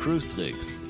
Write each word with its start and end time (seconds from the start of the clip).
Cruise 0.00 0.26
Tricks, 0.26 0.80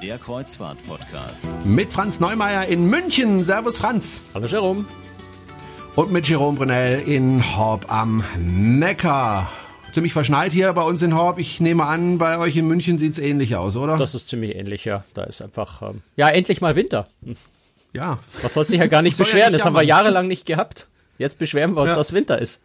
der 0.00 0.18
Kreuzfahrt-Podcast. 0.18 1.46
Mit 1.64 1.92
Franz 1.92 2.20
Neumeier 2.20 2.66
in 2.66 2.88
München. 2.88 3.42
Servus 3.42 3.78
Franz. 3.78 4.22
Hallo 4.34 4.46
Jerome. 4.46 4.84
Und 5.96 6.12
mit 6.12 6.28
Jerome 6.28 6.58
Brunel 6.58 7.00
in 7.00 7.42
Horb 7.56 7.86
am 7.92 8.22
Neckar. 8.38 9.50
Ziemlich 9.92 10.12
verschneit 10.12 10.52
hier 10.52 10.72
bei 10.74 10.82
uns 10.82 11.02
in 11.02 11.14
Horb. 11.16 11.38
Ich 11.38 11.60
nehme 11.60 11.84
an, 11.84 12.18
bei 12.18 12.38
euch 12.38 12.56
in 12.56 12.66
München 12.68 12.98
sieht's 12.98 13.18
ähnlich 13.18 13.56
aus, 13.56 13.74
oder? 13.76 13.96
Das 13.96 14.14
ist 14.14 14.28
ziemlich 14.28 14.54
ähnlich, 14.54 14.84
ja. 14.84 15.04
Da 15.14 15.24
ist 15.24 15.40
einfach, 15.42 15.82
ähm, 15.82 16.02
ja, 16.16 16.28
endlich 16.28 16.60
mal 16.60 16.76
Winter. 16.76 17.08
Ja. 17.92 18.18
Was 18.42 18.54
soll 18.54 18.66
sich 18.66 18.78
ja 18.78 18.86
gar 18.86 19.02
nicht 19.02 19.16
Soll 19.16 19.26
ja 19.26 19.32
beschweren? 19.32 19.52
nicht 19.52 19.60
das 19.60 19.66
haben 19.66 19.74
wir 19.74 19.82
jahrelang 19.82 20.28
nicht 20.28 20.46
gehabt. 20.46 20.88
Jetzt 21.16 21.38
beschweren 21.38 21.74
wir 21.74 21.80
uns, 21.82 21.90
Ja. 21.90 21.96
dass 21.96 22.12
Winter 22.12 22.38
ist. 22.40 22.60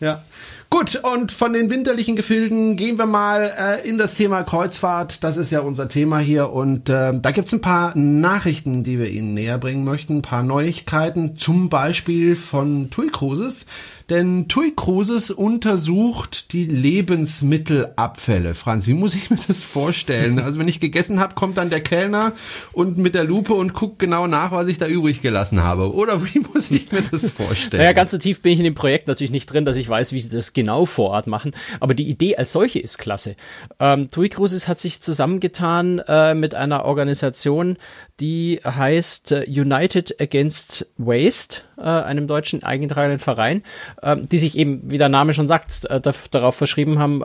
Ja. 0.00 0.24
Gut, 0.68 0.96
und 1.04 1.30
von 1.30 1.52
den 1.52 1.70
winterlichen 1.70 2.16
Gefilden 2.16 2.76
gehen 2.76 2.98
wir 2.98 3.06
mal 3.06 3.52
äh, 3.56 3.88
in 3.88 3.98
das 3.98 4.14
Thema 4.16 4.42
Kreuzfahrt. 4.42 5.22
Das 5.22 5.36
ist 5.36 5.52
ja 5.52 5.60
unser 5.60 5.88
Thema 5.88 6.18
hier. 6.18 6.50
Und 6.50 6.88
äh, 6.88 7.12
da 7.16 7.30
gibt's 7.30 7.52
ein 7.52 7.60
paar 7.60 7.96
Nachrichten, 7.96 8.82
die 8.82 8.98
wir 8.98 9.08
Ihnen 9.08 9.34
näher 9.34 9.58
bringen 9.58 9.84
möchten. 9.84 10.16
Ein 10.18 10.22
paar 10.22 10.42
Neuigkeiten, 10.42 11.36
zum 11.36 11.68
Beispiel 11.68 12.34
von 12.34 12.90
TUI 12.90 13.08
Cruises. 13.12 13.66
Denn 14.12 14.46
TUI 14.46 14.74
Cruises 14.76 15.30
untersucht 15.30 16.52
die 16.52 16.66
Lebensmittelabfälle. 16.66 18.54
Franz, 18.54 18.86
wie 18.86 18.92
muss 18.92 19.14
ich 19.14 19.30
mir 19.30 19.38
das 19.48 19.64
vorstellen? 19.64 20.38
Also 20.38 20.58
wenn 20.58 20.68
ich 20.68 20.80
gegessen 20.80 21.18
habe, 21.18 21.34
kommt 21.34 21.56
dann 21.56 21.70
der 21.70 21.80
Kellner 21.80 22.34
und 22.72 22.98
mit 22.98 23.14
der 23.14 23.24
Lupe 23.24 23.54
und 23.54 23.72
guckt 23.72 23.98
genau 23.98 24.26
nach, 24.26 24.52
was 24.52 24.68
ich 24.68 24.76
da 24.76 24.86
übrig 24.86 25.22
gelassen 25.22 25.62
habe. 25.62 25.94
Oder 25.94 26.22
wie 26.26 26.40
muss 26.40 26.70
ich 26.70 26.92
mir 26.92 27.00
das 27.00 27.30
vorstellen? 27.30 27.82
Naja, 27.82 27.94
ganz 27.94 28.10
so 28.10 28.18
tief 28.18 28.42
bin 28.42 28.52
ich 28.52 28.58
in 28.58 28.64
dem 28.64 28.74
Projekt 28.74 29.08
natürlich 29.08 29.30
nicht 29.30 29.46
drin, 29.46 29.64
dass 29.64 29.78
ich 29.78 29.88
weiß, 29.88 30.12
wie 30.12 30.20
sie 30.20 30.28
das 30.28 30.52
genau 30.52 30.84
vor 30.84 31.08
Ort 31.08 31.26
machen. 31.26 31.52
Aber 31.80 31.94
die 31.94 32.10
Idee 32.10 32.36
als 32.36 32.52
solche 32.52 32.80
ist 32.80 32.98
klasse. 32.98 33.34
Ähm, 33.80 34.10
TUI 34.10 34.28
Cruises 34.28 34.68
hat 34.68 34.78
sich 34.78 35.00
zusammengetan 35.00 36.00
äh, 36.00 36.34
mit 36.34 36.54
einer 36.54 36.84
Organisation, 36.84 37.78
die 38.20 38.60
heißt 38.64 39.32
äh, 39.32 39.44
United 39.48 40.20
Against 40.20 40.86
Waste, 40.98 41.62
äh, 41.78 41.82
einem 41.82 42.26
deutschen 42.26 42.62
eingetragenen 42.62 43.18
Verein, 43.18 43.62
ähm, 44.02 44.28
die 44.28 44.38
sich 44.38 44.56
eben, 44.56 44.82
wie 44.90 44.98
der 44.98 45.08
Name 45.08 45.34
schon 45.34 45.48
sagt, 45.48 45.86
äh, 45.86 46.00
darauf 46.30 46.54
verschrieben 46.54 46.98
haben, 46.98 47.22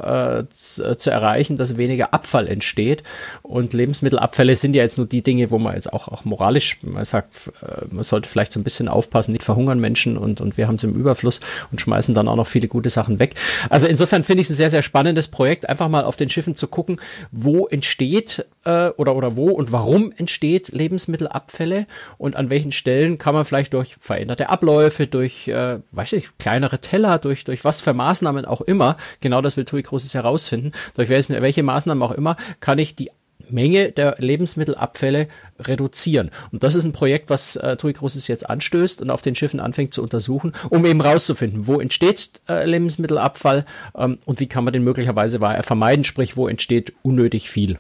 zu 0.56 1.12
erreichen, 1.12 1.58
dass 1.58 1.78
weniger 1.78 2.14
Abfall 2.14 2.48
entsteht. 2.48 3.04
Und 3.42 3.74
Lebensmittelabfälle 3.74 4.56
sind 4.56 4.76
ja 4.76 4.84
jetzt 4.84 4.98
nur 4.98 5.08
die 5.08 5.22
Dinge, 5.22 5.52
wo 5.52 5.58
man 5.58 5.76
jetzt 5.76 5.92
auch, 5.92 6.08
auch 6.08 6.26
moralisch, 6.26 6.78
man 6.82 7.06
sagt, 7.06 7.52
man 7.92 8.04
sollte 8.04 8.30
vielleicht 8.30 8.54
so 8.54 8.60
ein 8.60 8.64
bisschen 8.64 8.88
aufpassen, 8.88 9.32
nicht 9.32 9.44
verhungern 9.44 9.80
Menschen 9.80 10.18
und, 10.18 10.42
und 10.42 10.58
wir 10.58 10.68
haben 10.68 10.76
es 10.76 10.84
im 10.84 10.96
Überfluss 10.96 11.40
und 11.72 11.82
schmeißen 11.82 12.16
dann 12.16 12.28
auch 12.28 12.36
noch 12.36 12.48
viele 12.48 12.68
gute 12.68 12.90
Sachen 12.90 13.20
weg. 13.20 13.36
Also 13.70 13.88
insofern 13.88 14.24
finde 14.24 14.42
ich 14.42 14.48
es 14.48 14.52
ein 14.52 14.58
sehr, 14.58 14.70
sehr 14.70 14.82
spannendes 14.82 15.28
Projekt, 15.28 15.68
einfach 15.70 15.90
mal 15.90 16.04
auf 16.04 16.16
den 16.16 16.30
Schiffen 16.30 16.56
zu 16.56 16.68
gucken, 16.68 17.00
wo 17.32 17.68
entsteht 17.68 18.46
oder, 18.64 19.16
oder 19.16 19.36
wo 19.36 19.50
und 19.50 19.72
warum 19.72 20.12
entsteht 20.16 20.70
Lebensmittelabfälle 20.78 21.88
und 22.18 22.36
an 22.36 22.50
welchen 22.50 22.72
Stellen 22.72 23.18
kann 23.18 23.34
man 23.34 23.46
vielleicht 23.46 23.74
durch 23.74 23.96
veränderte 24.00 24.50
Abläufe, 24.50 25.08
durch, 25.08 25.48
äh, 25.48 25.80
weiß 25.92 26.14
ich, 26.14 26.30
kleinere 26.38 26.80
Teller, 26.80 27.20
durch, 27.20 27.44
durch 27.44 27.64
was 27.64 27.82
für 27.82 27.94
Maßnahmen 27.94 28.46
auch 28.46 28.62
immer, 28.62 28.98
genau 29.20 29.42
das 29.42 29.58
will 29.58 29.66
TUI 29.66 29.84
Großes 29.84 30.14
herausfinden, 30.14 30.72
durch 30.96 31.10
welche, 31.10 31.64
Maßnahmen 31.64 32.02
auch 32.04 32.12
immer, 32.12 32.38
kann 32.60 32.80
ich 32.80 32.96
die 32.96 33.12
Menge 33.50 33.92
der 33.92 34.16
Lebensmittelabfälle 34.20 35.28
reduzieren. 35.60 36.32
Und 36.52 36.64
das 36.64 36.76
ist 36.76 36.84
ein 36.84 36.94
Projekt, 36.94 37.30
was 37.30 37.56
äh, 37.56 37.78
TUI 37.78 37.94
Großes 37.94 38.28
jetzt 38.28 38.50
anstößt 38.50 39.02
und 39.02 39.10
auf 39.10 39.22
den 39.22 39.36
Schiffen 39.36 39.60
anfängt 39.60 39.94
zu 39.94 40.04
untersuchen, 40.04 40.54
um 40.70 40.86
eben 40.86 41.02
rauszufinden, 41.02 41.68
wo 41.68 41.80
entsteht 41.80 42.42
äh, 42.50 42.66
Lebensmittelabfall 42.66 43.66
ähm, 43.96 44.20
und 44.26 44.40
wie 44.40 44.48
kann 44.48 44.64
man 44.64 44.74
den 44.74 44.84
möglicherweise 44.84 45.40
vermeiden, 45.40 46.04
sprich, 46.04 46.38
wo 46.38 46.48
entsteht 46.48 46.94
unnötig 47.04 47.50
viel 47.50 47.80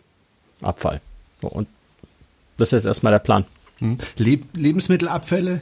Abfall. 0.62 1.02
Und 1.42 1.68
das 2.58 2.70
ist 2.70 2.84
jetzt 2.84 2.86
erstmal 2.86 3.12
der 3.12 3.20
Plan. 3.20 3.46
Hm. 3.80 3.98
Leb 4.18 4.46
Lebensmittelabfälle? 4.56 5.62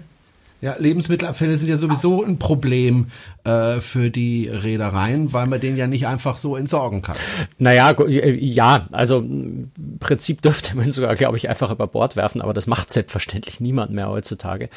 Ja, 0.65 0.75
Lebensmittelabfälle 0.79 1.53
sind 1.53 1.69
ja 1.69 1.77
sowieso 1.77 2.23
ein 2.23 2.39
Problem 2.39 3.09
äh, 3.43 3.81
für 3.81 4.09
die 4.09 4.49
Reedereien, 4.49 5.31
weil 5.31 5.45
man 5.45 5.59
den 5.59 5.77
ja 5.77 5.85
nicht 5.85 6.07
einfach 6.07 6.39
so 6.39 6.55
entsorgen 6.55 7.03
kann. 7.03 7.15
Naja, 7.59 7.91
äh, 7.91 8.31
ja, 8.31 8.87
also 8.91 9.19
im 9.19 9.69
Prinzip 9.99 10.41
dürfte 10.41 10.75
man 10.75 10.89
sogar, 10.89 11.13
glaube 11.13 11.37
ich, 11.37 11.49
einfach 11.49 11.69
über 11.69 11.85
Bord 11.85 12.15
werfen, 12.15 12.41
aber 12.41 12.55
das 12.55 12.65
macht 12.65 12.91
selbstverständlich 12.91 13.59
niemand 13.59 13.91
mehr 13.91 14.09
heutzutage. 14.09 14.69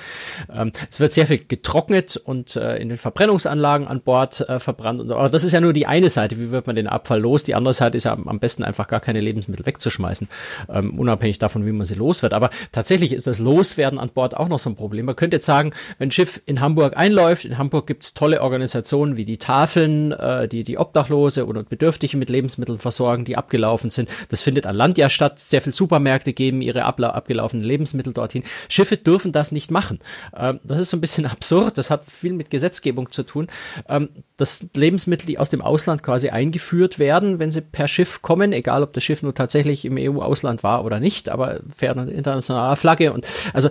Ähm, 0.55 0.73
es 0.91 1.01
wird 1.01 1.13
sehr 1.13 1.27
viel 1.27 1.39
getrocknet 1.39 2.19
und 2.19 2.55
äh, 2.57 2.77
in 2.77 2.91
den 2.91 2.99
Verbrennungsanlagen 2.99 3.89
an 3.89 4.03
Bord 4.03 4.47
äh, 4.47 4.61
verbrannt. 4.61 5.01
Und 5.01 5.09
so. 5.09 5.17
Aber 5.17 5.31
das 5.31 5.43
ist 5.43 5.53
ja 5.53 5.63
nur 5.63 5.73
die 5.73 5.87
eine 5.87 6.11
Seite, 6.11 6.39
wie 6.39 6.51
wird 6.51 6.67
man 6.67 6.77
den 6.77 6.87
Abfall 6.87 7.23
los? 7.23 7.45
Die 7.45 7.55
andere 7.55 7.73
Seite 7.73 7.97
ist 7.97 8.05
ja 8.05 8.13
am, 8.13 8.29
am 8.29 8.41
besten 8.41 8.63
einfach 8.63 8.89
gar 8.89 9.01
keine 9.01 9.21
Lebensmittel 9.21 9.65
wegzuschmeißen, 9.65 10.29
ähm, 10.69 10.99
unabhängig 10.99 11.39
davon, 11.39 11.65
wie 11.65 11.73
man 11.73 11.87
sie 11.87 11.95
los 11.95 12.23
wird. 12.23 12.35
Aber 12.35 12.51
tatsächlich 12.73 13.15
ist 13.15 13.27
das 13.27 13.39
Loswerden 13.39 13.99
an 13.99 14.11
Bord 14.11 14.37
auch 14.37 14.49
noch 14.49 14.59
so 14.59 14.69
ein 14.69 14.77
Problem. 14.77 15.07
Man 15.07 15.17
könnte 15.17 15.39
jetzt 15.39 15.47
sagen, 15.47 15.73
wenn 15.99 16.09
ein 16.09 16.13
Schiff 16.13 16.41
in 16.47 16.61
Hamburg 16.61 16.97
einläuft, 16.97 17.45
in 17.45 17.59
Hamburg 17.59 17.87
gibt's 17.87 18.15
tolle 18.15 18.43
Organisationen 18.43 19.17
wie 19.17 19.25
die 19.25 19.39
Tafeln, 19.39 20.13
äh, 20.13 20.49
die 20.49 20.65
die 20.65 20.79
Obdachlose 20.79 21.47
oder 21.47 21.63
Bedürftige 21.63 22.17
mit 22.17 22.31
Lebensmitteln 22.31 22.79
versorgen, 22.79 23.25
die 23.25 23.37
abgelaufen 23.37 23.91
sind. 23.91 24.09
Das 24.29 24.43
findet 24.43 24.67
an 24.67 24.77
Land 24.77 24.99
ja 24.99 25.11
statt. 25.11 25.39
Sehr 25.39 25.63
viele 25.63 25.75
Supermärkte 25.75 26.33
geben 26.33 26.63
ihre 26.63 26.85
abgelaufenen 26.85 27.65
Lebensmittel 27.65 28.13
dorthin. 28.13 28.43
Schiffe 28.69 28.97
dürfen 28.97 29.33
das 29.33 29.53
nicht 29.53 29.71
machen. 29.71 29.99
Ähm, 30.37 30.61
das 30.65 30.79
ist 30.79 30.91
so 30.91 30.97
ein 30.97 31.01
bisschen 31.01 31.27
absurd. 31.39 31.79
Das 31.79 31.91
hat 31.91 32.05
viel 32.11 32.33
mit 32.33 32.51
Gesetzgebung 32.51 33.11
zu 33.11 33.23
tun. 33.23 33.49
Ähm, 33.89 34.09
dass 34.37 34.67
Lebensmittel, 34.75 35.27
die 35.27 35.39
aus 35.39 35.51
dem 35.51 35.61
Ausland 35.61 36.03
quasi 36.03 36.31
eingeführt 36.31 36.99
werden, 36.99 37.39
wenn 37.39 37.51
sie 37.51 37.61
per 37.61 37.89
Schiff 37.89 38.23
kommen, 38.23 38.53
egal 38.53 38.83
ob 38.83 38.93
das 38.93 39.05
Schiff 39.05 39.23
nur 39.23 39.35
tatsächlich 39.35 39.85
im 39.85 39.97
EU-Ausland 39.99 40.63
war 40.63 40.85
oder 40.85 41.01
nicht, 41.01 41.29
aber 41.29 41.61
fährt 41.77 41.97
unter 41.97 42.13
internationaler 42.13 42.77
Flagge 42.77 43.13
und 43.13 43.27
also 43.53 43.69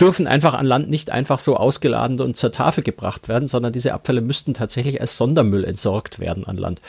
dürfen 0.00 0.26
einfach 0.26 0.54
an 0.54 0.66
Land 0.66 0.88
nicht 0.88 1.10
einfach 1.10 1.40
so 1.40 1.56
ausgeladen 1.56 2.20
und 2.20 2.36
zur 2.36 2.52
Tafel 2.52 2.84
gebracht 2.84 3.28
werden, 3.28 3.48
sondern 3.48 3.72
diese 3.72 3.94
Abfälle 3.94 4.20
müssten 4.20 4.54
tatsächlich 4.54 5.00
als 5.00 5.16
Sondermüll 5.16 5.64
entsorgt 5.64 6.18
werden 6.18 6.46
an 6.46 6.56
Land. 6.56 6.80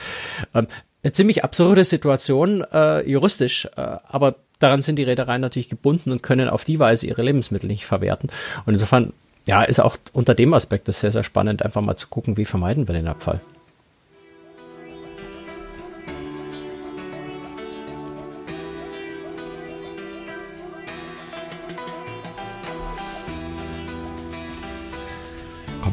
Ähm, 0.54 0.68
eine 1.04 1.14
ziemlich 1.14 1.44
absurde 1.44 1.84
Situation 1.86 2.64
äh, 2.74 3.02
juristisch, 3.10 3.66
äh, 3.78 3.98
aber 4.08 4.36
daran 4.60 4.82
sind 4.82 4.98
die 4.98 5.04
Reedereien 5.04 5.42
natürlich 5.42 5.70
gebunden 5.70 6.12
und 6.12 6.22
können 6.22 6.50
auf 6.50 6.66
die 6.66 6.78
Weise 6.78 7.08
ihre 7.08 7.24
Lebensmittel 7.24 7.68
nicht 7.68 7.86
verwerten. 7.86 8.30
Und 8.66 8.74
insofern, 8.74 9.14
ja, 9.46 9.64
ist 9.64 9.80
auch 9.80 9.98
unter 10.14 10.36
dem 10.36 10.54
Aspekt 10.54 10.88
das 10.88 11.00
sehr, 11.00 11.12
sehr 11.12 11.24
spannend, 11.24 11.64
einfach 11.64 11.82
mal 11.82 11.96
zu 11.96 12.10
gucken, 12.10 12.38
wie 12.38 12.46
vermeiden 12.46 12.88
wir 12.88 12.94
den 12.94 13.08
Abfall. 13.08 13.40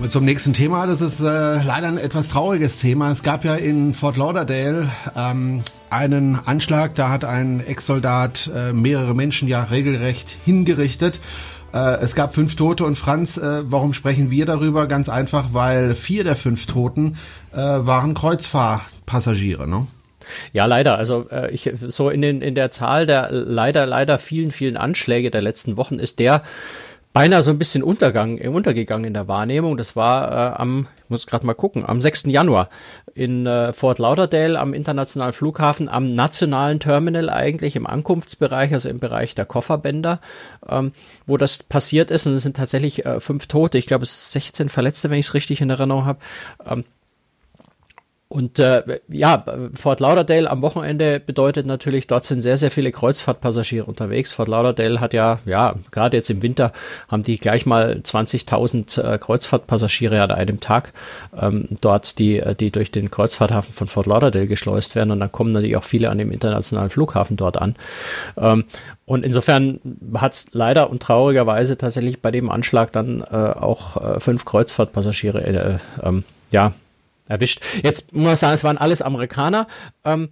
Zum 0.08 0.24
nächsten 0.24 0.52
Thema. 0.52 0.86
Das 0.86 1.00
ist 1.00 1.20
äh, 1.20 1.24
leider 1.24 1.88
ein 1.88 1.98
etwas 1.98 2.28
trauriges 2.28 2.78
Thema. 2.78 3.10
Es 3.10 3.22
gab 3.22 3.44
ja 3.44 3.54
in 3.54 3.94
Fort 3.94 4.16
Lauderdale 4.16 4.88
ähm, 5.16 5.62
einen 5.90 6.38
Anschlag. 6.44 6.94
Da 6.94 7.08
hat 7.08 7.24
ein 7.24 7.60
Ex-Soldat 7.60 8.50
äh, 8.54 8.72
mehrere 8.72 9.14
Menschen 9.14 9.48
ja 9.48 9.62
regelrecht 9.64 10.36
hingerichtet. 10.44 11.20
Äh, 11.72 11.96
es 12.00 12.14
gab 12.14 12.34
fünf 12.34 12.56
Tote 12.56 12.84
und 12.84 12.96
Franz, 12.96 13.36
äh, 13.36 13.62
warum 13.70 13.92
sprechen 13.92 14.30
wir 14.30 14.46
darüber? 14.46 14.86
Ganz 14.86 15.08
einfach, 15.08 15.48
weil 15.52 15.94
vier 15.94 16.24
der 16.24 16.34
fünf 16.34 16.66
Toten 16.66 17.16
äh, 17.52 17.56
waren 17.56 18.14
Kreuzfahrpassagiere. 18.14 19.68
Ne? 19.68 19.86
Ja, 20.52 20.66
leider. 20.66 20.96
Also 20.98 21.26
äh, 21.30 21.50
ich 21.52 21.72
so 21.86 22.10
in 22.10 22.22
den 22.22 22.42
in 22.42 22.54
der 22.54 22.70
Zahl 22.70 23.06
der 23.06 23.30
leider 23.30 23.86
leider 23.86 24.18
vielen 24.18 24.50
vielen 24.50 24.76
Anschläge 24.76 25.30
der 25.30 25.42
letzten 25.42 25.76
Wochen 25.76 25.98
ist 25.98 26.18
der 26.18 26.42
beinahe 27.16 27.42
so 27.42 27.50
ein 27.50 27.56
bisschen 27.56 27.82
untergang, 27.82 28.36
äh, 28.36 28.48
untergegangen 28.48 29.06
in 29.06 29.14
der 29.14 29.26
Wahrnehmung. 29.26 29.78
Das 29.78 29.96
war 29.96 30.30
äh, 30.30 30.60
am, 30.60 30.86
ich 31.02 31.08
muss 31.08 31.26
gerade 31.26 31.46
mal 31.46 31.54
gucken, 31.54 31.82
am 31.86 32.02
6. 32.02 32.24
Januar 32.24 32.68
in 33.14 33.46
äh, 33.46 33.72
Fort 33.72 33.98
Lauderdale 33.98 34.60
am 34.60 34.74
internationalen 34.74 35.32
Flughafen, 35.32 35.88
am 35.88 36.12
nationalen 36.12 36.78
Terminal 36.78 37.30
eigentlich, 37.30 37.74
im 37.74 37.86
Ankunftsbereich, 37.86 38.70
also 38.74 38.90
im 38.90 38.98
Bereich 38.98 39.34
der 39.34 39.46
Kofferbänder, 39.46 40.20
ähm, 40.68 40.92
wo 41.26 41.38
das 41.38 41.62
passiert 41.62 42.10
ist. 42.10 42.26
Und 42.26 42.34
es 42.34 42.42
sind 42.42 42.58
tatsächlich 42.58 43.06
äh, 43.06 43.18
fünf 43.18 43.46
Tote, 43.46 43.78
ich 43.78 43.86
glaube 43.86 44.02
es 44.02 44.32
sind 44.32 44.42
16 44.42 44.68
Verletzte, 44.68 45.08
wenn 45.08 45.18
ich 45.18 45.28
es 45.28 45.32
richtig 45.32 45.62
in 45.62 45.70
Erinnerung 45.70 46.04
habe. 46.04 46.18
Ähm, 46.66 46.84
Und 48.28 48.58
äh, 48.58 48.82
ja, 49.06 49.44
Fort 49.74 50.00
Lauderdale 50.00 50.50
am 50.50 50.60
Wochenende 50.60 51.20
bedeutet 51.20 51.64
natürlich, 51.64 52.08
dort 52.08 52.24
sind 52.24 52.40
sehr, 52.40 52.56
sehr 52.56 52.72
viele 52.72 52.90
Kreuzfahrtpassagiere 52.90 53.84
unterwegs. 53.84 54.32
Fort 54.32 54.48
Lauderdale 54.48 55.00
hat 55.00 55.14
ja, 55.14 55.38
ja, 55.44 55.76
gerade 55.92 56.16
jetzt 56.16 56.28
im 56.30 56.42
Winter 56.42 56.72
haben 57.06 57.22
die 57.22 57.38
gleich 57.38 57.66
mal 57.66 58.00
20.000 58.02 59.00
äh, 59.00 59.18
Kreuzfahrtpassagiere 59.18 60.20
an 60.22 60.32
einem 60.32 60.58
Tag 60.58 60.92
ähm, 61.40 61.68
dort, 61.80 62.18
die, 62.18 62.40
äh, 62.40 62.56
die 62.56 62.72
durch 62.72 62.90
den 62.90 63.12
Kreuzfahrthafen 63.12 63.72
von 63.72 63.86
Fort 63.86 64.06
Lauderdale 64.06 64.48
geschleust 64.48 64.96
werden. 64.96 65.12
Und 65.12 65.20
dann 65.20 65.30
kommen 65.30 65.52
natürlich 65.52 65.76
auch 65.76 65.84
viele 65.84 66.10
an 66.10 66.18
dem 66.18 66.32
internationalen 66.32 66.90
Flughafen 66.90 67.36
dort 67.36 67.56
an. 67.56 67.76
Ähm, 68.36 68.64
und 69.04 69.24
insofern 69.24 69.78
hat 70.14 70.32
es 70.32 70.46
leider 70.50 70.90
und 70.90 71.00
traurigerweise 71.00 71.78
tatsächlich 71.78 72.20
bei 72.22 72.32
dem 72.32 72.50
Anschlag 72.50 72.90
dann 72.90 73.20
äh, 73.20 73.24
auch 73.36 73.96
äh, 74.16 74.18
fünf 74.18 74.44
Kreuzfahrtpassagiere 74.44 75.44
äh, 75.44 75.78
ähm, 76.02 76.24
ja, 76.50 76.72
erwischt. 77.28 77.60
Jetzt 77.82 78.12
muss 78.12 78.24
man 78.24 78.36
sagen, 78.36 78.54
es 78.54 78.64
waren 78.64 78.78
alles 78.78 79.02
Amerikaner. 79.02 79.66
Ähm, 80.04 80.30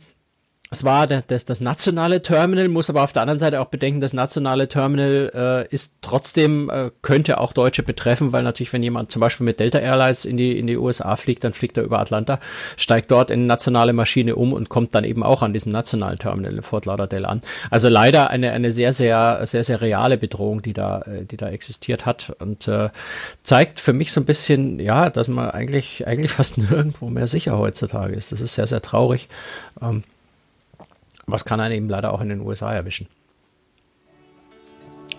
es 0.75 0.83
war 0.83 1.07
das, 1.07 1.45
das 1.45 1.61
nationale 1.61 2.21
Terminal, 2.21 2.69
muss 2.69 2.91
aber 2.91 3.05
auf 3.05 3.13
der 3.13 3.23
anderen 3.23 3.39
Seite 3.39 3.61
auch 3.61 3.67
bedenken, 3.67 4.01
das 4.01 4.13
nationale 4.13 4.69
Terminal 4.69 5.67
äh, 5.71 5.73
ist 5.73 5.99
trotzdem, 6.03 6.69
äh, 6.69 6.91
könnte 7.01 7.39
auch 7.39 7.53
Deutsche 7.53 7.85
betreffen, 7.85 8.33
weil 8.33 8.43
natürlich, 8.43 8.73
wenn 8.73 8.83
jemand 8.83 9.13
zum 9.13 9.21
Beispiel 9.21 9.45
mit 9.45 9.61
Delta 9.61 9.79
Airlines 9.79 10.25
in 10.25 10.37
die, 10.37 10.59
in 10.59 10.67
die 10.67 10.77
USA 10.77 11.15
fliegt, 11.15 11.45
dann 11.45 11.53
fliegt 11.53 11.77
er 11.77 11.85
über 11.85 12.01
Atlanta, 12.01 12.41
steigt 12.77 13.13
dort 13.13 13.31
in 13.31 13.47
nationale 13.47 13.93
Maschine 13.93 14.35
um 14.35 14.53
und 14.53 14.69
kommt 14.69 14.97
dann 14.97 15.05
eben 15.05 15.23
auch 15.23 15.43
an 15.43 15.53
diesem 15.53 15.71
nationalen 15.71 16.19
Terminal 16.19 16.53
in 16.53 16.63
Fort 16.63 16.87
Lauderdale 16.87 17.29
an. 17.29 17.41
Also 17.71 17.89
leider 17.89 18.31
eine, 18.31 18.51
eine 18.51 18.73
sehr, 18.73 18.93
sehr, 18.93 19.47
sehr, 19.47 19.63
sehr 19.63 19.81
reale 19.81 20.19
Bedrohung, 20.19 20.61
die 20.61 20.73
da, 20.73 21.03
äh, 21.03 21.25
die 21.25 21.37
da 21.37 21.51
existiert 21.51 22.05
hat 22.05 22.35
und 22.41 22.67
äh, 22.67 22.91
zeigt 23.45 23.79
für 23.79 23.93
mich 23.93 24.13
so 24.13 24.21
ein 24.21 24.25
bisschen, 24.25 24.81
ja, 24.81 25.09
dass 25.09 25.29
man 25.29 25.51
eigentlich, 25.51 26.05
eigentlich 26.09 26.33
fast 26.33 26.59
nirgendwo 26.71 27.11
mehr 27.11 27.29
sicher 27.29 27.57
heutzutage 27.59 28.15
ist. 28.15 28.33
Das 28.33 28.41
ist 28.41 28.55
sehr, 28.55 28.67
sehr 28.67 28.83
traurig. 28.83 29.29
Ähm, 29.81 30.03
was 31.27 31.45
kann 31.45 31.61
einen 31.61 31.75
eben 31.75 31.89
leider 31.89 32.13
auch 32.13 32.21
in 32.21 32.29
den 32.29 32.41
USA 32.41 32.73
erwischen 32.73 33.09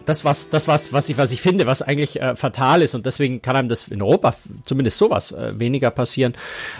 das 0.05 0.25
was 0.25 0.49
das 0.49 0.67
was 0.67 0.93
was 0.93 1.09
ich 1.09 1.17
was 1.17 1.31
ich 1.31 1.41
finde, 1.41 1.65
was 1.65 1.81
eigentlich 1.81 2.21
äh, 2.21 2.35
fatal 2.35 2.81
ist 2.81 2.95
und 2.95 3.05
deswegen 3.05 3.41
kann 3.41 3.55
einem 3.55 3.69
das 3.69 3.87
in 3.87 4.01
Europa 4.01 4.35
zumindest 4.63 4.97
sowas 4.97 5.31
äh, 5.31 5.57
weniger 5.59 5.91
passieren, 5.91 6.33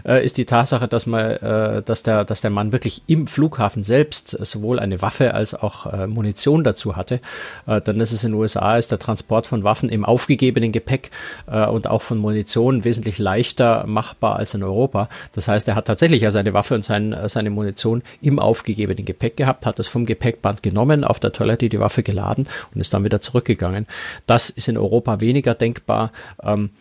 äh, 0.05 0.23
ist 0.23 0.37
die 0.37 0.45
Tatsache, 0.45 0.87
dass 0.87 1.05
man 1.05 1.31
äh, 1.31 1.81
dass 1.83 2.03
der 2.03 2.25
dass 2.25 2.41
der 2.41 2.51
Mann 2.51 2.71
wirklich 2.71 3.03
im 3.07 3.27
Flughafen 3.27 3.83
selbst 3.83 4.29
sowohl 4.29 4.79
eine 4.79 5.01
Waffe 5.01 5.33
als 5.33 5.53
auch 5.53 5.85
äh, 5.91 6.07
Munition 6.07 6.63
dazu 6.63 6.95
hatte. 6.95 7.19
Äh, 7.67 7.81
dann 7.81 7.99
ist 7.99 8.11
es 8.11 8.23
in 8.23 8.31
den 8.31 8.39
USA 8.39 8.77
ist 8.77 8.91
der 8.91 8.99
Transport 8.99 9.47
von 9.47 9.63
Waffen 9.63 9.89
im 9.89 10.05
aufgegebenen 10.05 10.71
Gepäck 10.71 11.11
äh, 11.47 11.65
und 11.65 11.87
auch 11.87 12.01
von 12.01 12.17
Munition 12.17 12.83
wesentlich 12.83 13.19
leichter 13.19 13.85
machbar 13.87 14.37
als 14.37 14.53
in 14.53 14.63
Europa. 14.63 15.09
Das 15.33 15.47
heißt, 15.47 15.67
er 15.67 15.75
hat 15.75 15.85
tatsächlich 15.85 16.21
ja 16.21 16.31
seine 16.31 16.53
Waffe 16.53 16.75
und 16.75 16.85
sein, 16.85 17.13
äh, 17.13 17.29
seine 17.29 17.49
Munition 17.49 18.03
im 18.21 18.39
aufgegebenen 18.39 19.05
Gepäck 19.05 19.37
gehabt, 19.37 19.65
hat 19.65 19.79
das 19.79 19.87
vom 19.87 20.05
Gepäckband 20.05 20.63
genommen, 20.63 21.03
auf 21.03 21.19
der 21.19 21.31
Toilette 21.31 21.69
die 21.69 21.79
Waffe 21.79 22.03
geladen 22.03 22.47
und 22.73 22.81
ist 22.81 22.93
dann 22.93 23.03
wieder 23.03 23.14
wieder 23.15 23.21
zurückgegangen. 23.21 23.87
Das 24.27 24.49
ist 24.49 24.67
in 24.67 24.77
Europa 24.77 25.21
weniger 25.21 25.55
denkbar. 25.55 26.11
Ähm, 26.43 26.71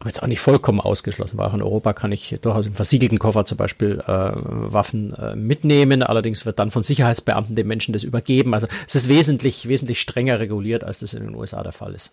aber 0.00 0.10
jetzt 0.10 0.22
auch 0.22 0.28
nicht 0.28 0.40
vollkommen 0.40 0.80
ausgeschlossen, 0.80 1.38
weil 1.38 1.48
auch 1.48 1.54
in 1.54 1.62
Europa 1.62 1.92
kann 1.92 2.12
ich 2.12 2.38
durchaus 2.40 2.66
im 2.66 2.74
versiegelten 2.74 3.18
Koffer 3.18 3.44
zum 3.46 3.58
Beispiel 3.58 4.00
äh, 4.06 4.30
Waffen 4.32 5.12
äh, 5.14 5.34
mitnehmen. 5.34 6.04
Allerdings 6.04 6.46
wird 6.46 6.60
dann 6.60 6.70
von 6.70 6.84
Sicherheitsbeamten 6.84 7.56
den 7.56 7.66
Menschen 7.66 7.92
das 7.92 8.04
übergeben. 8.04 8.54
Also 8.54 8.68
es 8.86 8.94
ist 8.94 9.08
wesentlich, 9.08 9.66
wesentlich 9.66 10.00
strenger 10.00 10.38
reguliert, 10.38 10.84
als 10.84 11.00
das 11.00 11.14
in 11.14 11.24
den 11.24 11.34
USA 11.34 11.64
der 11.64 11.72
Fall 11.72 11.94
ist. 11.94 12.12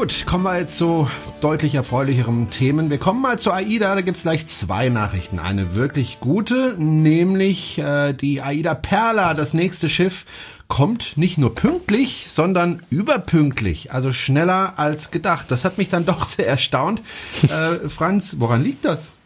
Gut, 0.00 0.24
kommen 0.24 0.44
wir 0.44 0.58
jetzt 0.58 0.78
zu 0.78 1.10
deutlich 1.42 1.74
erfreulicheren 1.74 2.48
Themen. 2.48 2.88
Wir 2.88 2.96
kommen 2.96 3.20
mal 3.20 3.38
zu 3.38 3.52
AIDA, 3.52 3.94
da 3.94 4.00
gibt's 4.00 4.22
gleich 4.22 4.46
zwei 4.46 4.88
Nachrichten. 4.88 5.38
Eine 5.38 5.74
wirklich 5.74 6.20
gute, 6.20 6.74
nämlich 6.78 7.76
äh, 7.76 8.14
die 8.14 8.40
AIDA 8.40 8.74
Perla, 8.74 9.34
das 9.34 9.52
nächste 9.52 9.90
Schiff, 9.90 10.24
kommt 10.68 11.18
nicht 11.18 11.36
nur 11.36 11.54
pünktlich, 11.54 12.24
sondern 12.30 12.82
überpünktlich, 12.88 13.92
also 13.92 14.10
schneller 14.10 14.78
als 14.78 15.10
gedacht. 15.10 15.50
Das 15.50 15.66
hat 15.66 15.76
mich 15.76 15.90
dann 15.90 16.06
doch 16.06 16.26
sehr 16.26 16.46
erstaunt. 16.46 17.02
Äh, 17.42 17.90
Franz, 17.90 18.36
woran 18.38 18.64
liegt 18.64 18.86
das? 18.86 19.18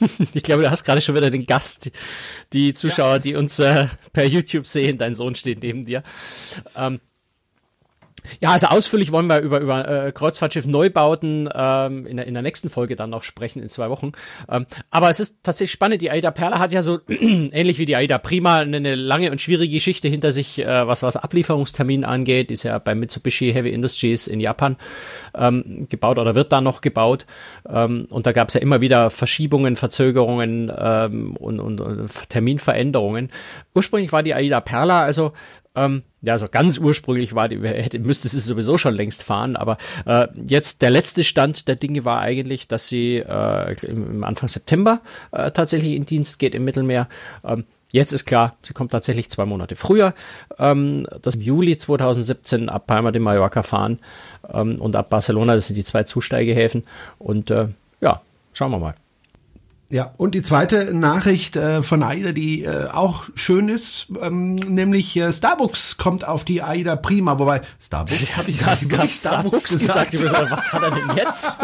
Ich 0.32 0.42
glaube, 0.42 0.62
du 0.62 0.70
hast 0.70 0.84
gerade 0.84 1.02
schon 1.02 1.14
wieder 1.14 1.30
den 1.30 1.44
Gast, 1.44 1.90
die 2.54 2.72
Zuschauer, 2.72 3.14
ja. 3.14 3.18
die 3.18 3.34
uns 3.34 3.58
äh, 3.58 3.88
per 4.14 4.24
YouTube 4.26 4.66
sehen. 4.66 4.96
Dein 4.96 5.14
Sohn 5.14 5.34
steht 5.34 5.62
neben 5.62 5.84
dir. 5.84 6.02
Ähm, 6.76 7.00
ja, 8.40 8.52
also 8.52 8.68
ausführlich 8.68 9.12
wollen 9.12 9.26
wir 9.26 9.40
über, 9.40 9.60
über 9.60 10.06
äh, 10.06 10.12
Kreuzfahrtschiff 10.12 10.66
Neubauten 10.66 11.48
ähm, 11.54 12.06
in, 12.06 12.16
der, 12.16 12.26
in 12.26 12.34
der 12.34 12.42
nächsten 12.42 12.70
Folge 12.70 12.96
dann 12.96 13.10
noch 13.10 13.22
sprechen, 13.22 13.62
in 13.62 13.68
zwei 13.68 13.90
Wochen. 13.90 14.12
Ähm, 14.48 14.66
aber 14.90 15.10
es 15.10 15.20
ist 15.20 15.42
tatsächlich 15.42 15.72
spannend. 15.72 16.02
Die 16.02 16.10
Aida 16.10 16.30
Perla 16.30 16.58
hat 16.58 16.72
ja 16.72 16.82
so 16.82 17.00
ähnlich 17.08 17.78
wie 17.78 17.86
die 17.86 17.96
Aida 17.96 18.18
Prima 18.18 18.58
eine, 18.58 18.76
eine 18.76 18.94
lange 18.94 19.30
und 19.30 19.40
schwierige 19.40 19.74
Geschichte 19.74 20.08
hinter 20.08 20.32
sich, 20.32 20.58
äh, 20.58 20.86
was 20.86 21.02
was 21.02 21.16
Ablieferungstermin 21.16 22.04
angeht. 22.04 22.50
Ist 22.50 22.62
ja 22.62 22.78
bei 22.78 22.94
Mitsubishi 22.94 23.52
Heavy 23.52 23.70
Industries 23.70 24.26
in 24.26 24.40
Japan 24.40 24.76
ähm, 25.34 25.86
gebaut 25.88 26.18
oder 26.18 26.34
wird 26.34 26.52
da 26.52 26.60
noch 26.60 26.80
gebaut. 26.80 27.26
Ähm, 27.68 28.06
und 28.10 28.26
da 28.26 28.32
gab 28.32 28.48
es 28.48 28.54
ja 28.54 28.60
immer 28.60 28.80
wieder 28.80 29.10
Verschiebungen, 29.10 29.76
Verzögerungen 29.76 30.72
ähm, 30.76 31.36
und, 31.36 31.60
und, 31.60 31.80
und 31.80 32.28
Terminveränderungen. 32.28 33.30
Ursprünglich 33.74 34.12
war 34.12 34.22
die 34.22 34.34
Aida 34.34 34.60
Perla 34.60 35.02
also 35.02 35.32
ähm, 35.76 36.02
ja, 36.22 36.32
also 36.32 36.48
ganz 36.48 36.78
ursprünglich 36.78 37.34
war 37.34 37.48
die, 37.48 37.60
hätte, 37.60 37.98
müsste 37.98 38.28
sie 38.28 38.40
sowieso 38.40 38.78
schon 38.78 38.94
längst 38.94 39.22
fahren, 39.22 39.54
aber 39.54 39.76
äh, 40.06 40.26
jetzt 40.46 40.82
der 40.82 40.90
letzte 40.90 41.22
Stand 41.22 41.68
der 41.68 41.76
Dinge 41.76 42.04
war 42.04 42.20
eigentlich, 42.20 42.66
dass 42.66 42.88
sie 42.88 43.18
äh, 43.18 43.76
im 43.86 44.24
Anfang 44.24 44.48
September 44.48 45.00
äh, 45.30 45.50
tatsächlich 45.52 45.92
in 45.92 46.06
Dienst 46.06 46.38
geht 46.38 46.54
im 46.54 46.64
Mittelmeer. 46.64 47.08
Ähm, 47.44 47.64
Jetzt 47.92 48.12
ist 48.12 48.26
klar, 48.26 48.56
sie 48.62 48.74
kommt 48.74 48.90
tatsächlich 48.90 49.30
zwei 49.30 49.44
Monate 49.44 49.76
früher. 49.76 50.12
Ähm, 50.58 51.06
das 51.22 51.36
im 51.36 51.40
Juli 51.40 51.76
2017 51.76 52.68
ab 52.68 52.86
Palma 52.88 53.12
de 53.12 53.22
Mallorca 53.22 53.62
fahren 53.62 54.00
ähm, 54.52 54.80
und 54.80 54.96
ab 54.96 55.08
Barcelona, 55.08 55.54
das 55.54 55.68
sind 55.68 55.76
die 55.76 55.84
zwei 55.84 56.02
Zusteigehäfen. 56.02 56.82
Und 57.18 57.50
äh, 57.50 57.68
ja, 58.00 58.20
schauen 58.52 58.72
wir 58.72 58.78
mal. 58.78 58.96
Ja, 59.88 60.12
und 60.16 60.34
die 60.34 60.42
zweite 60.42 60.92
Nachricht 60.94 61.54
äh, 61.54 61.80
von 61.82 62.02
AIDA, 62.02 62.32
die 62.32 62.64
äh, 62.64 62.88
auch 62.88 63.24
schön 63.36 63.68
ist, 63.68 64.08
ähm, 64.20 64.56
nämlich 64.56 65.16
äh, 65.16 65.32
Starbucks 65.32 65.96
kommt 65.96 66.26
auf 66.26 66.44
die 66.44 66.60
AIDA 66.60 66.96
Prima, 66.96 67.38
wobei 67.38 67.62
Starbucks 67.80 68.36
habe 68.36 68.50
ich 68.50 68.58
gerade 68.58 69.06
Starbucks, 69.06 69.20
Starbucks 69.20 69.68
gesagt. 69.68 70.10
gesagt. 70.10 70.50
was 70.50 70.72
hat 70.72 70.82
er 70.82 70.90
denn 70.90 71.16
jetzt? 71.16 71.56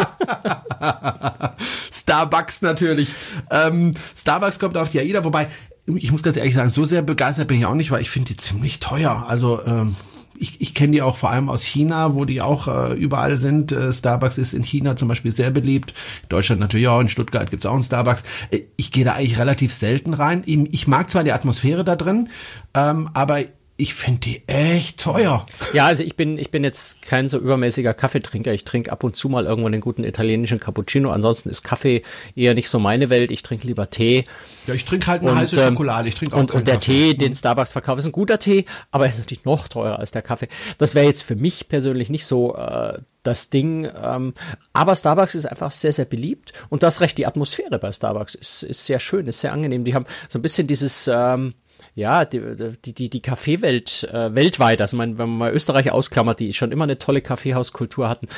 Starbucks 1.93 2.63
natürlich. 2.63 3.09
Ähm, 3.51 3.93
Starbucks 4.17 4.61
kommt 4.61 4.77
auf 4.77 4.91
die 4.91 5.01
AIDA, 5.01 5.25
wobei 5.25 5.49
ich 5.87 6.13
muss 6.13 6.23
ganz 6.23 6.37
ehrlich 6.37 6.55
sagen, 6.55 6.69
so 6.69 6.85
sehr 6.85 7.03
begeistert 7.03 7.49
bin 7.49 7.59
ich 7.59 7.67
auch 7.67 7.75
nicht, 7.75 7.91
weil 7.91 8.03
ich 8.03 8.11
finde 8.11 8.35
die 8.35 8.37
ziemlich 8.37 8.79
teuer. 8.79 9.25
Also 9.27 9.61
ähm, 9.67 9.97
ich, 10.37 10.61
ich 10.61 10.75
kenne 10.75 10.93
die 10.93 11.03
auch 11.03 11.17
vor 11.17 11.31
allem 11.31 11.49
aus 11.49 11.63
China, 11.63 12.15
wo 12.15 12.25
die 12.25 12.41
auch 12.41 12.69
äh, 12.69 12.95
überall 12.95 13.37
sind. 13.37 13.73
Äh, 13.73 13.93
Starbucks 13.93 14.39
ist 14.39 14.53
in 14.53 14.63
China 14.63 14.97
zum 14.97 15.09
Beispiel 15.09 15.33
sehr 15.33 15.51
beliebt. 15.51 15.93
In 16.23 16.29
Deutschland 16.29 16.61
natürlich 16.61 16.89
auch, 16.89 17.01
in 17.01 17.09
Stuttgart 17.09 17.51
gibt's 17.51 17.67
auch 17.67 17.75
einen 17.75 17.83
Starbucks. 17.83 18.25
Äh, 18.51 18.61
ich 18.77 18.91
gehe 18.91 19.05
da 19.05 19.15
eigentlich 19.15 19.39
relativ 19.39 19.73
selten 19.73 20.15
rein. 20.15 20.43
Ich 20.47 20.87
mag 20.87 21.11
zwar 21.11 21.25
die 21.25 21.33
Atmosphäre 21.33 21.85
da 21.85 21.97
drin, 21.97 22.29
ähm, 22.75 23.11
aber 23.15 23.41
ich 23.83 23.95
finde 23.95 24.21
die 24.21 24.43
echt 24.47 25.01
teuer. 25.01 25.45
Ja, 25.73 25.87
also 25.87 26.05
ich 26.05 26.15
bin, 26.15 26.39
ich 26.39 26.53
bin 26.53 26.63
jetzt 26.63 27.03
kein 27.03 27.29
so 27.29 27.37
übermäßiger 27.37 27.95
Kaffeetrinker. 27.95 28.53
Ich 28.53 28.63
trinke 28.63 28.93
ab 28.93 29.03
und 29.03 29.17
zu 29.17 29.29
mal 29.29 29.45
irgendwo 29.45 29.67
einen 29.67 29.81
guten 29.81 30.05
italienischen 30.05 30.61
Cappuccino. 30.61 31.11
Ansonsten 31.11 31.51
ist 31.51 31.65
Kaffee 31.65 32.03
eher 32.37 32.55
nicht 32.55 32.69
so 32.69 32.79
meine 32.79 33.11
Welt. 33.11 33.33
Ich 33.33 33.43
trinke 33.43 33.67
lieber 33.67 33.91
Tee. 33.91 34.25
Ja, 34.69 34.75
ich 34.75 34.85
trinke 34.85 35.09
halt 35.09 35.23
eine 35.23 35.33
und, 35.33 35.37
heiße 35.37 35.61
ähm, 35.61 35.71
Schokolade. 35.71 36.09
Ich 36.09 36.15
trinke 36.15 36.37
auch 36.37 36.39
Und, 36.39 36.53
und 36.53 36.69
der 36.69 36.77
Kaffee. 36.77 37.13
Tee, 37.13 37.15
den 37.15 37.35
Starbucks 37.35 37.73
verkauft, 37.73 37.99
ist 37.99 38.07
ein 38.07 38.13
guter 38.13 38.39
Tee, 38.39 38.67
aber 38.93 39.07
er 39.07 39.11
ist 39.11 39.19
natürlich 39.19 39.45
noch 39.45 39.67
teurer 39.67 39.99
als 39.99 40.13
der 40.13 40.23
Kaffee. 40.23 40.47
Das 40.79 40.95
wäre 40.95 41.07
jetzt 41.07 41.25
für 41.25 41.35
mich 41.35 41.67
persönlich 41.69 42.09
nicht 42.09 42.25
so 42.25 42.55
äh, 42.55 43.01
das 43.25 43.51
Ding. 43.51 43.91
Ähm, 44.01 44.35
aber 44.73 44.95
Starbucks 44.95 45.35
ist 45.35 45.47
einfach 45.47 45.73
sehr, 45.73 45.93
sehr 45.93 46.05
beliebt. 46.05 46.53
Und 46.69 46.85
das 46.85 47.01
recht, 47.01 47.19
die 47.19 47.27
Atmosphäre 47.27 47.81
bei 47.81 47.91
Starbucks 47.91 48.37
ist, 48.37 48.63
ist 48.63 48.87
sehr 48.87 49.01
schön, 49.01 49.27
ist 49.27 49.41
sehr 49.41 49.53
angenehm. 49.53 49.83
Die 49.83 49.97
haben 49.97 50.07
so 50.29 50.39
ein 50.39 50.43
bisschen 50.43 50.69
dieses, 50.69 51.11
ähm, 51.13 51.55
ja, 51.95 52.25
die, 52.25 52.41
die, 52.85 52.95
die, 52.95 53.11
die 53.11 53.21
Kaffeewelt 53.21 54.09
äh, 54.11 54.35
weltweit, 54.35 54.81
also 54.81 54.97
mein, 54.97 55.19
wenn 55.19 55.29
man 55.29 55.39
mal 55.39 55.53
Österreich 55.53 55.93
ausklammert, 55.93 56.41
die 56.41 56.55
schon 56.55 56.73
immer 56.73 56.85
eine 56.85 56.97
tolle 56.97 57.21
Kaffeehauskultur 57.21 58.09
hatten 58.09 58.29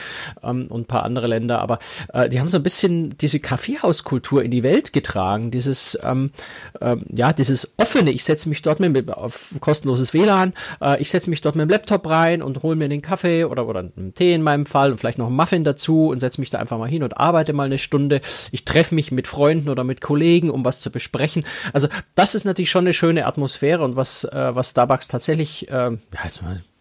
ähm, 0.42 0.66
und 0.68 0.82
ein 0.82 0.86
paar 0.86 1.04
andere 1.04 1.28
Länder, 1.28 1.60
aber 1.60 1.78
äh, 2.12 2.28
die 2.28 2.40
haben 2.40 2.48
so 2.48 2.56
ein 2.56 2.64
bisschen 2.64 3.16
diese 3.18 3.38
Kaffeehauskultur 3.38 4.42
in 4.42 4.50
die 4.50 4.64
Welt 4.64 4.92
getragen, 4.92 5.52
dieses, 5.52 5.96
ähm, 6.02 6.32
ähm, 6.80 7.04
ja, 7.14 7.32
dieses 7.32 7.74
offene, 7.76 8.10
ich 8.10 8.24
setze 8.24 8.48
mich 8.48 8.60
dort 8.62 8.80
mit, 8.80 9.08
auf 9.08 9.54
kostenloses 9.60 10.14
WLAN, 10.14 10.52
äh, 10.80 11.00
ich 11.00 11.10
setze 11.10 11.30
mich 11.30 11.40
dort 11.40 11.54
mit 11.54 11.62
dem 11.62 11.70
Laptop 11.70 12.08
rein 12.08 12.42
und 12.42 12.64
hole 12.64 12.74
mir 12.74 12.88
den 12.88 13.02
Kaffee 13.02 13.44
oder, 13.44 13.68
oder 13.68 13.80
einen 13.96 14.14
Tee 14.14 14.34
in 14.34 14.42
meinem 14.42 14.66
Fall 14.66 14.90
und 14.90 14.98
vielleicht 14.98 15.18
noch 15.18 15.28
einen 15.28 15.36
Muffin 15.36 15.62
dazu 15.62 16.08
und 16.08 16.18
setze 16.18 16.40
mich 16.40 16.50
da 16.50 16.58
einfach 16.58 16.78
mal 16.78 16.88
hin 16.88 17.04
und 17.04 17.18
arbeite 17.18 17.52
mal 17.52 17.66
eine 17.66 17.78
Stunde. 17.78 18.20
Ich 18.50 18.64
treffe 18.64 18.96
mich 18.96 19.12
mit 19.12 19.28
Freunden 19.28 19.68
oder 19.68 19.84
mit 19.84 20.00
Kollegen, 20.00 20.50
um 20.50 20.64
was 20.64 20.80
zu 20.80 20.90
besprechen. 20.90 21.44
Also 21.72 21.86
das 22.16 22.34
ist 22.34 22.44
natürlich 22.44 22.72
schon 22.72 22.84
eine 22.84 22.92
schöne 22.92 23.26
Atmosphäre 23.26 23.43
und 23.80 23.96
was, 23.96 24.24
äh, 24.24 24.54
was 24.54 24.70
Starbucks 24.70 25.08
tatsächlich, 25.08 25.68
äh, 25.68 25.90
ja, 25.90 25.98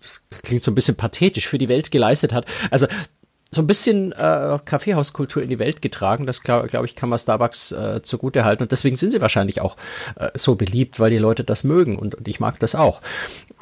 das 0.02 0.22
klingt 0.44 0.64
so 0.64 0.72
ein 0.72 0.76
bisschen 0.76 0.96
pathetisch 0.96 1.48
für 1.48 1.58
die 1.58 1.70
Welt 1.70 1.92
geleistet 1.92 2.34
hat. 2.34 2.46
Also 2.72 2.88
so 3.54 3.62
ein 3.62 3.68
bisschen 3.68 4.12
äh, 4.14 4.60
Kaffeehauskultur 4.66 5.42
in 5.42 5.50
die 5.50 5.60
Welt 5.60 5.82
getragen. 5.82 6.26
Das 6.26 6.42
glaube 6.42 6.68
glaub 6.68 6.86
ich 6.86 6.96
kann 6.96 7.10
man 7.10 7.20
Starbucks 7.20 7.72
äh, 7.72 8.02
zugute 8.02 8.46
halten 8.46 8.64
und 8.64 8.72
deswegen 8.72 8.98
sind 8.98 9.12
sie 9.12 9.22
wahrscheinlich 9.22 9.62
auch 9.62 9.78
äh, 10.16 10.30
so 10.36 10.56
beliebt, 10.56 11.00
weil 11.00 11.12
die 11.12 11.18
Leute 11.18 11.44
das 11.44 11.64
mögen 11.64 11.98
und, 11.98 12.16
und 12.16 12.28
ich 12.28 12.40
mag 12.40 12.60
das 12.60 12.76
auch. 12.76 13.02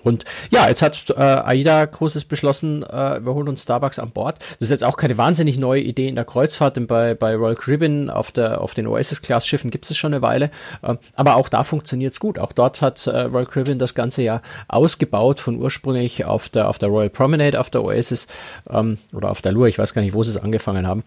Und 0.04 0.26
ja, 0.50 0.68
jetzt 0.68 0.82
hat 0.82 1.10
äh, 1.10 1.14
AIDA 1.14 1.86
Großes 1.86 2.26
beschlossen, 2.26 2.84
äh, 2.84 3.24
wir 3.24 3.34
holen 3.34 3.48
uns 3.48 3.64
Starbucks 3.64 4.00
an 4.00 4.12
Bord. 4.12 4.40
Das 4.40 4.68
ist 4.68 4.70
jetzt 4.70 4.84
auch 4.84 4.98
keine 4.98 5.18
wahnsinnig 5.18 5.58
neue 5.58 5.82
Idee 5.82 6.08
in 6.08 6.16
der 6.16 6.26
Kreuzfahrt, 6.26 6.76
denn 6.76 6.88
bei, 6.88 7.14
bei 7.14 7.36
Royal 7.36 7.56
Caribbean 7.56 8.10
auf, 8.10 8.32
der, 8.32 8.62
auf 8.62 8.74
den 8.74 8.88
Oasis-Class-Schiffen 8.88 9.72
gibt 9.72 9.90
es 9.90 9.98
schon 9.98 10.14
eine 10.14 10.22
Weile. 10.22 10.52
Äh, 10.82 10.96
aber 11.16 11.36
auch 11.36 11.50
da 11.50 11.64
funktioniert 11.64 12.14
es 12.14 12.20
gut. 12.20 12.40
Auch 12.40 12.52
dort 12.52 12.82
hat 12.82 13.06
äh, 13.08 13.22
Royal 13.22 13.46
Caribbean 13.46 13.80
das 13.80 13.96
Ganze 13.96 14.24
ja 14.24 14.42
ausgebaut 14.68 15.40
von 15.40 15.58
ursprünglich 15.58 16.26
auf 16.26 16.50
der, 16.50 16.70
auf 16.70 16.80
der 16.80 16.90
Royal 16.90 17.10
Promenade 17.10 17.60
auf 17.60 17.70
der 17.70 17.84
Oasis 17.84 18.28
ähm, 18.70 18.98
oder 19.14 19.30
auf 19.30 19.42
der 19.42 19.52
Lure, 19.52 19.70
ich 19.70 19.78
weiß 19.78 19.94
gar 19.94 20.02
nicht, 20.02 20.14
wo 20.14 20.24
sie 20.24 20.32
es 20.32 20.38
angefangen 20.38 20.88
haben. 20.88 21.04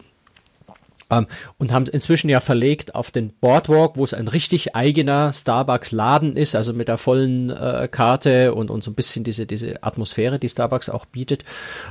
Ähm, 1.10 1.26
und 1.58 1.72
haben 1.72 1.84
es 1.84 1.90
inzwischen 1.90 2.28
ja 2.28 2.40
verlegt 2.40 2.94
auf 2.94 3.10
den 3.10 3.30
Boardwalk, 3.40 3.96
wo 3.96 4.04
es 4.04 4.14
ein 4.14 4.28
richtig 4.28 4.74
eigener 4.74 5.32
Starbucks-Laden 5.32 6.36
ist, 6.36 6.56
also 6.56 6.72
mit 6.72 6.88
der 6.88 6.98
vollen 6.98 7.50
äh, 7.50 7.88
Karte 7.90 8.54
und, 8.54 8.70
und 8.70 8.82
so 8.82 8.90
ein 8.90 8.94
bisschen 8.94 9.24
diese, 9.24 9.46
diese 9.46 9.82
Atmosphäre, 9.82 10.38
die 10.38 10.48
Starbucks 10.48 10.88
auch 10.88 11.04
bietet. 11.04 11.44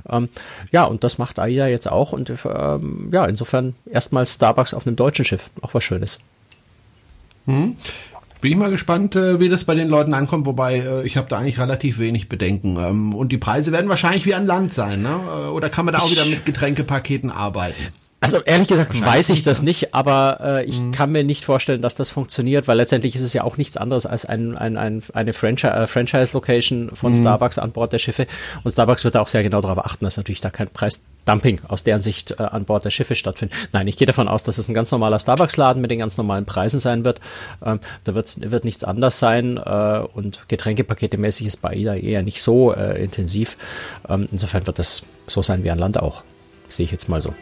Ähm, 0.10 0.30
ja, 0.72 0.84
und 0.86 1.04
das 1.04 1.18
macht 1.18 1.40
AIDA 1.40 1.68
jetzt 1.68 1.92
auch 1.92 2.12
und 2.14 2.32
ähm, 2.46 3.10
ja, 3.12 3.26
insofern 3.26 3.76
erstmal 3.90 4.26
Starbucks 4.26 4.74
auf 4.74 4.88
einem 4.88 4.96
deutschen 4.96 5.26
Schiff, 5.26 5.50
auch 5.62 5.74
was 5.74 5.84
Schönes. 5.84 6.20
Hm. 7.46 7.76
Bin 8.44 8.52
ich 8.52 8.58
mal 8.58 8.72
gespannt, 8.72 9.16
äh, 9.16 9.40
wie 9.40 9.48
das 9.48 9.64
bei 9.64 9.74
den 9.74 9.88
Leuten 9.88 10.14
ankommt, 10.14 10.46
wobei 10.46 10.80
äh, 10.80 11.06
ich 11.06 11.16
habe 11.16 11.30
da 11.30 11.38
eigentlich 11.38 11.60
relativ 11.60 11.98
wenig 11.98 12.28
Bedenken. 12.28 12.76
Ähm, 12.78 13.16
und 13.16 13.32
die 13.32 13.38
Preise 13.38 13.72
werden 13.72 13.88
wahrscheinlich 13.88 14.26
wie 14.26 14.34
an 14.34 14.46
Land 14.46 14.74
sein, 14.74 15.02
ne? 15.02 15.18
Äh, 15.28 15.48
oder 15.48 15.70
kann 15.70 15.86
man 15.86 15.94
da 15.94 16.02
auch 16.02 16.12
wieder 16.12 16.26
mit 16.26 16.46
Getränkepaketen 16.46 17.32
arbeiten? 17.32 17.88
Also 18.24 18.40
ehrlich 18.42 18.70
gesagt 18.70 19.00
weiß 19.00 19.30
ich 19.30 19.44
das 19.44 19.62
nicht, 19.62 19.94
aber 19.94 20.40
äh, 20.42 20.66
ich 20.66 20.80
mhm. 20.80 20.92
kann 20.92 21.12
mir 21.12 21.26
nicht 21.26 21.44
vorstellen, 21.44 21.82
dass 21.82 21.96
das 21.96 22.10
funktioniert, 22.10 22.70
weil 22.70 22.78
letztendlich 22.78 23.16
ist 23.16 23.22
es 23.22 23.34
ja 23.34 23.44
auch 23.44 23.58
nichts 23.58 23.76
anderes 23.76 24.06
als 24.06 24.26
ein, 24.26 24.58
ein, 24.58 24.78
ein, 24.78 25.04
eine 25.14 25.34
Franchise, 25.34 25.74
äh, 25.74 25.88
Franchise-Location 25.88 26.92
von 26.94 27.12
mhm. 27.12 27.18
Starbucks 27.18 27.60
an 27.60 27.72
Bord 27.72 27.92
der 27.92 28.00
Schiffe. 28.00 28.28
Und 28.64 28.72
Starbucks 28.72 29.04
wird 29.04 29.16
da 29.16 29.22
auch 29.22 29.28
sehr 29.28 29.44
genau 29.44 29.60
darauf 29.60 29.86
achten, 29.86 30.06
dass 30.06 30.16
natürlich 30.16 30.40
da 30.40 30.52
kein 30.52 30.70
Preisdumping 30.70 31.60
aus 31.68 31.84
deren 31.84 32.02
Sicht 32.02 32.32
äh, 32.32 32.44
an 32.44 32.64
Bord 32.64 32.86
der 32.86 32.92
Schiffe 32.92 33.16
stattfindet. 33.16 33.58
Nein, 33.74 33.88
ich 33.88 33.98
gehe 33.98 34.08
davon 34.08 34.30
aus, 34.30 34.44
dass 34.44 34.58
es 34.58 34.70
ein 34.70 34.74
ganz 34.74 34.90
normaler 34.92 35.20
Starbucks-Laden 35.20 35.82
mit 35.82 35.92
den 35.92 36.00
ganz 36.00 36.18
normalen 36.18 36.46
Preisen 36.46 36.80
sein 36.80 37.04
wird. 37.04 37.20
Ähm, 37.66 37.82
da 38.06 38.16
wird, 38.16 38.50
wird 38.50 38.64
nichts 38.64 38.86
anders 38.86 39.20
sein 39.20 39.58
äh, 39.58 40.00
und 40.14 40.48
Getränkepakete 40.48 41.18
mäßig 41.18 41.48
ist 41.48 41.62
bei 41.62 41.72
AIDA 41.72 41.96
eher 41.96 42.24
nicht 42.24 42.42
so 42.42 42.74
äh, 42.74 43.04
intensiv. 43.04 43.58
Ähm, 44.08 44.30
insofern 44.32 44.66
wird 44.66 44.80
das 44.80 45.06
so 45.28 45.42
sein 45.42 45.66
wie 45.66 45.72
an 45.72 45.80
Land 45.80 46.00
auch. 46.00 46.24
Sehe 46.70 46.86
ich 46.86 46.92
jetzt 46.92 47.10
mal 47.10 47.22
so. 47.22 47.34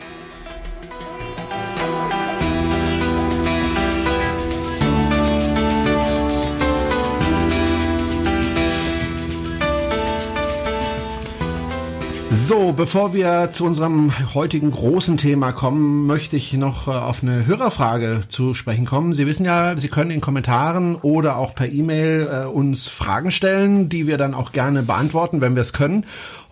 So, 12.34 12.72
bevor 12.72 13.14
wir 13.14 13.50
zu 13.52 13.66
unserem 13.66 14.14
heutigen 14.34 14.72
großen 14.72 15.18
Thema 15.18 15.52
kommen, 15.52 16.08
möchte 16.08 16.38
ich 16.38 16.54
noch 16.54 16.88
äh, 16.88 16.92
auf 16.92 17.24
eine 17.24 17.46
Hörerfrage 17.46 18.22
zu 18.30 18.54
sprechen 18.54 18.86
kommen. 18.86 19.12
Sie 19.12 19.28
wissen 19.28 19.46
ja, 19.46 19.76
Sie 19.76 19.90
können 19.90 20.12
in 20.12 20.22
Kommentaren 20.22 20.96
oder 20.96 21.36
auch 21.36 21.54
per 21.54 21.68
E-Mail 21.68 22.30
äh, 22.32 22.46
uns 22.46 22.88
Fragen 22.88 23.32
stellen, 23.32 23.90
die 23.90 24.08
wir 24.08 24.18
dann 24.18 24.34
auch 24.34 24.54
gerne 24.54 24.82
beantworten, 24.82 25.42
wenn 25.42 25.56
wir 25.56 25.62
es 25.62 25.74
können. 25.74 26.06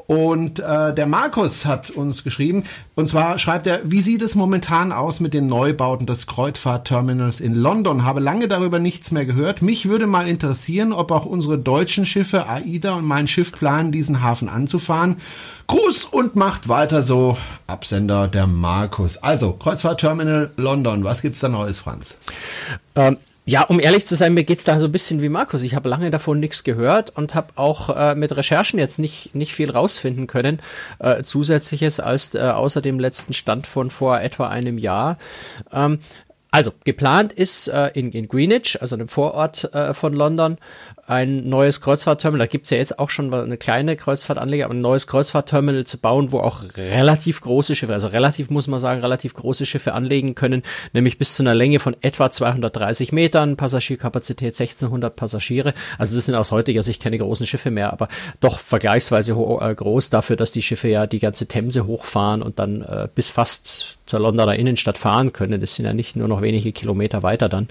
Und 0.10 0.60
äh, 0.60 0.92
der 0.96 1.06
Markus 1.06 1.66
hat 1.66 1.92
uns 1.92 2.24
geschrieben, 2.24 2.64
und 2.96 3.08
zwar 3.08 3.38
schreibt 3.38 3.68
er, 3.68 3.82
wie 3.84 4.02
sieht 4.02 4.24
es 4.24 4.34
momentan 4.34 4.92
aus 4.92 5.20
mit 5.20 5.36
den 5.36 5.46
Neubauten 5.46 6.08
des 6.08 6.26
Kreuzfahrtterminals 6.26 7.40
in 7.40 7.54
London? 7.54 8.06
Habe 8.06 8.20
lange 8.20 8.48
darüber 8.48 8.80
nichts 8.80 9.12
mehr 9.12 9.26
gehört. 9.26 9.62
Mich 9.62 9.88
würde 9.88 10.08
mal 10.08 10.28
interessieren, 10.28 10.94
ob 10.94 11.12
auch 11.12 11.28
unsere 11.28 11.60
deutschen 11.60 12.08
Schiffe 12.08 12.48
AIDA 12.48 12.96
und 12.96 13.06
mein 13.06 13.28
Schiff 13.28 13.52
planen, 13.52 13.92
diesen 13.92 14.24
Hafen 14.24 14.50
anzufahren. 14.50 15.18
Gruß 15.68 16.06
und 16.06 16.36
macht 16.36 16.68
weiter 16.68 17.04
so. 17.04 17.38
Absender 17.68 18.28
der 18.28 18.48
Markus. 18.48 19.18
Also, 19.18 19.54
Kreuzfahrtterminal 19.54 20.50
London. 20.58 21.04
Was 21.04 21.22
gibt's 21.22 21.40
da 21.40 21.50
Neues, 21.50 21.78
Franz? 21.78 22.18
Ähm, 22.96 23.18
ja, 23.50 23.64
um 23.64 23.80
ehrlich 23.80 24.06
zu 24.06 24.16
sein, 24.16 24.36
mir 24.36 24.44
geht's 24.44 24.64
da 24.64 24.80
so 24.80 24.86
ein 24.86 24.92
bisschen 24.92 25.24
wie 25.24 25.30
Markus. 25.30 25.64
Ich 25.64 25.74
habe 25.74 25.90
lange 25.90 26.12
davon 26.12 26.40
nichts 26.40 26.64
gehört 26.64 27.10
und 27.18 27.34
habe 27.34 27.48
auch 27.56 27.90
äh, 27.90 28.14
mit 28.14 28.36
Recherchen 28.38 28.78
jetzt 28.78 29.00
nicht, 29.00 29.34
nicht 29.34 29.56
viel 29.56 29.72
rausfinden 29.72 30.28
können, 30.28 30.62
äh, 31.00 31.24
zusätzliches 31.24 32.00
als 32.00 32.36
äh, 32.36 32.42
außer 32.42 32.82
dem 32.82 33.00
letzten 33.00 33.34
Stand 33.34 33.66
von 33.66 33.90
vor 33.90 34.22
etwa 34.22 34.50
einem 34.50 34.78
Jahr. 34.78 35.18
Ähm, 35.72 36.00
also 36.52 36.72
geplant 36.84 37.34
ist 37.34 37.70
äh, 37.70 37.88
in, 37.96 38.12
in 38.12 38.28
Greenwich, 38.28 38.80
also 38.82 38.96
einem 38.96 39.08
Vorort 39.08 39.74
äh, 39.74 39.96
von 39.96 40.14
London, 40.14 40.60
ein 41.10 41.50
neues 41.50 41.82
Kreuzfahrtterminal. 41.82 42.46
Da 42.46 42.52
gibt's 42.52 42.70
ja 42.70 42.78
jetzt 42.78 43.00
auch 43.00 43.10
schon 43.10 43.34
eine 43.34 43.58
kleine 43.58 43.96
Kreuzfahrtanlage, 43.96 44.64
aber 44.64 44.76
ein 44.76 44.82
neues 44.82 45.08
Kreuzfahrtterminal 45.08 45.84
zu 45.84 45.98
bauen, 45.98 46.32
wo 46.32 46.40
auch 46.40 46.62
relativ 46.78 47.42
große 47.42 47.76
Schiffe, 47.76 47.94
also 47.94 48.08
relativ 48.08 48.52
muss 48.52 48.68
man 48.68 48.80
sagen, 48.80 49.02
relativ 49.02 49.34
große 49.34 49.66
Schiffe 49.66 49.94
anlegen 49.94 50.36
können, 50.36 50.62
nämlich 50.94 51.18
bis 51.18 51.36
zu 51.36 51.42
einer 51.42 51.56
Länge 51.56 51.80
von 51.80 51.96
etwa 52.02 52.30
230 52.30 53.12
Metern, 53.12 53.58
Passagierkapazität 53.58 54.60
1600 54.60 55.16
Passagiere. 55.16 55.74
Also 55.98 56.16
das 56.16 56.28
sind 56.28 56.36
aus 56.36 56.52
heutiger 56.52 56.84
Sicht 56.84 57.02
keine 57.02 57.18
großen 57.18 57.48
Schiffe 57.48 57.72
mehr, 57.72 57.92
aber 57.92 58.08
doch 58.40 58.60
vergleichsweise 58.60 59.32
äh, 59.32 59.74
groß 59.74 60.12
dafür, 60.12 60.36
dass 60.36 60.52
die 60.52 60.62
Schiffe 60.62 60.90
ja 60.90 61.08
die 61.08 61.20
ganze 61.20 61.48
Themse 61.48 61.88
hochfahren 61.88 62.44
und 62.44 62.60
dann 62.60 62.84
äh, 62.84 63.08
bis 63.16 63.32
fast 63.32 63.98
zur 64.10 64.20
Londoner 64.20 64.56
Innenstadt 64.56 64.98
fahren 64.98 65.34
können. 65.34 65.62
Das 65.62 65.76
sind 65.76 65.86
ja 65.86 65.94
nicht 65.94 66.16
nur 66.16 66.28
noch 66.28 66.42
wenige 66.42 66.72
Kilometer 66.72 67.24
weiter 67.24 67.48
dann. 67.48 67.68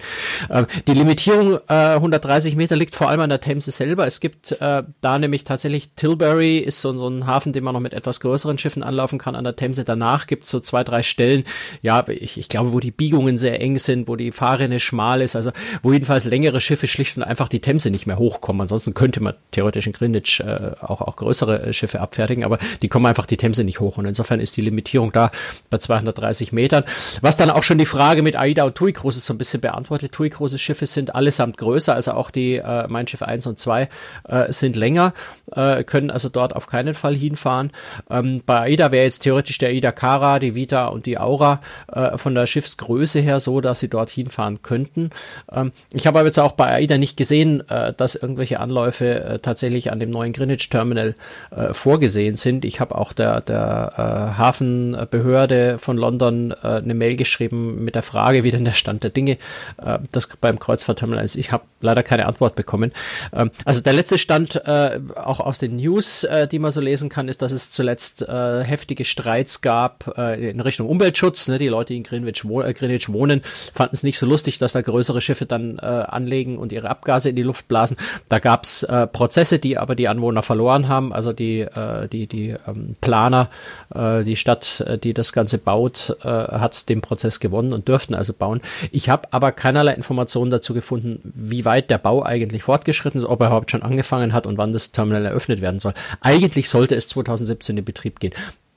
Ähm, 0.51 0.67
die 0.87 0.93
Limitierung 0.93 1.59
äh, 1.69 1.75
130 1.75 2.55
Meter 2.57 2.77
liegt 2.77 2.95
vor 2.95 3.09
allem 3.09 3.21
an 3.21 3.28
der 3.29 3.41
Themse 3.41 3.71
selber. 3.71 4.07
Es 4.07 4.21
gibt 4.21 4.53
äh, 4.61 4.83
da 5.01 5.19
nämlich 5.19 5.45
tatsächlich 5.45 5.91
Tilbury 5.95 6.59
ist 6.59 6.81
so, 6.81 6.97
so 6.97 7.09
ein 7.09 7.27
Hafen, 7.27 7.53
den 7.53 7.65
man 7.65 7.75
noch 7.75 7.81
mit 7.81 7.95
etwas 7.95 8.21
größeren 8.21 8.59
Schiffen 8.59 8.83
anlaufen 8.83 9.19
kann 9.19 9.35
an 9.35 9.45
der 9.45 9.57
Themse. 9.57 9.85
Danach 9.85 10.27
gibt 10.27 10.45
es 10.45 10.51
so 10.51 10.61
zwei, 10.61 10.85
drei 10.85 11.03
Stellen, 11.03 11.45
ja, 11.83 12.07
ich, 12.09 12.39
ich 12.39 12.49
glaube, 12.49 12.73
wo 12.73 12.81
die 12.81 12.91
Biegungen 12.91 13.39
sehr 13.39 13.61
eng 13.61 13.79
sind, 13.79 14.09
wo 14.09 14.17
die 14.17 14.33
Fahrrinne 14.33 14.81
schmal 14.81 15.21
ist, 15.23 15.37
also 15.37 15.53
wo 15.83 15.93
jedenfalls 15.93 16.25
längere 16.25 16.61
Schiffe 16.61 16.87
schlicht 16.87 17.17
und 17.17 17.23
einfach 17.23 17.49
die 17.49 17.61
Themse 17.61 17.91
nicht 17.91 18.07
mehr 18.07 18.19
hochkommen. 18.19 18.63
Ansonsten 18.63 18.95
könnte 18.95 19.21
man 19.21 19.35
theoretisch 19.51 19.87
in 19.87 19.93
Greenwich 19.93 20.41
äh, 20.41 20.73
auch, 20.81 21.01
auch 21.01 21.17
größere 21.17 21.63
äh, 21.63 21.73
Schiffe 21.73 22.01
abfertigen, 22.01 22.45
aber 22.45 22.59
die 22.83 22.89
kommen 22.89 23.07
einfach 23.07 23.27
die 23.27 23.37
Themse 23.37 23.65
nicht 23.65 23.81
hoch. 23.81 23.99
Und 23.99 24.07
insofern 24.07 24.41
ist 24.41 24.57
die 24.57 24.63
Limitierung 24.63 25.13
da 25.13 25.31
bei 25.71 25.79
230 25.79 26.53
Metern. 26.53 26.85
Was 27.21 27.37
dann 27.37 27.51
auch 27.51 27.63
schon 27.63 27.79
die 27.79 27.87
Frage 27.87 28.23
mit 28.23 28.37
AIDA 28.37 28.65
und 28.65 28.75
TUI 28.75 28.93
Cruises 28.93 29.25
so 29.25 29.35
ein 29.35 29.39
bisschen 29.39 29.61
beantwortet. 29.61 30.13
TUI 30.13 30.31
Cruises 30.31 30.61
Schiffe 30.61 30.87
sind 30.87 31.15
allesamt 31.15 31.57
größer, 31.59 31.95
also 31.95 32.13
auch 32.13 32.31
die 32.31 32.57
äh, 32.57 32.87
Mein 32.89 33.07
Schiff 33.07 33.18
Schiff 33.19 33.23
1 33.23 33.47
und 33.47 33.59
2 33.59 33.89
äh, 34.29 34.53
sind 34.53 34.77
länger, 34.77 35.13
äh, 35.53 35.85
können 35.85 36.11
also 36.11 36.29
dort 36.29 36.55
auf 36.55 36.67
keinen 36.67 36.95
Fall 36.95 37.15
hinfahren. 37.15 37.71
Ähm, 38.11 38.43
bei 38.45 38.61
AIDA 38.61 38.93
wäre 38.93 39.05
jetzt 39.05 39.21
theoretisch 39.21 39.59
der 39.59 39.71
AIDA 39.71 39.93
Cara, 39.93 40.39
die 40.39 40.55
Vita 40.55 40.87
und 40.87 41.07
die 41.07 41.19
Aura 41.19 41.61
äh, 41.93 42.17
von 42.17 42.35
der 42.35 42.47
Schiffsgröße 42.47 43.21
her 43.21 43.41
so, 43.41 43.61
dass 43.61 43.81
sie 43.81 43.89
dort 43.89 44.11
hinfahren 44.11 44.63
könnten. 44.63 45.11
Ähm, 45.51 45.73
ich 45.93 46.07
habe 46.07 46.19
aber 46.19 46.29
jetzt 46.29 46.39
auch 46.39 46.53
bei 46.53 46.73
AIDA 46.73 46.99
nicht 46.99 47.17
gesehen, 47.17 47.69
äh, 47.69 47.93
dass 47.93 48.15
irgendwelche 48.15 48.61
Anläufe 48.61 49.21
äh, 49.21 49.39
tatsächlich 49.39 49.91
an 49.91 50.01
dem 50.01 50.11
neuen 50.11 50.33
Greenwich 50.33 50.69
Terminal 50.69 51.15
äh, 51.51 51.75
vorgesehen 51.75 52.37
sind. 52.37 52.65
Ich 52.65 52.81
habe 52.81 52.97
auch 52.97 53.13
der, 53.13 53.41
der 53.41 54.35
Hafenbehörde 54.39 55.79
von 55.79 55.97
London 55.97 56.53
eine 56.53 56.95
Mail 56.95 57.17
geschrieben 57.17 57.85
mit 57.85 57.95
der 57.95 58.03
Frage, 58.03 58.45
wie 58.45 58.51
denn 58.51 58.65
der 58.65 58.73
Stand 58.73 59.03
der 59.03 59.11
Dinge 59.11 59.39
äh, 59.83 59.99
das 60.13 60.29
beim 60.41 60.59
Kreuzfahrtterminal 60.59 61.25
ist. 61.25 61.37
Ich 61.37 61.53
habe 61.53 61.65
leider 61.81 62.03
keine 62.03 62.27
Antwort 62.27 62.55
bekommen. 62.57 62.93
Ähm, 63.33 63.51
also 63.65 63.81
der 63.83 63.93
letzte 63.93 64.19
Stand, 64.19 64.57
äh, 64.57 65.01
auch 65.15 65.41
aus 65.41 65.59
den 65.59 65.77
News, 65.77 66.25
äh, 66.25 66.49
die 66.49 66.59
man 66.59 66.71
so 66.71 66.81
lesen 66.81 67.09
kann, 67.09 67.29
ist, 67.29 67.43
dass 67.43 67.53
es 67.53 67.71
zuletzt 67.71 68.23
äh, 68.23 68.63
heftige 68.63 69.05
Streits 69.05 69.61
gab 69.61 70.15
äh, 70.17 70.51
in 70.51 70.61
Richtung 70.61 70.89
Umweltschutz. 70.89 71.49
Ne? 71.49 71.59
Die 71.59 71.69
Leute, 71.69 71.93
die 71.93 71.99
in 71.99 72.03
Greenwich, 72.03 72.45
wo 72.45 72.63
äh, 72.63 72.73
Greenwich 72.73 73.13
wohnen, 73.13 73.43
fanden 73.75 73.95
es 73.95 74.03
nicht 74.03 74.19
so 74.19 74.27
lustig, 74.27 74.59
dass 74.59 74.73
da 74.73 74.83
größere 74.83 75.21
Schiffe 75.21 75.47
dann 75.47 75.79
äh, 75.79 75.85
anlegen 75.85 76.59
und 76.59 76.73
ihre 76.73 76.91
Abgase 76.91 77.31
in 77.31 77.37
die 77.37 77.43
Luft 77.43 77.69
blasen. 77.69 77.97
Da 78.29 78.39
gab's 78.39 78.83
äh, 78.83 79.07
Prozesse, 79.07 79.59
die 79.59 79.79
aber 79.79 79.95
die 79.95 80.09
Anwohner 80.09 80.43
verloren 80.43 80.89
haben. 80.89 81.13
Also 81.13 81.33
die, 81.33 81.61
äh, 81.61 82.09
die, 82.09 82.27
die 82.27 82.55
ähm, 82.67 82.97
Planer, 83.01 83.49
äh, 83.95 84.25
die 84.25 84.37
Stadt, 84.37 84.81
äh, 84.87 84.99
die 84.99 85.15
das 85.15 85.33
Ganze 85.33 85.59
baut, 85.59 86.17
äh, 86.23 86.29
hat 86.29 86.89
den 86.89 87.01
Prozess 87.01 87.41
gewonnen 87.41 87.73
und 87.73 87.89
dürften 87.89 88.15
also 88.15 88.33
bauen. 88.33 88.61
Ich 88.93 89.09
habe 89.09 89.29
aber 89.31 89.53
keinerlei 89.53 89.95
Informationen 89.95 90.51
dazu 90.51 90.75
gefunden, 90.75 91.21
wie 91.35 91.65
weit 91.65 91.91
der 91.91 91.99
Bau 91.99 92.23
eigentlich 92.23 92.63
fortgeschritten 92.63 92.88
ist, 92.93 93.25
ob 93.25 93.41
er 93.41 93.49
überhaupt 93.49 93.71
schon 93.71 93.83
angefangen 93.83 94.33
hat 94.33 94.47
und 94.47 94.59
wann 94.59 94.73
das 94.73 94.93
Terminal 94.93 95.25
eröffnet 95.25 95.61
werden 95.61 95.81
soll. 95.81 95.95
Eigentlich 96.21 96.69
sollte 96.69 96.95
es 96.95 97.09
2017 97.09 97.77
in 97.79 97.85
Betrieb 97.85 98.21
gehen. 98.21 98.33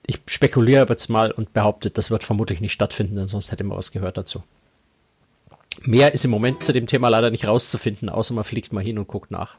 Ich 0.05 0.19
spekuliere 0.27 0.87
jetzt 0.89 1.09
mal 1.09 1.31
und 1.31 1.53
behaupte, 1.53 1.89
das 1.89 2.11
wird 2.11 2.23
vermutlich 2.23 2.59
nicht 2.59 2.73
stattfinden, 2.73 3.15
denn 3.15 3.27
sonst 3.27 3.51
hätte 3.51 3.63
man 3.63 3.77
was 3.77 3.91
gehört 3.91 4.17
dazu. 4.17 4.43
Mehr 5.83 6.13
ist 6.13 6.25
im 6.25 6.31
Moment 6.31 6.63
zu 6.63 6.73
dem 6.73 6.87
Thema 6.87 7.09
leider 7.09 7.31
nicht 7.31 7.47
rauszufinden, 7.47 8.09
außer 8.09 8.33
man 8.33 8.43
fliegt 8.43 8.73
mal 8.73 8.83
hin 8.83 8.99
und 8.99 9.07
guckt 9.07 9.31
nach. 9.31 9.57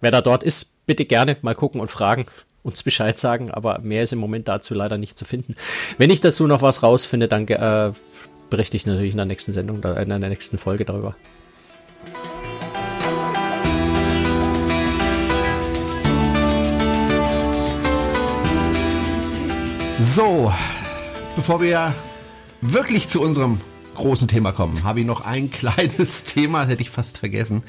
Wer 0.00 0.10
da 0.10 0.20
dort 0.20 0.42
ist, 0.42 0.74
bitte 0.86 1.04
gerne 1.04 1.36
mal 1.42 1.54
gucken 1.54 1.80
und 1.80 1.90
fragen, 1.90 2.26
uns 2.62 2.82
Bescheid 2.84 3.18
sagen, 3.18 3.50
aber 3.50 3.78
mehr 3.78 4.02
ist 4.02 4.12
im 4.12 4.18
Moment 4.18 4.48
dazu 4.48 4.74
leider 4.74 4.98
nicht 4.98 5.16
zu 5.16 5.24
finden. 5.24 5.54
Wenn 5.98 6.10
ich 6.10 6.20
dazu 6.20 6.46
noch 6.46 6.62
was 6.62 6.82
rausfinde, 6.82 7.28
dann 7.28 7.48
äh, 7.48 7.92
berichte 8.50 8.76
ich 8.76 8.86
natürlich 8.86 9.12
in 9.12 9.18
der 9.18 9.26
nächsten 9.26 9.52
Sendung, 9.52 9.82
in 9.82 10.08
der 10.08 10.18
nächsten 10.18 10.58
Folge 10.58 10.84
darüber. 10.84 11.16
So, 20.06 20.52
bevor 21.34 21.62
wir 21.62 21.94
wirklich 22.60 23.08
zu 23.08 23.22
unserem 23.22 23.58
großen 23.94 24.28
Thema 24.28 24.52
kommen, 24.52 24.84
habe 24.84 25.00
ich 25.00 25.06
noch 25.06 25.22
ein 25.22 25.50
kleines 25.50 26.24
Thema, 26.24 26.60
das 26.60 26.68
hätte 26.68 26.82
ich 26.82 26.90
fast 26.90 27.16
vergessen. 27.16 27.64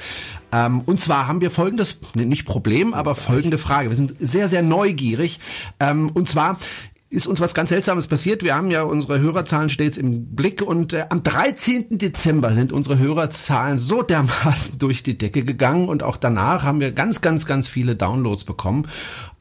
Ähm, 0.52 0.82
und 0.82 1.00
zwar 1.00 1.30
haben 1.30 1.40
wir 1.40 1.50
folgendes, 1.50 2.02
nicht 2.14 2.46
Problem, 2.46 2.94
aber 2.94 3.16
folgende 3.16 3.58
Frage. 3.58 3.90
Wir 3.90 3.96
sind 3.96 4.16
sehr, 4.20 4.50
sehr 4.50 4.64
neugierig. 4.64 5.40
Ähm, 5.80 6.12
und 6.14 6.28
zwar, 6.28 6.60
ist 7.12 7.28
uns 7.28 7.40
was 7.40 7.54
ganz 7.54 7.70
Seltsames 7.70 8.08
passiert. 8.08 8.44
Wir 8.44 8.56
haben 8.56 8.72
ja 8.72 8.82
unsere 8.82 9.20
Hörerzahlen 9.20 9.70
stets 9.70 9.96
im 9.98 10.36
Blick 10.36 10.64
und 10.64 10.92
äh, 10.92 11.06
am 11.10 11.22
13. 11.22 12.00
Dezember 12.00 12.52
sind 12.54 12.74
unsere 12.74 12.98
Hörerzahlen 12.98 13.78
so 13.78 14.02
dermaßen 14.02 14.80
durch 14.80 15.04
die 15.04 15.18
Decke 15.18 15.44
gegangen 15.44 15.88
und 15.88 16.02
auch 16.02 16.18
danach 16.18 16.64
haben 16.64 16.80
wir 16.80 16.92
ganz, 16.92 17.22
ganz, 17.22 17.46
ganz 17.46 17.68
viele 17.68 17.96
Downloads 17.96 18.44
bekommen. 18.44 18.88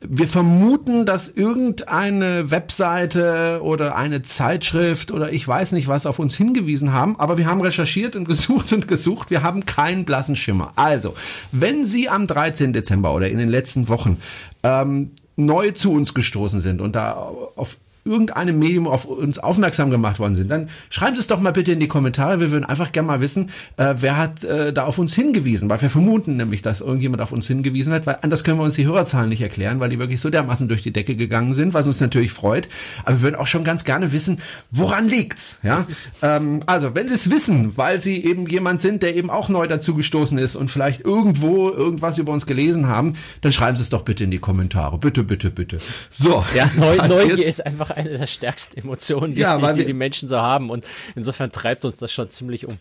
Wir 0.06 0.28
vermuten, 0.28 1.06
dass 1.06 1.28
irgendeine 1.30 2.50
Webseite 2.50 3.60
oder 3.62 3.96
eine 3.96 4.20
Zeitschrift 4.20 5.10
oder 5.10 5.32
ich 5.32 5.48
weiß 5.48 5.72
nicht 5.72 5.88
was 5.88 6.04
auf 6.04 6.18
uns 6.18 6.36
hingewiesen 6.36 6.92
haben, 6.92 7.18
aber 7.18 7.38
wir 7.38 7.46
haben 7.46 7.62
recherchiert 7.62 8.14
und 8.14 8.24
gesucht 8.28 8.74
und 8.74 8.88
gesucht. 8.88 9.30
Wir 9.30 9.42
haben 9.42 9.64
keinen 9.64 10.04
blassen 10.04 10.36
Schimmer. 10.36 10.74
Also, 10.76 11.14
wenn 11.50 11.86
Sie 11.86 12.10
am 12.10 12.26
13. 12.26 12.74
Dezember 12.74 13.14
oder 13.14 13.30
in 13.30 13.38
den 13.38 13.48
letzten 13.48 13.88
Wochen 13.88 14.18
ähm, 14.62 15.12
neu 15.36 15.70
zu 15.72 15.92
uns 15.92 16.14
gestoßen 16.14 16.60
sind 16.60 16.80
und 16.80 16.94
da 16.94 17.12
auf 17.12 17.76
irgendeinem 18.04 18.58
Medium 18.58 18.86
auf 18.86 19.04
uns 19.06 19.38
aufmerksam 19.38 19.90
gemacht 19.90 20.18
worden 20.18 20.34
sind, 20.34 20.50
dann 20.50 20.68
schreiben 20.90 21.14
Sie 21.14 21.20
es 21.20 21.26
doch 21.26 21.40
mal 21.40 21.52
bitte 21.52 21.72
in 21.72 21.80
die 21.80 21.88
Kommentare. 21.88 22.40
Wir 22.40 22.50
würden 22.50 22.64
einfach 22.64 22.92
gerne 22.92 23.08
mal 23.08 23.20
wissen, 23.20 23.50
äh, 23.76 23.94
wer 23.98 24.16
hat 24.16 24.44
äh, 24.44 24.72
da 24.72 24.84
auf 24.84 24.98
uns 24.98 25.14
hingewiesen, 25.14 25.70
weil 25.70 25.80
wir 25.80 25.90
vermuten 25.90 26.36
nämlich, 26.36 26.62
dass 26.62 26.80
irgendjemand 26.80 27.22
auf 27.22 27.32
uns 27.32 27.46
hingewiesen 27.46 27.92
hat, 27.92 28.06
weil 28.06 28.18
anders 28.22 28.44
können 28.44 28.58
wir 28.58 28.64
uns 28.64 28.74
die 28.74 28.86
Hörerzahlen 28.86 29.28
nicht 29.28 29.40
erklären, 29.40 29.80
weil 29.80 29.88
die 29.88 29.98
wirklich 29.98 30.20
so 30.20 30.30
dermaßen 30.30 30.68
durch 30.68 30.82
die 30.82 30.92
Decke 30.92 31.16
gegangen 31.16 31.54
sind, 31.54 31.74
was 31.74 31.86
uns 31.86 32.00
natürlich 32.00 32.32
freut. 32.32 32.68
Aber 33.04 33.16
wir 33.16 33.22
würden 33.22 33.36
auch 33.36 33.46
schon 33.46 33.64
ganz 33.64 33.84
gerne 33.84 34.12
wissen, 34.12 34.38
woran 34.70 35.08
liegt's? 35.08 35.58
Ja, 35.62 35.86
ähm, 36.22 36.60
also 36.66 36.94
wenn 36.94 37.08
Sie 37.08 37.14
es 37.14 37.30
wissen, 37.30 37.76
weil 37.76 38.00
Sie 38.00 38.24
eben 38.24 38.46
jemand 38.46 38.82
sind, 38.82 39.02
der 39.02 39.16
eben 39.16 39.30
auch 39.30 39.48
neu 39.48 39.66
dazu 39.66 39.94
gestoßen 39.94 40.36
ist 40.38 40.56
und 40.56 40.70
vielleicht 40.70 41.00
irgendwo 41.00 41.70
irgendwas 41.70 42.18
über 42.18 42.32
uns 42.32 42.46
gelesen 42.46 42.86
haben, 42.86 43.14
dann 43.40 43.52
schreiben 43.52 43.76
Sie 43.76 43.82
es 43.82 43.88
doch 43.88 44.02
bitte 44.02 44.24
in 44.24 44.30
die 44.30 44.38
Kommentare. 44.38 44.98
Bitte, 44.98 45.24
bitte, 45.24 45.50
bitte. 45.50 45.78
So. 46.10 46.44
Ja, 46.54 46.70
Neu 46.76 46.96
Neugier 46.96 47.46
ist 47.46 47.64
einfach 47.64 47.93
eine 47.94 48.18
der 48.18 48.26
stärksten 48.26 48.78
Emotionen, 48.78 49.34
die, 49.34 49.40
ja, 49.40 49.56
die, 49.72 49.78
die, 49.80 49.86
die 49.86 49.92
Menschen 49.92 50.28
so 50.28 50.38
haben. 50.38 50.70
Und 50.70 50.84
insofern 51.14 51.50
treibt 51.50 51.84
uns 51.84 51.96
das 51.96 52.12
schon 52.12 52.30
ziemlich 52.30 52.66
um. 52.66 52.78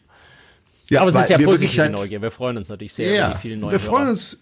Ja, 0.90 1.02
aber 1.02 1.10
es 1.10 1.16
ist 1.16 1.30
ja 1.30 1.38
positive 1.38 1.82
halt, 1.82 1.92
Neugier. 1.94 2.22
Wir 2.22 2.32
freuen 2.32 2.58
uns 2.58 2.70
natürlich 2.70 2.94
sehr 2.94 3.14
ja, 3.14 3.28
über 3.28 3.36
die 3.36 3.42
vielen 3.42 3.60
neuen 3.62 3.72
Wir 3.72 3.80
Hörer. 3.80 3.90
freuen 3.90 4.10
uns 4.10 4.40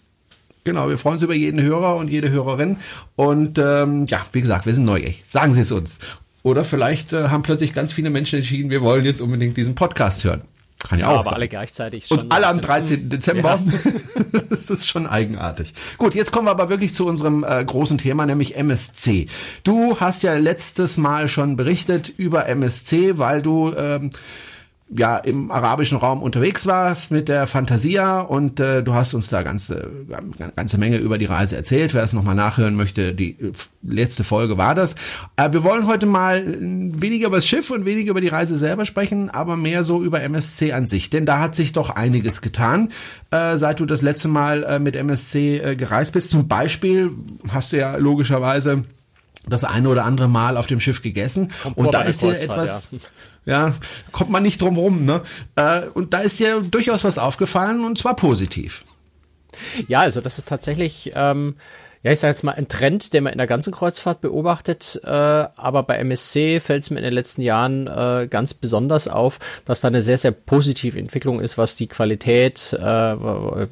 Genau, 0.64 0.88
wir 0.88 0.96
freuen 0.96 1.14
uns 1.14 1.22
über 1.22 1.34
jeden 1.34 1.60
Hörer 1.60 1.96
und 1.96 2.08
jede 2.08 2.30
Hörerin. 2.30 2.76
Und 3.16 3.58
ähm, 3.58 4.06
ja, 4.06 4.24
wie 4.30 4.40
gesagt, 4.40 4.64
wir 4.64 4.72
sind 4.72 4.84
neugierig. 4.84 5.22
Sagen 5.24 5.54
Sie 5.54 5.60
es 5.60 5.72
uns. 5.72 5.98
Oder 6.44 6.62
vielleicht 6.62 7.12
äh, 7.12 7.28
haben 7.28 7.42
plötzlich 7.42 7.74
ganz 7.74 7.92
viele 7.92 8.10
Menschen 8.10 8.36
entschieden, 8.36 8.70
wir 8.70 8.80
wollen 8.80 9.04
jetzt 9.04 9.20
unbedingt 9.20 9.56
diesen 9.56 9.74
Podcast 9.74 10.24
hören. 10.24 10.42
Kann 10.88 10.98
ja, 10.98 11.06
ja 11.06 11.10
auch 11.10 11.14
aber 11.14 11.24
sein. 11.24 11.34
alle 11.34 11.48
gleichzeitig 11.48 12.06
schon. 12.06 12.18
Und 12.18 12.32
alle 12.32 12.46
am 12.46 12.60
13. 12.60 13.08
Dezember. 13.08 13.60
Ja. 13.64 14.40
das 14.50 14.70
ist 14.70 14.88
schon 14.88 15.06
eigenartig. 15.06 15.74
Gut, 15.98 16.14
jetzt 16.14 16.32
kommen 16.32 16.46
wir 16.46 16.50
aber 16.50 16.68
wirklich 16.68 16.94
zu 16.94 17.06
unserem 17.06 17.44
äh, 17.44 17.64
großen 17.64 17.98
Thema, 17.98 18.26
nämlich 18.26 18.56
MSC. 18.56 19.26
Du 19.62 20.00
hast 20.00 20.22
ja 20.22 20.34
letztes 20.34 20.98
Mal 20.98 21.28
schon 21.28 21.56
berichtet 21.56 22.08
über 22.08 22.46
MSC, 22.48 23.18
weil 23.18 23.42
du 23.42 23.72
ähm, 23.76 24.10
ja 24.96 25.16
im 25.16 25.50
arabischen 25.50 25.98
Raum 25.98 26.22
unterwegs 26.22 26.66
warst 26.66 27.10
mit 27.10 27.28
der 27.28 27.46
Fantasia 27.46 28.20
und 28.20 28.60
äh, 28.60 28.82
du 28.82 28.94
hast 28.94 29.14
uns 29.14 29.28
da 29.28 29.42
ganze 29.42 29.90
ganze 30.54 30.78
Menge 30.78 30.98
über 30.98 31.18
die 31.18 31.24
Reise 31.24 31.56
erzählt. 31.56 31.94
Wer 31.94 32.02
es 32.02 32.12
nochmal 32.12 32.34
nachhören 32.34 32.74
möchte, 32.74 33.14
die 33.14 33.30
äh, 33.30 33.52
letzte 33.82 34.24
Folge 34.24 34.58
war 34.58 34.74
das. 34.74 34.94
Äh, 35.36 35.52
wir 35.52 35.64
wollen 35.64 35.86
heute 35.86 36.06
mal 36.06 36.42
weniger 36.46 37.28
über 37.28 37.36
das 37.36 37.46
Schiff 37.46 37.70
und 37.70 37.84
weniger 37.84 38.10
über 38.10 38.20
die 38.20 38.28
Reise 38.28 38.58
selber 38.58 38.84
sprechen, 38.84 39.30
aber 39.30 39.56
mehr 39.56 39.84
so 39.84 40.02
über 40.02 40.22
MSC 40.22 40.72
an 40.72 40.86
sich, 40.86 41.10
denn 41.10 41.26
da 41.26 41.40
hat 41.40 41.54
sich 41.54 41.72
doch 41.72 41.90
einiges 41.90 42.42
getan, 42.42 42.90
äh, 43.30 43.56
seit 43.56 43.80
du 43.80 43.86
das 43.86 44.02
letzte 44.02 44.28
Mal 44.28 44.64
äh, 44.64 44.78
mit 44.78 44.96
MSC 44.96 45.58
äh, 45.58 45.76
gereist 45.76 46.12
bist. 46.12 46.30
Zum 46.30 46.48
Beispiel 46.48 47.10
hast 47.50 47.72
du 47.72 47.78
ja 47.78 47.96
logischerweise 47.96 48.84
das 49.48 49.64
eine 49.64 49.88
oder 49.88 50.04
andere 50.04 50.28
Mal 50.28 50.56
auf 50.56 50.66
dem 50.66 50.80
Schiff 50.80 51.02
gegessen 51.02 51.52
Kommt 51.62 51.76
und 51.76 51.94
da 51.94 52.02
ist 52.02 52.22
dir 52.22 52.40
etwas 52.40 52.88
ja. 52.90 52.98
Ja, 53.44 53.72
kommt 54.12 54.30
man 54.30 54.42
nicht 54.42 54.60
drum 54.60 54.76
rum, 54.76 55.04
ne? 55.04 55.22
Äh, 55.56 55.82
und 55.94 56.14
da 56.14 56.18
ist 56.18 56.38
ja 56.38 56.60
durchaus 56.60 57.02
was 57.02 57.18
aufgefallen 57.18 57.84
und 57.84 57.98
zwar 57.98 58.14
positiv. 58.14 58.84
Ja, 59.88 60.00
also 60.00 60.20
das 60.20 60.38
ist 60.38 60.48
tatsächlich, 60.48 61.12
ähm, 61.14 61.56
ja, 62.02 62.12
ich 62.12 62.20
sage 62.20 62.32
jetzt 62.32 62.42
mal 62.42 62.52
ein 62.52 62.68
Trend, 62.68 63.12
den 63.12 63.24
man 63.24 63.32
in 63.32 63.38
der 63.38 63.46
ganzen 63.46 63.72
Kreuzfahrt 63.72 64.20
beobachtet, 64.20 65.00
äh, 65.04 65.08
aber 65.08 65.82
bei 65.82 65.96
MSC 65.98 66.60
fällt 66.60 66.84
es 66.84 66.90
mir 66.90 66.98
in 66.98 67.04
den 67.04 67.12
letzten 67.12 67.42
Jahren 67.42 67.86
äh, 67.86 68.28
ganz 68.30 68.54
besonders 68.54 69.08
auf, 69.08 69.38
dass 69.64 69.80
da 69.80 69.88
eine 69.88 70.02
sehr, 70.02 70.18
sehr 70.18 70.32
positive 70.32 70.98
Entwicklung 70.98 71.40
ist, 71.40 71.58
was 71.58 71.76
die 71.76 71.88
Qualität, 71.88 72.72
äh, 72.72 72.82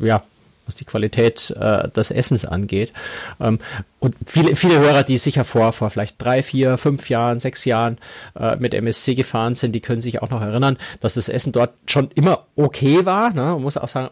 ja, 0.05 0.23
was 0.71 0.77
die 0.77 0.85
Qualität 0.85 1.51
äh, 1.59 1.89
des 1.89 2.13
Essens 2.13 2.45
angeht. 2.45 2.93
Ähm, 3.41 3.59
und 3.99 4.15
viele, 4.25 4.55
viele 4.55 4.79
Hörer, 4.79 5.03
die 5.03 5.19
sicher 5.19 5.45
vor, 5.45 5.73
vor 5.73 5.91
vielleicht 5.91 6.23
drei, 6.23 6.45
vier, 6.45 6.79
fünf 6.79 7.11
Jahren, 7.11 7.41
sechs 7.41 7.65
Jahren 7.65 7.99
äh, 8.39 8.57
mit 8.57 8.73
MSC 8.73 9.17
gefahren 9.17 9.57
sind, 9.57 9.73
die 9.73 9.81
können 9.81 10.01
sich 10.01 10.23
auch 10.23 10.31
noch 10.31 10.41
erinnern, 10.41 10.79
dass 11.01 11.15
das 11.15 11.29
Essen 11.29 11.53
dort 11.53 11.73
schon 11.87 12.11
immer 12.15 12.47
okay 12.55 13.05
war. 13.05 13.31
Ne? 13.33 13.43
Man 13.43 13.63
muss 13.63 13.77
auch 13.77 13.89
sagen, 13.89 14.11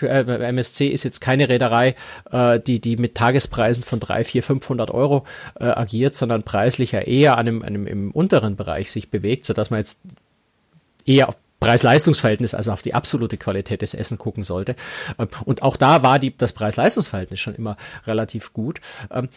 äh, 0.00 0.48
MSC 0.48 0.88
ist 0.88 1.04
jetzt 1.04 1.20
keine 1.20 1.50
Reederei, 1.50 1.94
äh, 2.32 2.58
die, 2.58 2.80
die 2.80 2.96
mit 2.96 3.14
Tagespreisen 3.14 3.84
von 3.84 4.00
drei, 4.00 4.24
vier, 4.24 4.42
500 4.42 4.90
Euro 4.90 5.24
äh, 5.60 5.64
agiert, 5.64 6.14
sondern 6.14 6.42
preislich 6.42 6.92
ja 6.92 7.00
eher 7.00 7.36
an 7.36 7.46
einem, 7.46 7.62
einem 7.62 7.86
im 7.86 8.10
unteren 8.12 8.56
Bereich 8.56 8.90
sich 8.90 9.10
bewegt, 9.10 9.44
sodass 9.44 9.68
man 9.70 9.80
jetzt 9.80 10.00
eher 11.04 11.28
auf 11.28 11.36
Preis-Leistungs-Verhältnis, 11.60 12.54
also 12.54 12.72
auf 12.72 12.82
die 12.82 12.94
absolute 12.94 13.36
Qualität 13.36 13.82
des 13.82 13.94
Essen 13.94 14.18
gucken 14.18 14.44
sollte. 14.44 14.76
Ähm, 15.18 15.28
und 15.44 15.62
auch 15.62 15.76
da 15.76 16.02
war 16.02 16.18
die, 16.18 16.36
das 16.36 16.52
Preis-Leistungs-Verhältnis 16.52 17.40
schon 17.40 17.54
immer 17.54 17.76
relativ 18.06 18.52
gut. 18.52 18.80
Ähm, 19.10 19.28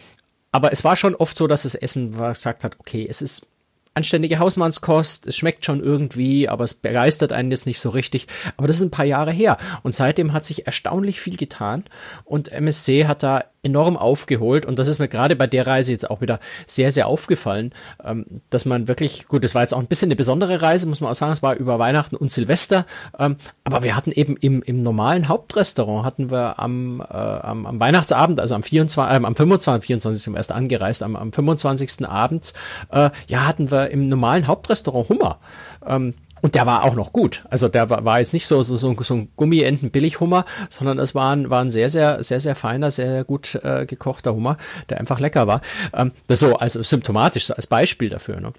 aber 0.52 0.72
es 0.72 0.84
war 0.84 0.96
schon 0.96 1.14
oft 1.14 1.36
so, 1.36 1.46
dass 1.46 1.62
das 1.62 1.74
Essen 1.74 2.16
gesagt 2.16 2.62
hat, 2.62 2.78
okay, 2.78 3.06
es 3.08 3.22
ist 3.22 3.48
anständige 3.94 4.38
Hausmannskost, 4.38 5.26
es 5.26 5.36
schmeckt 5.36 5.64
schon 5.64 5.82
irgendwie, 5.82 6.48
aber 6.48 6.64
es 6.64 6.74
begeistert 6.74 7.32
einen 7.32 7.50
jetzt 7.50 7.66
nicht 7.66 7.80
so 7.80 7.90
richtig. 7.90 8.26
Aber 8.56 8.66
das 8.66 8.76
ist 8.76 8.82
ein 8.82 8.90
paar 8.90 9.04
Jahre 9.04 9.32
her. 9.32 9.58
Und 9.82 9.94
seitdem 9.94 10.32
hat 10.32 10.46
sich 10.46 10.66
erstaunlich 10.66 11.20
viel 11.20 11.36
getan. 11.36 11.84
Und 12.24 12.50
MSC 12.50 13.06
hat 13.06 13.22
da 13.22 13.44
enorm 13.62 13.96
aufgeholt 13.96 14.66
und 14.66 14.78
das 14.78 14.88
ist 14.88 14.98
mir 14.98 15.08
gerade 15.08 15.36
bei 15.36 15.46
der 15.46 15.66
Reise 15.66 15.92
jetzt 15.92 16.10
auch 16.10 16.20
wieder 16.20 16.40
sehr, 16.66 16.90
sehr 16.90 17.06
aufgefallen, 17.06 17.72
ähm, 18.04 18.26
dass 18.50 18.64
man 18.64 18.88
wirklich, 18.88 19.28
gut, 19.28 19.44
das 19.44 19.54
war 19.54 19.62
jetzt 19.62 19.72
auch 19.72 19.78
ein 19.78 19.86
bisschen 19.86 20.08
eine 20.08 20.16
besondere 20.16 20.62
Reise, 20.62 20.88
muss 20.88 21.00
man 21.00 21.10
auch 21.10 21.14
sagen, 21.14 21.32
es 21.32 21.42
war 21.42 21.54
über 21.54 21.78
Weihnachten 21.78 22.16
und 22.16 22.32
Silvester, 22.32 22.86
ähm, 23.18 23.36
aber 23.62 23.84
wir 23.84 23.94
hatten 23.94 24.10
eben 24.10 24.36
im, 24.36 24.62
im 24.62 24.82
normalen 24.82 25.28
Hauptrestaurant 25.28 26.04
hatten 26.04 26.30
wir 26.30 26.58
am, 26.58 27.00
äh, 27.00 27.14
am, 27.14 27.66
am 27.66 27.78
Weihnachtsabend, 27.78 28.40
also 28.40 28.56
am 28.56 28.64
24, 28.64 29.12
äh, 29.12 29.24
am 29.24 29.36
25, 29.36 29.86
24 29.86 30.22
sind 30.22 30.32
wir 30.32 30.38
erst 30.38 30.52
angereist, 30.52 31.02
am, 31.04 31.14
am 31.14 31.32
25. 31.32 32.08
Abends, 32.08 32.54
äh, 32.90 33.10
ja, 33.28 33.46
hatten 33.46 33.70
wir 33.70 33.90
im 33.90 34.08
normalen 34.08 34.48
Hauptrestaurant 34.48 35.08
Hummer. 35.08 35.38
Ähm, 35.86 36.14
und 36.42 36.56
der 36.56 36.66
war 36.66 36.84
auch 36.84 36.94
noch 36.94 37.12
gut. 37.12 37.44
Also 37.48 37.68
der 37.68 37.88
war, 37.88 38.04
war 38.04 38.18
jetzt 38.18 38.32
nicht 38.32 38.46
so, 38.46 38.60
so, 38.62 38.76
so, 38.76 39.14
ein 39.14 39.28
Gummienten-Billighummer, 39.36 40.44
sondern 40.68 40.98
es 40.98 41.14
war 41.14 41.34
ein, 41.34 41.48
war 41.48 41.62
ein 41.62 41.70
sehr, 41.70 41.88
sehr, 41.88 42.22
sehr, 42.22 42.40
sehr 42.40 42.56
feiner, 42.56 42.90
sehr, 42.90 43.08
sehr 43.08 43.24
gut 43.24 43.54
äh, 43.62 43.86
gekochter 43.86 44.34
Hummer, 44.34 44.58
der 44.90 44.98
einfach 44.98 45.20
lecker 45.20 45.46
war. 45.46 45.62
Ähm, 45.94 46.10
so 46.28 46.56
also 46.56 46.82
symptomatisch, 46.82 47.46
so 47.46 47.54
als 47.54 47.68
Beispiel 47.68 48.08
dafür. 48.08 48.40
Ne? 48.40 48.52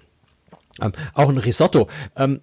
Ähm, 0.80 0.92
auch 1.12 1.28
ein 1.28 1.36
Risotto. 1.36 1.88
Ähm, 2.16 2.40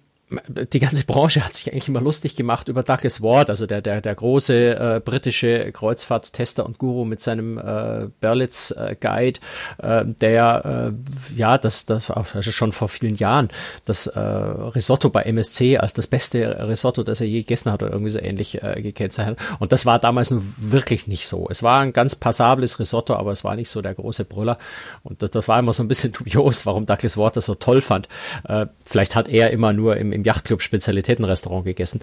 die 0.48 0.78
ganze 0.78 1.04
Branche 1.04 1.44
hat 1.44 1.54
sich 1.54 1.72
eigentlich 1.72 1.88
immer 1.88 2.00
lustig 2.00 2.36
gemacht 2.36 2.68
über 2.68 2.82
Douglas 2.82 3.22
Ward, 3.22 3.50
also 3.50 3.66
der, 3.66 3.82
der, 3.82 4.00
der 4.00 4.14
große 4.14 4.96
äh, 4.96 5.00
britische 5.04 5.72
Kreuzfahrttester 5.72 6.64
und 6.66 6.78
Guru 6.78 7.04
mit 7.04 7.20
seinem 7.20 7.58
äh, 7.58 8.08
Berlitz 8.20 8.70
äh, 8.70 8.96
Guide, 8.98 9.40
äh, 9.78 10.04
der 10.04 10.92
äh, 10.92 11.36
ja, 11.36 11.58
das, 11.58 11.86
das 11.86 12.10
also 12.10 12.50
schon 12.50 12.72
vor 12.72 12.88
vielen 12.88 13.16
Jahren 13.16 13.48
das 13.84 14.06
äh, 14.06 14.20
Risotto 14.20 15.10
bei 15.10 15.22
MSC 15.22 15.78
als 15.78 15.94
das 15.94 16.06
beste 16.06 16.68
Risotto, 16.68 17.02
das 17.02 17.20
er 17.20 17.26
je 17.26 17.40
gegessen 17.40 17.72
hat 17.72 17.82
oder 17.82 17.92
irgendwie 17.92 18.10
so 18.10 18.18
ähnlich 18.18 18.62
äh, 18.62 18.80
gekennzeichnet. 18.82 19.38
Und 19.58 19.72
das 19.72 19.86
war 19.86 19.98
damals 19.98 20.34
wirklich 20.56 21.06
nicht 21.06 21.26
so. 21.26 21.46
Es 21.50 21.62
war 21.62 21.80
ein 21.80 21.92
ganz 21.92 22.16
passables 22.16 22.78
Risotto, 22.78 23.14
aber 23.14 23.32
es 23.32 23.44
war 23.44 23.56
nicht 23.56 23.70
so 23.70 23.82
der 23.82 23.94
große 23.94 24.24
Brüller. 24.24 24.58
Und 25.02 25.22
das, 25.22 25.30
das 25.30 25.48
war 25.48 25.58
immer 25.58 25.72
so 25.72 25.82
ein 25.82 25.88
bisschen 25.88 26.12
dubios, 26.12 26.66
warum 26.66 26.86
Douglas 26.86 27.16
Ward 27.16 27.36
das 27.36 27.46
so 27.46 27.54
toll 27.54 27.82
fand. 27.82 28.08
Äh, 28.48 28.66
vielleicht 28.84 29.16
hat 29.16 29.28
er 29.28 29.50
immer 29.50 29.72
nur 29.72 29.96
im, 29.96 30.12
im 30.12 30.21
im 30.22 30.24
Yachtclub 30.24 30.62
Spezialitätenrestaurant 30.62 31.64
gegessen. 31.64 32.00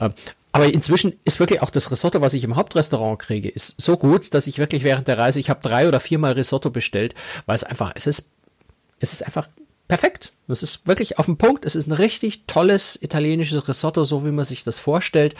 Ähm, 0.00 0.12
aber 0.52 0.72
inzwischen 0.72 1.14
ist 1.24 1.40
wirklich 1.40 1.62
auch 1.62 1.70
das 1.70 1.90
Risotto, 1.90 2.20
was 2.20 2.34
ich 2.34 2.44
im 2.44 2.56
Hauptrestaurant 2.56 3.18
kriege, 3.18 3.48
ist 3.48 3.80
so 3.80 3.96
gut, 3.96 4.34
dass 4.34 4.46
ich 4.46 4.58
wirklich 4.58 4.82
während 4.82 5.06
der 5.08 5.18
Reise, 5.18 5.40
ich 5.40 5.50
habe 5.50 5.60
drei 5.62 5.86
oder 5.86 6.00
viermal 6.00 6.32
Risotto 6.32 6.70
bestellt, 6.70 7.14
weil 7.46 7.54
es 7.54 7.64
einfach, 7.64 7.92
es 7.94 8.06
ist, 8.06 8.32
es 8.98 9.12
ist 9.12 9.24
einfach 9.24 9.48
perfekt. 9.88 10.32
Es 10.48 10.62
ist 10.62 10.86
wirklich 10.86 11.18
auf 11.18 11.26
den 11.26 11.36
Punkt. 11.36 11.64
Es 11.64 11.74
ist 11.74 11.88
ein 11.88 11.92
richtig 11.92 12.44
tolles 12.46 13.00
italienisches 13.00 13.68
Risotto, 13.68 14.04
so 14.04 14.24
wie 14.24 14.30
man 14.30 14.44
sich 14.44 14.64
das 14.64 14.78
vorstellt. 14.78 15.34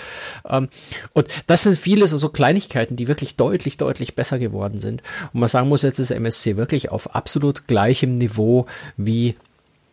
Ähm, 0.48 0.68
und 1.12 1.28
das 1.46 1.62
sind 1.62 1.78
viele 1.78 2.06
so 2.06 2.28
Kleinigkeiten, 2.28 2.96
die 2.96 3.08
wirklich 3.08 3.36
deutlich, 3.36 3.76
deutlich 3.76 4.14
besser 4.14 4.38
geworden 4.38 4.78
sind. 4.78 5.02
Und 5.32 5.40
man 5.40 5.48
sagen 5.48 5.68
muss, 5.68 5.82
jetzt 5.82 5.98
ist 5.98 6.10
MSC 6.10 6.56
wirklich 6.56 6.90
auf 6.90 7.14
absolut 7.14 7.66
gleichem 7.66 8.16
Niveau 8.16 8.66
wie 8.96 9.36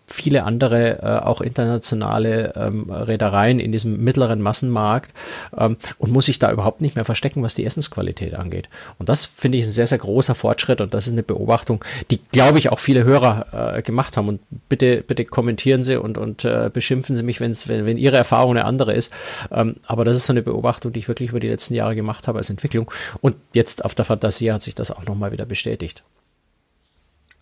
viele 0.07 0.43
andere, 0.43 0.99
äh, 1.01 1.25
auch 1.25 1.41
internationale 1.41 2.53
ähm, 2.55 2.89
Reedereien 2.89 3.59
in 3.59 3.71
diesem 3.71 4.03
mittleren 4.03 4.41
Massenmarkt 4.41 5.13
ähm, 5.57 5.77
und 5.97 6.11
muss 6.11 6.25
sich 6.25 6.39
da 6.39 6.51
überhaupt 6.51 6.81
nicht 6.81 6.95
mehr 6.95 7.05
verstecken, 7.05 7.43
was 7.43 7.55
die 7.55 7.65
Essensqualität 7.65 8.35
angeht. 8.35 8.69
Und 8.99 9.09
das 9.09 9.25
finde 9.25 9.57
ich 9.57 9.65
ein 9.65 9.71
sehr, 9.71 9.87
sehr 9.87 9.97
großer 9.97 10.35
Fortschritt 10.35 10.81
und 10.81 10.93
das 10.93 11.07
ist 11.07 11.13
eine 11.13 11.23
Beobachtung, 11.23 11.83
die, 12.11 12.19
glaube 12.31 12.59
ich, 12.59 12.71
auch 12.71 12.79
viele 12.79 13.03
Hörer 13.03 13.77
äh, 13.77 13.81
gemacht 13.81 14.17
haben. 14.17 14.27
Und 14.27 14.41
bitte, 14.69 15.01
bitte 15.01 15.25
kommentieren 15.25 15.83
Sie 15.83 15.99
und, 15.99 16.17
und 16.17 16.45
äh, 16.45 16.69
beschimpfen 16.71 17.15
Sie 17.15 17.23
mich, 17.23 17.39
wenn's, 17.39 17.67
wenn, 17.67 17.85
wenn 17.85 17.97
Ihre 17.97 18.17
Erfahrung 18.17 18.51
eine 18.51 18.65
andere 18.65 18.93
ist. 18.93 19.11
Ähm, 19.51 19.77
aber 19.85 20.05
das 20.05 20.17
ist 20.17 20.27
so 20.27 20.33
eine 20.33 20.43
Beobachtung, 20.43 20.93
die 20.93 20.99
ich 20.99 21.07
wirklich 21.07 21.29
über 21.29 21.39
die 21.39 21.49
letzten 21.49 21.73
Jahre 21.73 21.95
gemacht 21.95 22.27
habe 22.27 22.37
als 22.37 22.49
Entwicklung. 22.49 22.91
Und 23.21 23.35
jetzt 23.53 23.83
auf 23.83 23.95
der 23.95 24.05
Fantasie 24.05 24.51
hat 24.51 24.63
sich 24.63 24.75
das 24.75 24.91
auch 24.91 25.05
nochmal 25.05 25.31
wieder 25.31 25.45
bestätigt. 25.45 26.03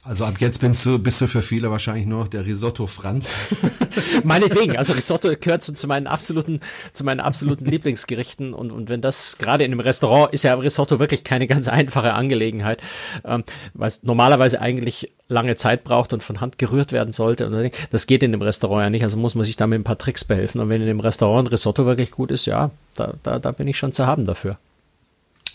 Also 0.06 0.26
ab 0.26 0.34
jetzt 0.40 0.60
bist 0.60 0.86
du, 0.86 1.00
bist 1.00 1.22
du 1.22 1.28
für 1.28 1.42
viele 1.42 1.72
wahrscheinlich 1.72 2.06
nur 2.06 2.20
noch 2.20 2.28
der 2.28 2.46
Risotto 2.46 2.88
Franz. 2.88 3.38
Meinetwegen. 4.26 4.78
Also 4.78 4.92
Risotto 4.92 5.30
gehört 5.40 5.64
zu, 5.64 5.88
meinen 5.88 6.08
absoluten, 6.08 6.60
zu 6.92 7.06
meinen 7.06 7.22
absoluten 7.22 7.64
Lieblingsgerichten. 7.64 8.54
Und, 8.54 8.72
und 8.72 8.90
wenn 8.90 9.00
das 9.00 9.38
gerade 9.38 9.64
in 9.64 9.72
einem 9.72 9.80
Restaurant 9.80 10.34
ist 10.34 10.44
ja 10.44 10.56
Risotto 10.56 11.00
wirklich 11.00 11.24
keine 11.24 11.48
ganz 11.48 11.70
einfache 11.70 12.14
Angelegenheit, 12.14 12.82
ähm, 13.24 13.46
weil 13.74 13.88
es 13.88 14.04
normalerweise 14.04 14.60
eigentlich 14.60 15.14
lange 15.30 15.56
Zeit 15.56 15.86
braucht 15.86 16.12
und 16.12 16.22
von 16.22 16.42
Hand 16.42 16.58
gerührt 16.58 16.92
werden 16.92 17.14
sollte. 17.14 17.72
Das 17.90 18.06
geht 18.06 18.24
in 18.24 18.34
dem 18.34 18.42
Restaurant 18.42 18.84
ja 18.84 18.90
nicht. 18.90 19.04
Also 19.04 19.18
muss 19.18 19.36
man 19.36 19.46
sich 19.46 19.56
da 19.56 19.68
mit 19.68 19.80
ein 19.80 19.86
paar 19.86 19.98
Tricks 19.98 20.26
behelfen. 20.26 20.60
Und 20.60 20.68
wenn 20.68 20.82
in 20.82 20.88
dem 20.88 21.00
Restaurant 21.00 21.50
Risotto 21.50 21.86
wirklich 21.86 22.12
gut 22.12 22.30
ist, 22.30 22.46
ja, 22.46 22.72
da, 22.96 23.14
da, 23.24 23.40
da 23.40 23.52
bin 23.54 23.70
ich 23.70 23.78
schon 23.78 23.94
zu 23.94 24.06
haben 24.06 24.26
dafür. 24.26 24.58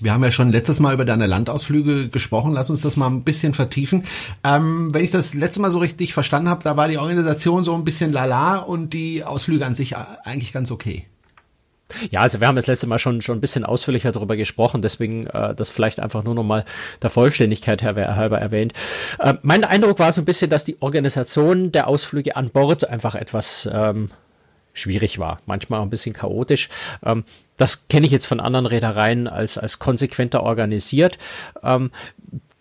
Wir 0.00 0.12
haben 0.12 0.22
ja 0.22 0.30
schon 0.30 0.50
letztes 0.50 0.80
Mal 0.80 0.94
über 0.94 1.04
deine 1.04 1.26
Landausflüge 1.26 2.08
gesprochen. 2.08 2.52
Lass 2.52 2.70
uns 2.70 2.82
das 2.82 2.96
mal 2.96 3.08
ein 3.08 3.24
bisschen 3.24 3.52
vertiefen. 3.54 4.04
Ähm, 4.44 4.92
wenn 4.94 5.04
ich 5.04 5.10
das 5.10 5.34
letzte 5.34 5.60
Mal 5.60 5.70
so 5.70 5.78
richtig 5.78 6.14
verstanden 6.14 6.48
habe, 6.48 6.62
da 6.62 6.76
war 6.76 6.88
die 6.88 6.98
Organisation 6.98 7.64
so 7.64 7.74
ein 7.74 7.84
bisschen 7.84 8.12
lala 8.12 8.58
und 8.58 8.92
die 8.92 9.24
Ausflüge 9.24 9.66
an 9.66 9.74
sich 9.74 9.96
eigentlich 9.96 10.52
ganz 10.52 10.70
okay. 10.70 11.06
Ja, 12.10 12.20
also 12.20 12.40
wir 12.40 12.46
haben 12.46 12.56
das 12.56 12.66
letzte 12.66 12.86
Mal 12.86 12.98
schon 12.98 13.22
schon 13.22 13.38
ein 13.38 13.40
bisschen 13.40 13.64
ausführlicher 13.64 14.12
darüber 14.12 14.36
gesprochen, 14.36 14.82
deswegen 14.82 15.26
äh, 15.26 15.54
das 15.54 15.70
vielleicht 15.70 16.00
einfach 16.00 16.22
nur 16.22 16.34
nochmal 16.34 16.64
der 17.00 17.08
Vollständigkeit 17.08 17.82
halber 17.82 18.38
erwähnt. 18.38 18.74
Äh, 19.18 19.34
mein 19.42 19.64
Eindruck 19.64 19.98
war 19.98 20.12
so 20.12 20.20
ein 20.20 20.26
bisschen, 20.26 20.50
dass 20.50 20.64
die 20.64 20.76
Organisation 20.80 21.72
der 21.72 21.88
Ausflüge 21.88 22.36
an 22.36 22.50
Bord 22.50 22.88
einfach 22.88 23.14
etwas 23.14 23.68
ähm, 23.72 24.10
schwierig 24.74 25.18
war, 25.18 25.40
manchmal 25.46 25.80
auch 25.80 25.84
ein 25.84 25.90
bisschen 25.90 26.12
chaotisch. 26.12 26.68
Ähm, 27.02 27.24
das 27.58 27.88
kenne 27.88 28.06
ich 28.06 28.12
jetzt 28.12 28.26
von 28.26 28.40
anderen 28.40 28.64
Reedereien 28.66 29.28
als, 29.28 29.58
als 29.58 29.78
konsequenter 29.78 30.42
organisiert. 30.42 31.18
Ähm, 31.62 31.90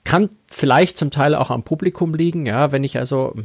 kann 0.04 0.30
vielleicht 0.50 0.98
zum 0.98 1.12
Teil 1.12 1.36
auch 1.36 1.50
am 1.50 1.64
Publikum 1.64 2.14
liegen, 2.14 2.46
ja, 2.46 2.72
wenn 2.72 2.84
ich 2.84 2.98
also 2.98 3.36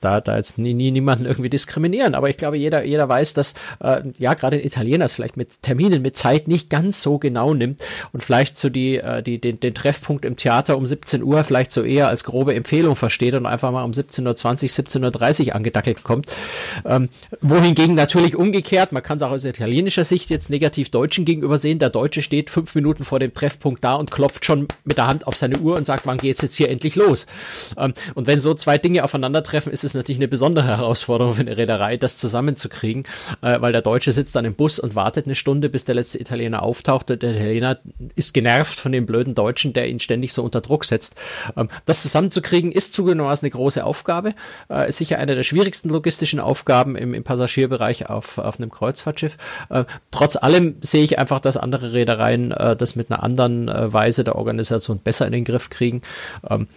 da, 0.00 0.20
da 0.20 0.36
jetzt 0.36 0.58
nie, 0.58 0.74
nie 0.74 0.90
niemanden 0.90 1.26
irgendwie 1.26 1.50
diskriminieren, 1.50 2.14
aber 2.14 2.28
ich 2.28 2.36
glaube, 2.36 2.56
jeder, 2.56 2.84
jeder 2.84 3.08
weiß, 3.08 3.34
dass 3.34 3.54
äh, 3.80 4.02
ja 4.18 4.34
gerade 4.34 4.56
ein 4.56 4.64
Italiener 4.64 5.04
es 5.04 5.14
vielleicht 5.14 5.36
mit 5.36 5.62
Terminen, 5.62 6.02
mit 6.02 6.16
Zeit 6.16 6.48
nicht 6.48 6.70
ganz 6.70 7.02
so 7.02 7.18
genau 7.18 7.54
nimmt 7.54 7.82
und 8.12 8.22
vielleicht 8.22 8.58
so 8.58 8.68
die, 8.68 8.96
äh, 8.96 9.22
die, 9.22 9.40
den, 9.40 9.60
den 9.60 9.74
Treffpunkt 9.74 10.24
im 10.24 10.36
Theater 10.36 10.76
um 10.76 10.86
17 10.86 11.22
Uhr 11.22 11.44
vielleicht 11.44 11.72
so 11.72 11.82
eher 11.82 12.08
als 12.08 12.24
grobe 12.24 12.54
Empfehlung 12.54 12.96
versteht 12.96 13.34
und 13.34 13.46
einfach 13.46 13.70
mal 13.72 13.84
um 13.84 13.92
17.20 13.92 14.24
Uhr, 14.26 14.34
17.30 14.34 15.48
Uhr 15.48 15.54
angedackelt 15.54 16.02
kommt. 16.02 16.30
Ähm, 16.84 17.08
wohingegen 17.40 17.94
natürlich 17.94 18.36
umgekehrt, 18.36 18.92
man 18.92 19.02
kann 19.02 19.16
es 19.16 19.22
auch 19.22 19.30
aus 19.30 19.44
italienischer 19.44 20.04
Sicht 20.04 20.30
jetzt 20.30 20.50
negativ 20.50 20.90
Deutschen 20.90 21.24
gegenüber 21.24 21.58
sehen, 21.58 21.78
der 21.78 21.90
Deutsche 21.90 22.22
steht 22.22 22.50
fünf 22.50 22.74
Minuten 22.74 23.04
vor 23.04 23.18
dem 23.18 23.34
Treffpunkt 23.34 23.84
da 23.84 23.94
und 23.94 24.10
klopft 24.10 24.44
schon 24.44 24.68
mit 24.84 24.98
der 24.98 25.06
Hand 25.06 25.26
auf 25.26 25.36
seine 25.36 25.58
Uhr 25.58 25.76
und 25.76 25.86
sagt, 25.86 26.06
wann 26.06 26.18
geht's 26.18 26.42
jetzt 26.42 26.56
hier 26.56 26.68
endlich 26.68 26.96
los? 26.96 27.26
Ähm, 27.76 27.94
und 28.14 28.26
wenn 28.26 28.40
so 28.40 28.54
zwei 28.54 28.78
Dinge 28.78 29.04
aufeinandertreffen, 29.04 29.65
ist 29.66 29.84
es 29.84 29.94
natürlich 29.94 30.18
eine 30.18 30.28
besondere 30.28 30.66
Herausforderung 30.66 31.34
für 31.34 31.42
eine 31.42 31.56
Reederei, 31.56 31.96
das 31.96 32.18
zusammenzukriegen, 32.18 33.04
äh, 33.42 33.60
weil 33.60 33.72
der 33.72 33.82
Deutsche 33.82 34.12
sitzt 34.12 34.36
dann 34.36 34.44
im 34.44 34.54
Bus 34.54 34.78
und 34.78 34.94
wartet 34.94 35.26
eine 35.26 35.34
Stunde, 35.34 35.68
bis 35.68 35.84
der 35.84 35.94
letzte 35.94 36.20
Italiener 36.20 36.62
auftaucht. 36.62 37.08
Der 37.08 37.16
Italiener 37.16 37.78
ist 38.14 38.34
genervt 38.34 38.78
von 38.78 38.92
dem 38.92 39.06
blöden 39.06 39.34
Deutschen, 39.34 39.72
der 39.72 39.88
ihn 39.88 40.00
ständig 40.00 40.32
so 40.32 40.42
unter 40.42 40.60
Druck 40.60 40.84
setzt. 40.84 41.16
Ähm, 41.56 41.68
das 41.84 42.02
zusammenzukriegen 42.02 42.72
ist 42.72 42.94
zugegebenermaßen 42.94 43.44
eine 43.46 43.50
große 43.50 43.84
Aufgabe, 43.84 44.34
äh, 44.70 44.88
ist 44.88 44.98
sicher 44.98 45.18
eine 45.18 45.34
der 45.34 45.42
schwierigsten 45.42 45.88
logistischen 45.88 46.40
Aufgaben 46.40 46.96
im, 46.96 47.14
im 47.14 47.24
Passagierbereich 47.24 48.08
auf, 48.08 48.38
auf 48.38 48.58
einem 48.58 48.70
Kreuzfahrtschiff. 48.70 49.36
Äh, 49.70 49.84
trotz 50.10 50.36
allem 50.36 50.76
sehe 50.80 51.04
ich 51.04 51.18
einfach, 51.18 51.40
dass 51.40 51.56
andere 51.56 51.92
Reedereien 51.92 52.52
äh, 52.52 52.76
das 52.76 52.96
mit 52.96 53.10
einer 53.10 53.22
anderen 53.22 53.68
äh, 53.68 53.92
Weise 53.92 54.24
der 54.24 54.36
Organisation 54.36 54.98
besser 54.98 55.26
in 55.26 55.32
den 55.32 55.44
Griff 55.44 55.70
kriegen. 55.70 56.02
Ähm, 56.48 56.68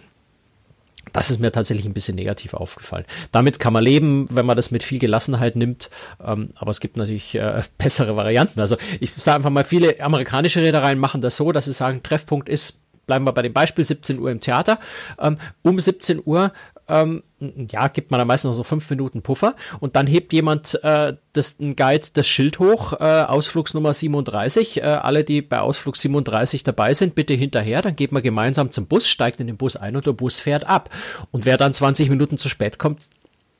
das 1.12 1.30
ist 1.30 1.40
mir 1.40 1.52
tatsächlich 1.52 1.86
ein 1.86 1.92
bisschen 1.92 2.14
negativ 2.14 2.54
aufgefallen. 2.54 3.04
Damit 3.32 3.58
kann 3.58 3.72
man 3.72 3.84
leben, 3.84 4.26
wenn 4.30 4.46
man 4.46 4.56
das 4.56 4.70
mit 4.70 4.82
viel 4.82 4.98
Gelassenheit 4.98 5.56
nimmt. 5.56 5.90
Ähm, 6.24 6.50
aber 6.54 6.70
es 6.70 6.80
gibt 6.80 6.96
natürlich 6.96 7.34
äh, 7.34 7.62
bessere 7.78 8.16
Varianten. 8.16 8.60
Also 8.60 8.76
ich 9.00 9.12
sage 9.12 9.36
einfach 9.36 9.50
mal, 9.50 9.64
viele 9.64 10.00
amerikanische 10.00 10.60
Reedereien 10.60 10.98
machen 10.98 11.20
das 11.20 11.36
so, 11.36 11.52
dass 11.52 11.66
sie 11.66 11.72
sagen, 11.72 12.02
Treffpunkt 12.02 12.48
ist, 12.48 12.82
bleiben 13.06 13.24
wir 13.24 13.32
bei 13.32 13.42
dem 13.42 13.52
Beispiel, 13.52 13.84
17 13.84 14.18
Uhr 14.18 14.30
im 14.30 14.40
Theater. 14.40 14.78
Ähm, 15.18 15.38
um 15.62 15.78
17 15.78 16.22
Uhr 16.24 16.52
ähm, 16.90 17.22
ja, 17.70 17.88
gibt 17.88 18.10
man 18.10 18.18
da 18.18 18.24
meistens 18.24 18.50
noch 18.50 18.56
so 18.56 18.64
fünf 18.64 18.88
Minuten 18.90 19.22
Puffer 19.22 19.54
und 19.78 19.96
dann 19.96 20.06
hebt 20.06 20.32
jemand 20.32 20.78
äh, 20.84 21.14
das, 21.32 21.58
ein 21.58 21.76
Guide 21.76 22.06
das 22.12 22.28
Schild 22.28 22.58
hoch, 22.58 22.92
äh, 22.94 23.22
Ausflugsnummer 23.22 23.94
37. 23.94 24.78
Äh, 24.78 24.82
alle, 24.82 25.24
die 25.24 25.40
bei 25.40 25.60
Ausflug 25.60 25.96
37 25.96 26.64
dabei 26.64 26.92
sind, 26.92 27.14
bitte 27.14 27.34
hinterher, 27.34 27.80
dann 27.80 27.96
geht 27.96 28.12
man 28.12 28.22
gemeinsam 28.22 28.70
zum 28.70 28.86
Bus, 28.86 29.08
steigt 29.08 29.40
in 29.40 29.46
den 29.46 29.56
Bus 29.56 29.76
ein 29.76 29.96
und 29.96 30.06
der 30.06 30.12
Bus 30.12 30.38
fährt 30.38 30.66
ab. 30.66 30.90
Und 31.30 31.46
wer 31.46 31.56
dann 31.56 31.72
20 31.72 32.10
Minuten 32.10 32.36
zu 32.36 32.48
spät 32.48 32.78
kommt, 32.78 33.08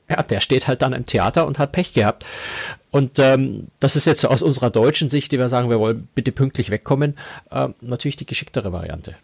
ja, 0.08 0.22
der 0.22 0.40
steht 0.40 0.66
halt 0.66 0.82
dann 0.82 0.92
im 0.92 1.06
Theater 1.06 1.46
und 1.46 1.58
hat 1.58 1.72
Pech 1.72 1.92
gehabt. 1.94 2.26
Und 2.90 3.20
ähm, 3.20 3.68
das 3.78 3.94
ist 3.94 4.06
jetzt 4.06 4.26
aus 4.26 4.42
unserer 4.42 4.70
deutschen 4.70 5.08
Sicht, 5.08 5.30
die 5.30 5.38
wir 5.38 5.48
sagen, 5.48 5.70
wir 5.70 5.78
wollen 5.78 6.08
bitte 6.14 6.32
pünktlich 6.32 6.70
wegkommen, 6.70 7.16
äh, 7.50 7.68
natürlich 7.80 8.16
die 8.16 8.26
geschicktere 8.26 8.72
Variante. 8.72 9.14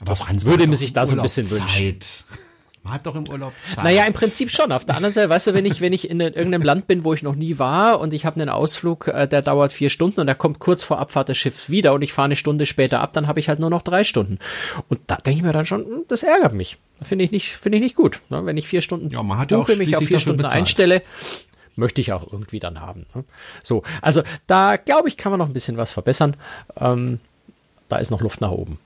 Aber 0.00 0.16
Franz 0.16 0.44
würde 0.44 0.66
mir 0.66 0.76
sich 0.76 0.92
da 0.92 1.06
so 1.06 1.14
ein 1.14 1.22
bisschen 1.22 1.48
wünschen. 1.50 1.98
Man 2.82 2.94
hat 2.94 3.06
doch 3.06 3.14
im 3.14 3.28
Urlaub 3.28 3.52
Zeit. 3.66 3.84
Naja, 3.84 4.04
im 4.04 4.14
Prinzip 4.14 4.50
schon. 4.50 4.72
Auf 4.72 4.86
der 4.86 4.96
anderen 4.96 5.12
Seite, 5.12 5.28
weißt 5.28 5.48
du, 5.48 5.54
wenn 5.54 5.66
ich, 5.66 5.82
wenn 5.82 5.92
ich 5.92 6.08
in 6.08 6.18
irgendeinem 6.20 6.62
Land 6.62 6.86
bin, 6.86 7.04
wo 7.04 7.12
ich 7.12 7.22
noch 7.22 7.34
nie 7.34 7.58
war 7.58 8.00
und 8.00 8.14
ich 8.14 8.24
habe 8.24 8.40
einen 8.40 8.48
Ausflug, 8.48 9.08
äh, 9.08 9.28
der 9.28 9.42
dauert 9.42 9.72
vier 9.72 9.90
Stunden 9.90 10.20
und 10.20 10.26
der 10.26 10.34
kommt 10.34 10.60
kurz 10.60 10.82
vor 10.82 10.98
Abfahrt 10.98 11.28
des 11.28 11.36
Schiffs 11.36 11.68
wieder 11.68 11.92
und 11.92 12.00
ich 12.00 12.14
fahre 12.14 12.26
eine 12.26 12.36
Stunde 12.36 12.64
später 12.64 13.00
ab, 13.00 13.12
dann 13.12 13.26
habe 13.26 13.38
ich 13.38 13.50
halt 13.50 13.60
nur 13.60 13.68
noch 13.68 13.82
drei 13.82 14.02
Stunden. 14.02 14.38
Und 14.88 15.00
da 15.08 15.16
denke 15.16 15.38
ich 15.38 15.42
mir 15.42 15.52
dann 15.52 15.66
schon, 15.66 15.84
hm, 15.84 16.04
das 16.08 16.22
ärgert 16.22 16.54
mich. 16.54 16.78
Finde 17.02 17.24
ich 17.24 17.30
nicht, 17.30 17.56
finde 17.56 17.76
ich 17.76 17.84
nicht 17.84 17.96
gut. 17.96 18.22
Ne? 18.30 18.46
Wenn 18.46 18.56
ich 18.56 18.66
vier 18.66 18.80
Stunden 18.80 19.10
ja, 19.10 19.22
man 19.22 19.38
hat 19.38 19.50
ja 19.50 19.58
auch 19.58 19.68
mich 19.68 19.96
auf 19.96 20.04
vier 20.04 20.18
Stunden 20.18 20.38
bezahlt. 20.38 20.56
einstelle, 20.56 21.02
möchte 21.76 22.00
ich 22.00 22.14
auch 22.14 22.32
irgendwie 22.32 22.60
dann 22.60 22.80
haben. 22.80 23.04
Ne? 23.14 23.24
So, 23.62 23.82
also 24.00 24.22
da 24.46 24.76
glaube 24.76 25.08
ich, 25.08 25.18
kann 25.18 25.32
man 25.32 25.38
noch 25.38 25.48
ein 25.48 25.52
bisschen 25.52 25.76
was 25.76 25.92
verbessern. 25.92 26.34
Ähm, 26.78 27.20
da 27.88 27.98
ist 27.98 28.10
noch 28.10 28.22
Luft 28.22 28.40
nach 28.40 28.52
oben. 28.52 28.78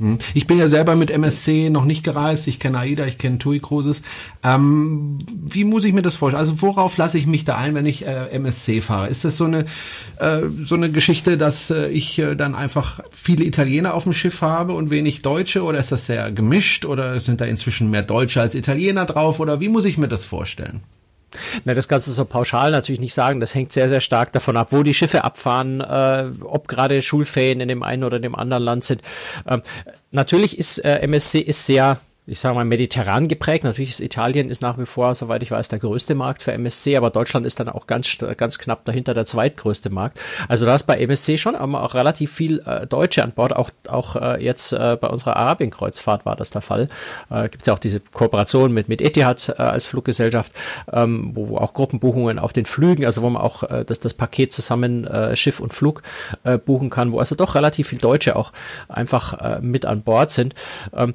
Hm. 0.00 0.16
Ich 0.32 0.46
bin 0.46 0.58
ja 0.58 0.66
selber 0.66 0.96
mit 0.96 1.10
MSC 1.10 1.68
noch 1.68 1.84
nicht 1.84 2.02
gereist. 2.02 2.48
Ich 2.48 2.58
kenne 2.58 2.78
AIDA, 2.78 3.04
ich 3.04 3.18
kenne 3.18 3.38
TUI 3.38 3.60
Cruises. 3.60 4.02
Ähm, 4.42 5.18
wie 5.28 5.64
muss 5.64 5.84
ich 5.84 5.92
mir 5.92 6.00
das 6.00 6.16
vorstellen? 6.16 6.40
Also 6.40 6.62
worauf 6.62 6.96
lasse 6.96 7.18
ich 7.18 7.26
mich 7.26 7.44
da 7.44 7.56
ein, 7.56 7.74
wenn 7.74 7.84
ich 7.84 8.06
äh, 8.06 8.28
MSC 8.30 8.80
fahre? 8.80 9.08
Ist 9.08 9.26
das 9.26 9.36
so 9.36 9.44
eine 9.44 9.66
äh, 10.16 10.40
so 10.64 10.74
eine 10.74 10.90
Geschichte, 10.90 11.36
dass 11.36 11.70
äh, 11.70 11.88
ich 11.88 12.18
äh, 12.18 12.34
dann 12.34 12.54
einfach 12.54 13.00
viele 13.12 13.44
Italiener 13.44 13.92
auf 13.92 14.04
dem 14.04 14.14
Schiff 14.14 14.40
habe 14.40 14.72
und 14.72 14.88
wenig 14.88 15.20
Deutsche? 15.20 15.62
Oder 15.62 15.78
ist 15.78 15.92
das 15.92 16.06
sehr 16.06 16.32
gemischt? 16.32 16.86
Oder 16.86 17.20
sind 17.20 17.42
da 17.42 17.44
inzwischen 17.44 17.90
mehr 17.90 18.02
Deutsche 18.02 18.40
als 18.40 18.54
Italiener 18.54 19.04
drauf? 19.04 19.38
Oder 19.38 19.60
wie 19.60 19.68
muss 19.68 19.84
ich 19.84 19.98
mir 19.98 20.08
das 20.08 20.24
vorstellen? 20.24 20.80
Na, 21.64 21.74
das 21.74 21.88
kannst 21.88 22.08
du 22.08 22.12
so 22.12 22.24
pauschal 22.24 22.70
natürlich 22.70 23.00
nicht 23.00 23.14
sagen. 23.14 23.40
Das 23.40 23.54
hängt 23.54 23.72
sehr, 23.72 23.88
sehr 23.88 24.00
stark 24.00 24.32
davon 24.32 24.56
ab, 24.56 24.68
wo 24.70 24.82
die 24.82 24.94
Schiffe 24.94 25.24
abfahren, 25.24 25.80
äh, 25.80 26.30
ob 26.42 26.68
gerade 26.68 27.02
Schulferien 27.02 27.60
in 27.60 27.68
dem 27.68 27.82
einen 27.82 28.04
oder 28.04 28.18
dem 28.18 28.34
anderen 28.34 28.62
Land 28.62 28.84
sind. 28.84 29.02
Ähm, 29.46 29.62
natürlich 30.10 30.58
ist 30.58 30.78
äh, 30.78 30.98
MSC 31.00 31.40
ist 31.40 31.66
sehr 31.66 32.00
ich 32.30 32.38
sage 32.38 32.54
mal, 32.54 32.64
mediterran 32.64 33.26
geprägt. 33.26 33.64
Natürlich 33.64 33.90
ist 33.90 34.00
Italien 34.00 34.50
ist 34.50 34.62
nach 34.62 34.78
wie 34.78 34.86
vor, 34.86 35.14
soweit 35.14 35.42
ich 35.42 35.50
weiß, 35.50 35.68
der 35.68 35.80
größte 35.80 36.14
Markt 36.14 36.42
für 36.42 36.52
MSC, 36.52 36.96
aber 36.96 37.10
Deutschland 37.10 37.44
ist 37.44 37.58
dann 37.58 37.68
auch 37.68 37.88
ganz, 37.88 38.18
ganz 38.36 38.58
knapp 38.58 38.84
dahinter 38.84 39.14
der 39.14 39.26
zweitgrößte 39.26 39.90
Markt. 39.90 40.20
Also 40.48 40.64
da 40.64 40.76
ist 40.76 40.84
bei 40.84 41.00
MSC 41.00 41.38
schon 41.38 41.56
auch 41.56 41.94
relativ 41.94 42.32
viel 42.32 42.60
äh, 42.60 42.86
Deutsche 42.86 43.24
an 43.24 43.32
Bord. 43.32 43.54
Auch, 43.54 43.70
auch 43.88 44.14
äh, 44.14 44.42
jetzt 44.42 44.72
äh, 44.72 44.96
bei 45.00 45.08
unserer 45.08 45.36
Arabienkreuzfahrt 45.36 46.24
war 46.24 46.36
das 46.36 46.50
der 46.50 46.62
Fall. 46.62 46.86
Äh, 47.30 47.48
Gibt 47.48 47.62
es 47.62 47.66
ja 47.66 47.74
auch 47.74 47.78
diese 47.80 47.98
Kooperation 47.98 48.72
mit, 48.72 48.88
mit 48.88 49.02
Etihad 49.02 49.48
äh, 49.48 49.62
als 49.62 49.86
Fluggesellschaft, 49.86 50.52
ähm, 50.92 51.32
wo, 51.34 51.48
wo 51.48 51.58
auch 51.58 51.74
Gruppenbuchungen 51.74 52.38
auf 52.38 52.52
den 52.52 52.64
Flügen, 52.64 53.04
also 53.06 53.22
wo 53.22 53.30
man 53.30 53.42
auch 53.42 53.64
äh, 53.64 53.84
das, 53.84 53.98
das 53.98 54.14
Paket 54.14 54.52
zusammen 54.52 55.04
äh, 55.04 55.34
Schiff 55.36 55.58
und 55.58 55.74
Flug 55.74 56.02
äh, 56.44 56.58
buchen 56.58 56.90
kann, 56.90 57.10
wo 57.10 57.18
also 57.18 57.34
doch 57.34 57.56
relativ 57.56 57.88
viel 57.88 57.98
Deutsche 57.98 58.36
auch 58.36 58.52
einfach 58.88 59.34
äh, 59.40 59.60
mit 59.60 59.84
an 59.84 60.02
Bord 60.02 60.30
sind. 60.30 60.54
Ähm, 60.94 61.14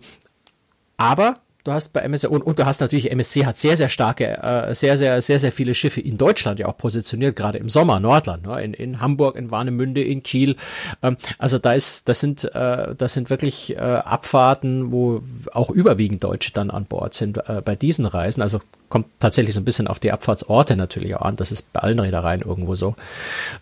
aber 0.98 1.38
du 1.66 1.72
hast 1.72 1.94
bei 1.94 2.02
MSC 2.02 2.28
und, 2.28 2.44
und 2.44 2.60
du 2.60 2.66
hast 2.66 2.80
natürlich 2.80 3.12
MSC 3.12 3.46
hat 3.46 3.58
sehr 3.58 3.76
sehr 3.76 3.90
starke 3.90 4.38
äh, 4.42 4.74
sehr 4.76 4.98
sehr 4.98 5.22
sehr 5.22 5.40
sehr 5.40 5.52
viele 5.52 5.74
Schiffe 5.74 6.00
in 6.00 6.18
Deutschland 6.18 6.60
ja 6.60 6.68
auch 6.68 6.78
positioniert 6.78 7.36
gerade 7.36 7.58
im 7.58 7.70
Sommer 7.70 8.00
Nordland 8.00 8.46
ne? 8.46 8.62
in, 8.64 8.74
in 8.74 9.02
Hamburg 9.02 9.36
in 9.36 9.52
Warnemünde 9.52 10.04
in 10.04 10.24
Kiel. 10.24 10.56
Ähm, 11.02 11.18
also 11.38 11.58
da 11.58 11.74
ist 11.74 12.08
das 12.08 12.20
sind 12.20 12.44
äh, 12.56 12.96
das 12.96 13.14
sind 13.14 13.30
wirklich 13.30 13.76
äh, 13.76 13.80
Abfahrten 13.80 14.92
wo 14.92 15.24
auch 15.52 15.70
überwiegend 15.70 16.24
Deutsche 16.24 16.54
dann 16.54 16.70
an 16.70 16.86
Bord 16.86 17.14
sind 17.14 17.38
äh, 17.50 17.62
bei 17.66 17.76
diesen 17.76 18.06
Reisen. 18.06 18.42
Also 18.42 18.62
kommt 18.90 19.08
tatsächlich 19.20 19.56
so 19.56 19.62
ein 19.62 19.66
bisschen 19.66 19.88
auf 19.88 20.00
die 20.00 20.12
Abfahrtsorte 20.12 20.76
natürlich 20.76 21.16
auch 21.16 21.24
an. 21.24 21.36
Das 21.36 21.52
ist 21.52 21.74
bei 21.74 21.80
allen 21.80 22.00
Reedereien 22.00 22.42
irgendwo 22.42 22.76
so. 22.76 22.96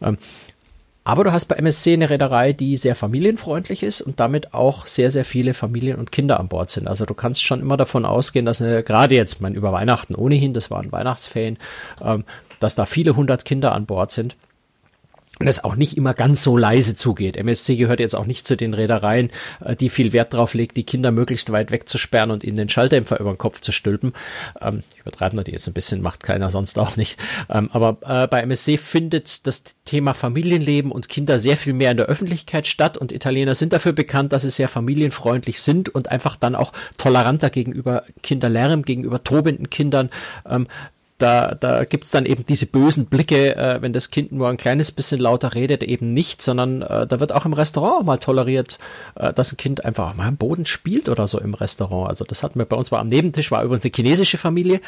Ähm, 0.02 0.18
aber 1.04 1.26
du 1.26 1.34
hast 1.34 1.46
bei 1.46 1.56
MSC 1.56 1.94
eine 1.94 2.10
Reederei, 2.10 2.54
die 2.54 2.78
sehr 2.78 2.96
familienfreundlich 2.96 3.84
ist 3.84 4.02
und 4.02 4.20
damit 4.20 4.54
auch 4.54 4.88
sehr, 4.88 5.12
sehr 5.12 5.26
viele 5.26 5.54
Familien 5.54 6.00
und 6.00 6.12
Kinder 6.12 6.40
an 6.40 6.48
Bord 6.48 6.70
sind. 6.70 6.88
Also 6.88 7.06
du 7.06 7.14
kannst 7.14 7.44
schon 7.44 7.60
immer 7.60 7.76
davon 7.76 8.06
ausgehen, 8.06 8.46
dass 8.46 8.62
eine, 8.62 8.84
gerade 8.84 9.16
jetzt, 9.16 9.42
mein 9.42 9.56
über 9.56 9.74
Weihnachten 9.74 10.16
ohnehin, 10.16 10.54
das 10.54 10.72
waren 10.72 10.92
Weihnachtsferien, 10.92 11.58
ähm, 12.02 12.24
dass 12.60 12.76
da 12.76 12.86
viele 12.86 13.16
hundert 13.16 13.44
Kinder 13.44 13.74
an 13.74 13.86
Bord 13.86 14.12
sind 14.12 14.36
und 15.40 15.48
es 15.48 15.64
auch 15.64 15.76
nicht 15.76 15.98
immer 15.98 16.14
ganz 16.14 16.44
so 16.44 16.56
leise 16.58 16.96
zugeht. 16.96 17.38
MSC 17.38 17.76
gehört 17.76 18.00
jetzt 18.00 18.16
auch 18.16 18.28
nicht 18.28 18.46
zu 18.46 18.56
den 18.56 18.74
Reedereien, 18.74 19.32
äh, 19.62 19.76
die 19.76 19.90
viel 19.90 20.14
Wert 20.14 20.34
darauf 20.34 20.54
legt, 20.54 20.78
die 20.78 20.84
Kinder 20.84 21.12
möglichst 21.12 21.52
weit 21.52 21.72
wegzusperren 21.72 22.30
und 22.30 22.44
ihnen 22.44 22.58
den 22.58 22.70
Schalldämpfer 22.70 23.20
über 23.20 23.32
den 23.34 23.40
Kopf 23.40 23.60
zu 23.60 23.72
stülpen. 23.72 24.14
Ähm, 24.62 24.84
ich 24.94 25.02
übertreibe 25.02 25.36
nur 25.36 25.44
die 25.44 25.52
jetzt 25.52 25.68
ein 25.68 25.74
bisschen, 25.74 26.02
macht 26.02 26.22
keiner 26.22 26.52
sonst 26.52 26.78
auch 26.78 26.98
nicht. 26.98 27.18
Ähm, 27.50 27.70
aber 27.74 27.98
äh, 28.06 28.28
bei 28.28 28.42
MSC 28.42 28.78
findet 28.78 29.48
das 29.48 29.64
Thema 29.86 30.14
Familienleben 30.14 30.92
und 30.92 31.10
Kinder 31.10 31.40
sehr 31.40 31.58
viel 31.58 31.74
mehr 31.74 31.92
in 31.92 31.98
der 31.98 32.06
Öffentlichkeit 32.06 32.68
statt 32.68 32.98
und 32.98 33.12
Italiener 33.12 33.56
sind 33.56 33.74
dafür 33.74 33.94
bekannt, 33.94 34.34
dass 34.34 34.44
sie 34.44 34.52
sehr 34.52 34.70
familienfreundlich 34.70 35.62
sind 35.62 35.90
und 35.90 36.12
einfach 36.12 36.36
dann 36.36 36.56
auch 36.56 36.74
toleranter 36.98 37.50
gegenüber 37.50 38.04
Kinderlärm, 38.22 38.84
gegenüber 38.84 39.24
tobenden 39.24 39.72
Kindern. 39.72 40.12
Ähm, 40.48 40.68
da, 41.24 41.56
da 41.56 41.86
gibt 41.86 42.04
es 42.04 42.12
dann 42.12 42.26
eben 42.26 42.46
diese 42.46 42.66
bösen 42.66 43.06
Blicke, 43.06 43.56
äh, 43.56 43.82
wenn 43.82 43.94
das 43.94 44.12
Kind 44.12 44.34
nur 44.34 44.50
ein 44.50 44.58
kleines 44.58 44.92
bisschen 44.92 45.22
lauter 45.22 45.56
redet, 45.56 45.82
eben 45.82 46.14
nicht, 46.14 46.42
sondern 46.42 46.82
äh, 46.82 47.08
da 47.08 47.22
wird 47.22 47.32
auch 47.32 47.46
im 47.46 47.54
Restaurant 47.54 48.02
auch 48.02 48.04
mal 48.04 48.18
toleriert, 48.18 48.78
äh, 49.16 49.32
dass 49.32 49.54
ein 49.54 49.58
Kind 49.58 49.86
einfach 49.86 50.14
mal 50.16 50.28
am 50.28 50.36
Boden 50.36 50.66
spielt 50.66 51.08
oder 51.08 51.28
so 51.30 51.40
im 51.40 51.54
Restaurant. 51.54 52.10
Also 52.10 52.26
das 52.26 52.44
hatten 52.44 52.60
wir 52.60 52.66
bei 52.66 52.76
uns 52.76 52.92
war 52.92 53.00
am 53.00 53.08
Nebentisch, 53.08 53.52
war 53.52 53.64
übrigens 53.64 53.86
eine 53.86 53.94
chinesische 53.96 54.38
Familie 54.38 54.82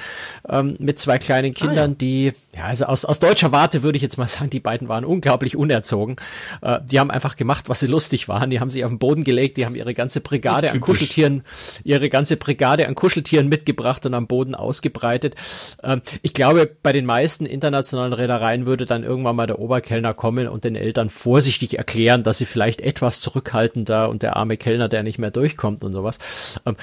ähm, 0.50 0.76
mit 0.80 1.00
zwei 1.00 1.20
kleinen 1.20 1.54
Kindern, 1.54 1.78
ah, 1.78 1.94
ja. 1.94 1.96
die, 2.00 2.34
ja, 2.54 2.66
also 2.66 2.86
aus, 2.86 3.06
aus 3.06 3.20
deutscher 3.20 3.54
Warte 3.54 3.82
würde 3.84 3.96
ich 3.96 4.02
jetzt 4.02 4.18
mal 4.18 4.28
sagen, 4.28 4.50
die 4.50 4.60
beiden 4.60 4.90
waren 4.90 5.06
unglaublich 5.06 5.56
unerzogen. 5.56 6.18
Äh, 6.62 6.80
die 6.86 7.00
haben 7.00 7.12
einfach 7.12 7.38
gemacht, 7.38 7.70
was 7.70 7.80
sie 7.80 7.88
lustig 7.88 8.28
waren. 8.28 8.50
Die 8.50 8.60
haben 8.60 8.70
sich 8.70 8.84
auf 8.84 8.92
den 8.92 9.00
Boden 9.00 9.24
gelegt, 9.24 9.56
die 9.56 9.66
haben 9.66 9.76
ihre 9.76 9.94
ganze 9.94 10.20
Brigade 10.20 10.70
an 10.70 10.82
Kuscheltieren, 10.82 11.44
ihre 11.86 12.10
ganze 12.10 12.36
Brigade 12.36 12.90
an 12.90 12.96
Kuscheltieren 12.96 13.48
mitgebracht 13.48 14.06
und 14.06 14.14
am 14.14 14.28
Boden 14.28 14.54
ausgebreitet. 14.54 15.36
Ähm, 15.82 16.02
ich 16.26 16.34
glaube, 16.34 16.66
bei 16.82 16.92
den 16.92 17.06
meisten 17.06 17.46
internationalen 17.46 18.12
Reedereien 18.12 18.66
würde 18.66 18.86
dann 18.86 19.04
irgendwann 19.04 19.36
mal 19.36 19.46
der 19.46 19.60
Oberkellner 19.60 20.16
kommen 20.16 20.48
und 20.48 20.64
den 20.64 20.76
Eltern 20.76 21.12
vorsichtig 21.12 21.78
erklären, 21.78 22.24
dass 22.24 22.40
sie 22.40 22.46
vielleicht 22.46 22.82
etwas 22.82 23.22
zurückhaltender 23.22 24.10
und 24.10 24.24
der 24.24 24.36
arme 24.36 24.58
Kellner, 24.58 24.90
der 24.90 25.04
nicht 25.04 25.20
mehr 25.20 25.30
durchkommt 25.30 25.84
und 25.84 25.94
sowas. 25.94 26.18
Ähm, 26.66 26.78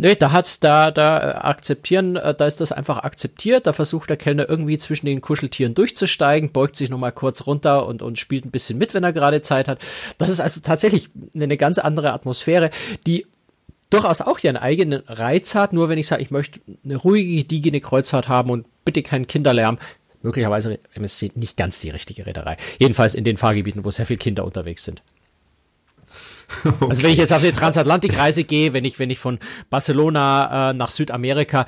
Nee, 0.00 0.14
da 0.14 0.30
hat's 0.30 0.60
da, 0.60 0.92
da 0.92 1.18
äh, 1.18 1.34
akzeptieren, 1.38 2.14
äh, 2.14 2.32
da 2.32 2.46
ist 2.46 2.60
das 2.60 2.70
einfach 2.70 2.98
akzeptiert. 2.98 3.66
Da 3.66 3.72
versucht 3.72 4.08
der 4.08 4.16
Kellner 4.16 4.48
irgendwie 4.48 4.78
zwischen 4.78 5.06
den 5.06 5.20
Kuscheltieren 5.20 5.74
durchzusteigen, 5.74 6.52
beugt 6.52 6.76
sich 6.76 6.88
nochmal 6.88 7.10
kurz 7.10 7.46
runter 7.46 7.84
und, 7.84 8.02
und 8.02 8.16
spielt 8.16 8.44
ein 8.44 8.52
bisschen 8.52 8.78
mit, 8.78 8.94
wenn 8.94 9.02
er 9.02 9.12
gerade 9.12 9.42
Zeit 9.42 9.66
hat. 9.66 9.80
Das 10.16 10.28
ist 10.28 10.38
also 10.38 10.60
tatsächlich 10.60 11.10
eine 11.34 11.56
ganz 11.56 11.78
andere 11.78 12.12
Atmosphäre, 12.12 12.70
die 13.08 13.26
durchaus 13.90 14.20
auch 14.20 14.38
ihren 14.40 14.56
eigenen 14.56 15.02
Reiz 15.06 15.54
hat. 15.54 15.72
Nur 15.72 15.88
wenn 15.88 15.98
ich 15.98 16.06
sage, 16.06 16.22
ich 16.22 16.30
möchte 16.30 16.60
eine 16.84 16.96
ruhige, 16.96 17.42
gediegene 17.42 17.80
Kreuzfahrt 17.80 18.28
haben 18.28 18.50
und 18.50 18.66
bitte 18.84 19.02
keinen 19.02 19.26
Kinderlärm, 19.26 19.78
möglicherweise 20.22 20.78
MSC 20.94 21.32
nicht 21.34 21.56
ganz 21.56 21.80
die 21.80 21.90
richtige 21.90 22.26
Reederei. 22.26 22.56
Jedenfalls 22.78 23.14
in 23.14 23.24
den 23.24 23.36
Fahrgebieten, 23.36 23.84
wo 23.84 23.90
sehr 23.90 24.06
viele 24.06 24.18
Kinder 24.18 24.44
unterwegs 24.44 24.84
sind. 24.84 25.02
Okay. 26.64 26.74
Also 26.88 27.02
wenn 27.02 27.12
ich 27.12 27.18
jetzt 27.18 27.32
auf 27.32 27.42
die 27.42 27.52
Transatlantikreise 27.52 28.42
gehe, 28.44 28.72
wenn 28.72 28.84
ich 28.84 28.98
wenn 28.98 29.10
ich 29.10 29.18
von 29.18 29.38
Barcelona 29.68 30.70
äh, 30.70 30.72
nach 30.72 30.90
Südamerika, 30.90 31.66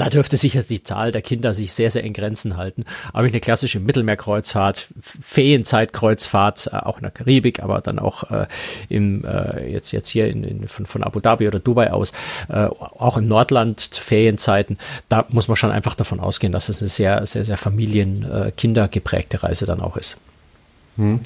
da 0.00 0.08
dürfte 0.08 0.38
sicher 0.38 0.62
die 0.62 0.82
Zahl 0.82 1.12
der 1.12 1.20
Kinder 1.20 1.52
sich 1.52 1.74
sehr, 1.74 1.90
sehr 1.90 2.02
in 2.04 2.14
Grenzen 2.14 2.56
halten. 2.56 2.84
Aber 3.12 3.26
eine 3.26 3.38
klassische 3.38 3.80
Mittelmeerkreuzfahrt, 3.80 4.88
Ferienzeitkreuzfahrt, 5.20 6.70
äh, 6.72 6.76
auch 6.76 6.96
in 6.96 7.02
der 7.02 7.10
Karibik, 7.10 7.62
aber 7.62 7.82
dann 7.82 7.98
auch 7.98 8.30
äh, 8.30 8.46
im, 8.88 9.26
äh, 9.26 9.70
jetzt, 9.70 9.92
jetzt 9.92 10.08
hier 10.08 10.28
in, 10.28 10.42
in, 10.42 10.68
von, 10.68 10.86
von 10.86 11.04
Abu 11.04 11.20
Dhabi 11.20 11.46
oder 11.46 11.60
Dubai 11.60 11.92
aus, 11.92 12.12
äh, 12.48 12.64
auch 12.64 13.18
im 13.18 13.28
Nordland 13.28 13.78
zu 13.78 14.00
Ferienzeiten, 14.00 14.78
da 15.10 15.26
muss 15.28 15.48
man 15.48 15.56
schon 15.56 15.70
einfach 15.70 15.94
davon 15.94 16.18
ausgehen, 16.18 16.52
dass 16.52 16.70
es 16.70 16.80
eine 16.80 16.88
sehr, 16.88 17.26
sehr, 17.26 17.44
sehr 17.44 17.58
familien-kindergeprägte 17.58 19.36
äh, 19.36 19.40
Reise 19.40 19.66
dann 19.66 19.82
auch 19.82 19.98
ist. 19.98 20.16
Hm. 20.96 21.20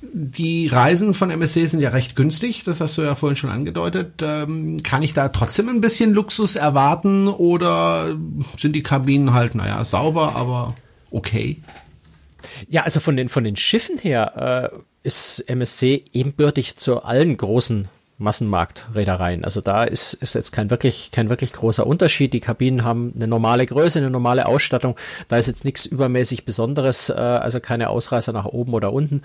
Die 0.00 0.68
Reisen 0.68 1.12
von 1.12 1.30
MSC 1.30 1.66
sind 1.66 1.80
ja 1.80 1.90
recht 1.90 2.14
günstig, 2.14 2.62
das 2.62 2.80
hast 2.80 2.96
du 2.96 3.02
ja 3.02 3.16
vorhin 3.16 3.36
schon 3.36 3.50
angedeutet. 3.50 4.22
Ähm, 4.22 4.82
kann 4.84 5.02
ich 5.02 5.12
da 5.12 5.28
trotzdem 5.28 5.68
ein 5.68 5.80
bisschen 5.80 6.12
Luxus 6.12 6.54
erwarten 6.54 7.26
oder 7.26 8.16
sind 8.56 8.74
die 8.74 8.84
Kabinen 8.84 9.34
halt, 9.34 9.56
naja, 9.56 9.84
sauber, 9.84 10.36
aber 10.36 10.74
okay? 11.10 11.60
Ja, 12.68 12.82
also 12.82 13.00
von 13.00 13.16
den, 13.16 13.28
von 13.28 13.42
den 13.42 13.56
Schiffen 13.56 13.98
her 13.98 14.70
äh, 14.72 14.78
ist 15.02 15.40
MSC 15.48 16.04
ebenbürtig 16.12 16.76
zu 16.76 17.02
allen 17.02 17.36
großen 17.36 17.88
Massenmarktreedereien. 18.18 19.44
Also 19.44 19.60
da 19.60 19.84
ist, 19.84 20.12
ist 20.14 20.34
jetzt 20.34 20.52
kein 20.52 20.70
wirklich, 20.70 21.10
kein 21.12 21.28
wirklich 21.28 21.52
großer 21.52 21.86
Unterschied. 21.86 22.32
Die 22.32 22.40
Kabinen 22.40 22.84
haben 22.84 23.12
eine 23.14 23.28
normale 23.28 23.64
Größe, 23.64 24.00
eine 24.00 24.10
normale 24.10 24.46
Ausstattung. 24.46 24.96
Da 25.28 25.38
ist 25.38 25.46
jetzt 25.46 25.64
nichts 25.64 25.86
übermäßig 25.86 26.44
Besonderes, 26.44 27.10
äh, 27.10 27.14
also 27.14 27.60
keine 27.60 27.90
Ausreißer 27.90 28.32
nach 28.32 28.46
oben 28.46 28.74
oder 28.74 28.92
unten. 28.92 29.22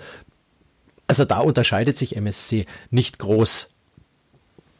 Also 1.06 1.24
da 1.24 1.40
unterscheidet 1.40 1.96
sich 1.96 2.16
MSC 2.16 2.66
nicht 2.90 3.18
groß 3.18 3.70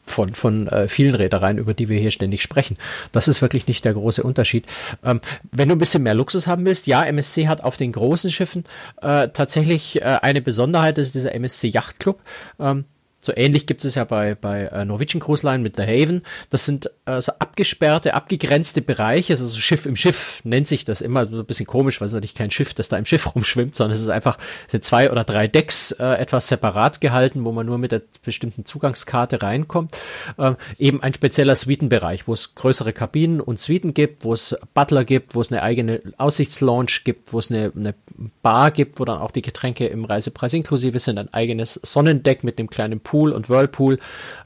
von, 0.06 0.34
von 0.34 0.68
äh, 0.68 0.88
vielen 0.88 1.14
Reedereien, 1.14 1.58
über 1.58 1.74
die 1.74 1.88
wir 1.88 1.98
hier 1.98 2.10
ständig 2.10 2.42
sprechen. 2.42 2.76
Das 3.12 3.28
ist 3.28 3.42
wirklich 3.42 3.66
nicht 3.66 3.84
der 3.84 3.94
große 3.94 4.22
Unterschied. 4.22 4.66
Ähm, 5.02 5.20
wenn 5.50 5.68
du 5.68 5.74
ein 5.74 5.78
bisschen 5.78 6.02
mehr 6.02 6.14
Luxus 6.14 6.46
haben 6.46 6.66
willst, 6.66 6.86
ja, 6.86 7.04
MSC 7.04 7.48
hat 7.48 7.62
auf 7.62 7.76
den 7.76 7.92
großen 7.92 8.30
Schiffen 8.30 8.64
äh, 9.00 9.28
tatsächlich 9.28 10.02
äh, 10.02 10.18
eine 10.22 10.42
Besonderheit, 10.42 10.98
das 10.98 11.06
ist 11.08 11.14
dieser 11.14 11.34
MSC 11.34 11.68
Yacht 11.68 12.00
Club. 12.00 12.20
Ähm, 12.60 12.84
so 13.24 13.32
ähnlich 13.34 13.66
gibt 13.66 13.84
es 13.84 13.94
ja 13.94 14.04
bei, 14.04 14.34
bei 14.34 14.64
äh, 14.64 14.84
Norwegian 14.84 15.20
Cruise 15.20 15.46
Line 15.46 15.62
mit 15.62 15.76
The 15.76 15.82
Haven. 15.82 16.22
Das 16.50 16.66
sind 16.66 16.90
äh, 17.06 17.20
so 17.20 17.32
abgesperrte, 17.38 18.14
abgegrenzte 18.14 18.82
Bereiche, 18.82 19.32
also 19.32 19.46
so 19.46 19.58
Schiff 19.58 19.86
im 19.86 19.96
Schiff 19.96 20.40
nennt 20.44 20.66
sich 20.66 20.84
das 20.84 21.00
immer 21.00 21.26
so 21.26 21.38
ein 21.38 21.46
bisschen 21.46 21.66
komisch, 21.66 22.00
weil 22.00 22.06
es 22.06 22.12
natürlich 22.12 22.34
kein 22.34 22.50
Schiff, 22.50 22.74
das 22.74 22.88
da 22.88 22.98
im 22.98 23.06
Schiff 23.06 23.34
rumschwimmt, 23.34 23.74
sondern 23.74 23.94
es 23.94 24.02
ist 24.02 24.08
einfach 24.08 24.38
sind 24.68 24.84
zwei 24.84 25.10
oder 25.10 25.24
drei 25.24 25.46
Decks 25.46 25.92
äh, 25.92 26.04
etwas 26.04 26.48
separat 26.48 27.00
gehalten, 27.00 27.44
wo 27.44 27.52
man 27.52 27.66
nur 27.66 27.78
mit 27.78 27.92
der 27.92 28.02
bestimmten 28.22 28.64
Zugangskarte 28.64 29.42
reinkommt. 29.42 29.92
Äh, 30.36 30.54
eben 30.78 31.02
ein 31.02 31.14
spezieller 31.14 31.56
Suitenbereich, 31.56 32.28
wo 32.28 32.34
es 32.34 32.54
größere 32.54 32.92
Kabinen 32.92 33.40
und 33.40 33.58
Suiten 33.58 33.94
gibt, 33.94 34.24
wo 34.24 34.34
es 34.34 34.56
Butler 34.74 35.04
gibt, 35.04 35.34
wo 35.34 35.40
es 35.40 35.50
eine 35.50 35.62
eigene 35.62 36.00
Aussichtslounge 36.18 36.86
gibt, 37.04 37.32
wo 37.32 37.38
es 37.38 37.50
eine, 37.50 37.72
eine 37.74 37.94
Bar 38.42 38.70
gibt, 38.70 39.00
wo 39.00 39.04
dann 39.04 39.18
auch 39.18 39.30
die 39.30 39.42
Getränke 39.42 39.86
im 39.86 40.04
Reisepreis 40.04 40.52
inklusive 40.52 41.00
sind, 41.00 41.18
ein 41.18 41.32
eigenes 41.32 41.80
Sonnendeck 41.82 42.44
mit 42.44 42.58
einem 42.58 42.68
kleinen 42.68 43.00
Pool 43.00 43.13
Swimmingpool 43.14 43.32
und 43.32 43.48
Whirlpool, 43.48 43.98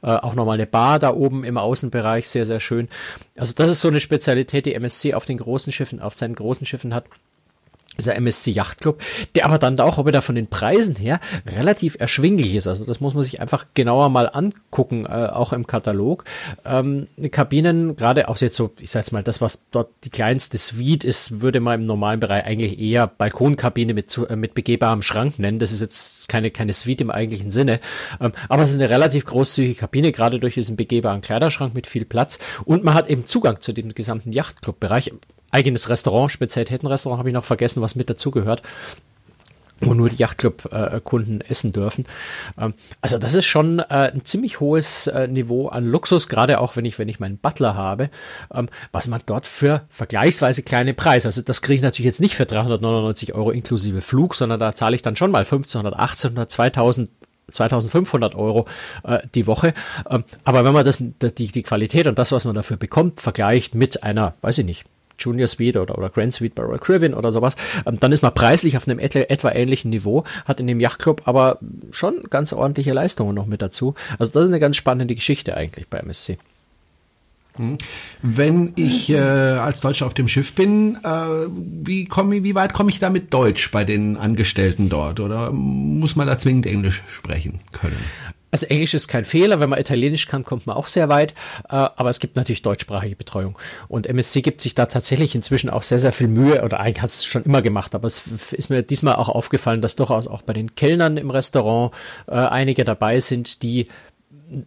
äh, 0.02 0.06
auch 0.06 0.34
nochmal 0.34 0.54
eine 0.54 0.66
Bar 0.66 0.98
da 0.98 1.12
oben 1.12 1.44
im 1.44 1.56
Außenbereich, 1.56 2.28
sehr, 2.28 2.44
sehr 2.44 2.60
schön. 2.60 2.88
Also 3.36 3.54
das 3.56 3.70
ist 3.70 3.80
so 3.80 3.88
eine 3.88 4.00
Spezialität, 4.00 4.66
die 4.66 4.74
MSC 4.74 5.14
auf 5.14 5.24
den 5.24 5.38
großen 5.38 5.72
Schiffen, 5.72 6.00
auf 6.00 6.14
seinen 6.14 6.34
großen 6.34 6.66
Schiffen 6.66 6.94
hat 6.94 7.04
dieser 7.98 8.14
MSC 8.16 8.50
Yacht 8.52 8.80
Club, 8.80 9.02
der 9.34 9.44
aber 9.44 9.58
dann 9.58 9.78
auch 9.80 10.04
wieder 10.06 10.22
von 10.22 10.34
den 10.34 10.46
Preisen 10.46 10.96
her 10.96 11.20
relativ 11.46 11.96
erschwinglich 11.98 12.54
ist. 12.54 12.66
Also 12.66 12.84
das 12.84 13.00
muss 13.00 13.14
man 13.14 13.22
sich 13.22 13.40
einfach 13.40 13.66
genauer 13.74 14.08
mal 14.08 14.30
angucken, 14.32 15.04
äh, 15.06 15.08
auch 15.08 15.52
im 15.52 15.66
Katalog. 15.66 16.24
Ähm, 16.64 17.08
Kabinen, 17.30 17.96
gerade 17.96 18.28
auch 18.28 18.38
jetzt 18.38 18.56
so, 18.56 18.72
ich 18.80 18.90
sag's 18.90 19.12
mal, 19.12 19.22
das, 19.22 19.40
was 19.40 19.68
dort 19.70 19.90
die 20.04 20.10
kleinste 20.10 20.58
Suite 20.58 21.04
ist, 21.04 21.40
würde 21.40 21.60
man 21.60 21.80
im 21.80 21.86
normalen 21.86 22.20
Bereich 22.20 22.44
eigentlich 22.44 22.78
eher 22.78 23.06
Balkonkabine 23.06 23.94
mit, 23.94 24.16
äh, 24.28 24.36
mit 24.36 24.54
begehbarem 24.54 25.02
Schrank 25.02 25.38
nennen. 25.38 25.58
Das 25.58 25.72
ist 25.72 25.80
jetzt 25.80 26.28
keine, 26.28 26.50
keine 26.50 26.72
Suite 26.72 27.00
im 27.00 27.10
eigentlichen 27.10 27.50
Sinne. 27.50 27.80
Ähm, 28.20 28.32
aber 28.48 28.62
es 28.62 28.70
ist 28.70 28.76
eine 28.76 28.90
relativ 28.90 29.24
großzügige 29.24 29.74
Kabine, 29.74 30.12
gerade 30.12 30.38
durch 30.38 30.54
diesen 30.54 30.76
begehbaren 30.76 31.20
Kleiderschrank 31.20 31.74
mit 31.74 31.86
viel 31.86 32.04
Platz. 32.04 32.38
Und 32.64 32.84
man 32.84 32.94
hat 32.94 33.08
eben 33.08 33.26
Zugang 33.26 33.60
zu 33.60 33.72
dem 33.72 33.92
gesamten 33.94 34.32
Yachtclub-Bereich 34.32 35.12
eigenes 35.50 35.88
Restaurant, 35.88 36.30
Spezialitätenrestaurant 36.30 37.18
habe 37.18 37.30
ich 37.30 37.34
noch 37.34 37.44
vergessen, 37.44 37.82
was 37.82 37.94
mit 37.94 38.10
dazugehört 38.10 38.62
wo 39.80 39.94
nur 39.94 40.08
die 40.08 40.16
Yachtclub-Kunden 40.16 41.40
essen 41.42 41.72
dürfen. 41.72 42.04
Ähm, 42.58 42.74
also 43.00 43.18
das 43.18 43.34
ist 43.34 43.46
schon 43.46 43.78
äh, 43.78 44.12
ein 44.12 44.24
ziemlich 44.24 44.60
hohes 44.60 45.06
äh, 45.06 45.28
Niveau 45.28 45.68
an 45.68 45.86
Luxus, 45.86 46.28
gerade 46.28 46.60
auch 46.60 46.76
wenn 46.76 46.84
ich, 46.84 46.98
wenn 46.98 47.08
ich 47.08 47.20
meinen 47.20 47.38
Butler 47.38 47.74
habe, 47.74 48.10
ähm, 48.52 48.68
was 48.92 49.08
man 49.08 49.20
dort 49.26 49.46
für 49.46 49.82
vergleichsweise 49.90 50.62
kleine 50.62 50.94
Preise, 50.94 51.28
also 51.28 51.42
das 51.42 51.62
kriege 51.62 51.76
ich 51.76 51.82
natürlich 51.82 52.06
jetzt 52.06 52.20
nicht 52.20 52.36
für 52.36 52.46
399 52.46 53.34
Euro 53.34 53.50
inklusive 53.50 54.00
Flug, 54.00 54.34
sondern 54.34 54.60
da 54.60 54.74
zahle 54.74 54.96
ich 54.96 55.02
dann 55.02 55.16
schon 55.16 55.30
mal 55.30 55.40
1500, 55.40 55.94
1800, 55.94 56.50
2000 56.50 57.10
2500 57.50 58.34
Euro 58.34 58.66
äh, 59.04 59.20
die 59.34 59.46
Woche. 59.46 59.72
Ähm, 60.10 60.24
aber 60.44 60.66
wenn 60.66 60.74
man 60.74 60.84
das, 60.84 60.98
die, 60.98 61.48
die 61.48 61.62
Qualität 61.62 62.06
und 62.06 62.18
das, 62.18 62.30
was 62.30 62.44
man 62.44 62.54
dafür 62.54 62.76
bekommt, 62.76 63.20
vergleicht 63.20 63.74
mit 63.74 64.02
einer, 64.02 64.34
weiß 64.42 64.58
ich 64.58 64.66
nicht, 64.66 64.84
Junior 65.18 65.48
Suite 65.48 65.76
oder, 65.76 65.98
oder 65.98 66.10
Grand 66.10 66.32
Suite 66.32 66.54
bei 66.54 66.62
Royal 66.62 66.78
Caribbean 66.78 67.14
oder 67.14 67.32
sowas, 67.32 67.56
ähm, 67.86 67.98
dann 68.00 68.12
ist 68.12 68.22
man 68.22 68.34
preislich 68.34 68.76
auf 68.76 68.86
einem 68.86 68.98
etwa, 68.98 69.20
etwa 69.20 69.50
ähnlichen 69.52 69.90
Niveau, 69.90 70.24
hat 70.44 70.60
in 70.60 70.66
dem 70.66 70.80
Yachtclub 70.80 71.22
aber 71.26 71.58
schon 71.90 72.22
ganz 72.30 72.52
ordentliche 72.52 72.92
Leistungen 72.92 73.34
noch 73.34 73.46
mit 73.46 73.62
dazu. 73.62 73.94
Also 74.18 74.32
das 74.32 74.44
ist 74.44 74.48
eine 74.48 74.60
ganz 74.60 74.76
spannende 74.76 75.14
Geschichte 75.14 75.56
eigentlich 75.56 75.88
bei 75.88 75.98
MSC. 75.98 76.38
Hm. 77.58 77.76
Wenn 78.22 78.72
ich 78.76 79.10
äh, 79.10 79.18
als 79.18 79.80
Deutscher 79.80 80.06
auf 80.06 80.14
dem 80.14 80.28
Schiff 80.28 80.54
bin, 80.54 80.96
äh, 81.02 81.08
wie, 81.50 82.06
komm, 82.06 82.30
wie 82.30 82.54
weit 82.54 82.72
komme 82.72 82.90
ich 82.90 83.00
da 83.00 83.10
mit 83.10 83.34
Deutsch 83.34 83.70
bei 83.72 83.84
den 83.84 84.16
Angestellten 84.16 84.88
dort? 84.88 85.20
Oder 85.20 85.50
muss 85.50 86.16
man 86.16 86.28
da 86.28 86.38
zwingend 86.38 86.66
Englisch 86.66 87.02
sprechen 87.10 87.60
können? 87.72 87.98
Also 88.50 88.66
Englisch 88.66 88.94
ist 88.94 89.08
kein 89.08 89.24
Fehler, 89.24 89.60
wenn 89.60 89.68
man 89.68 89.78
Italienisch 89.78 90.26
kann, 90.26 90.44
kommt 90.44 90.66
man 90.66 90.76
auch 90.76 90.86
sehr 90.86 91.08
weit, 91.08 91.32
äh, 91.68 91.74
aber 91.74 92.10
es 92.10 92.20
gibt 92.20 92.36
natürlich 92.36 92.62
deutschsprachige 92.62 93.16
Betreuung. 93.16 93.58
Und 93.88 94.06
MSC 94.06 94.42
gibt 94.42 94.60
sich 94.60 94.74
da 94.74 94.86
tatsächlich 94.86 95.34
inzwischen 95.34 95.70
auch 95.70 95.82
sehr, 95.82 95.98
sehr 95.98 96.12
viel 96.12 96.28
Mühe, 96.28 96.62
oder 96.62 96.80
eigentlich 96.80 97.02
hat 97.02 97.10
es 97.10 97.24
schon 97.24 97.42
immer 97.42 97.62
gemacht, 97.62 97.94
aber 97.94 98.06
es 98.06 98.22
ist 98.52 98.70
mir 98.70 98.82
diesmal 98.82 99.16
auch 99.16 99.28
aufgefallen, 99.28 99.82
dass 99.82 99.96
durchaus 99.96 100.26
auch 100.26 100.42
bei 100.42 100.52
den 100.52 100.74
Kellnern 100.74 101.16
im 101.16 101.30
Restaurant 101.30 101.92
äh, 102.26 102.34
einige 102.34 102.84
dabei 102.84 103.20
sind, 103.20 103.62
die 103.62 103.88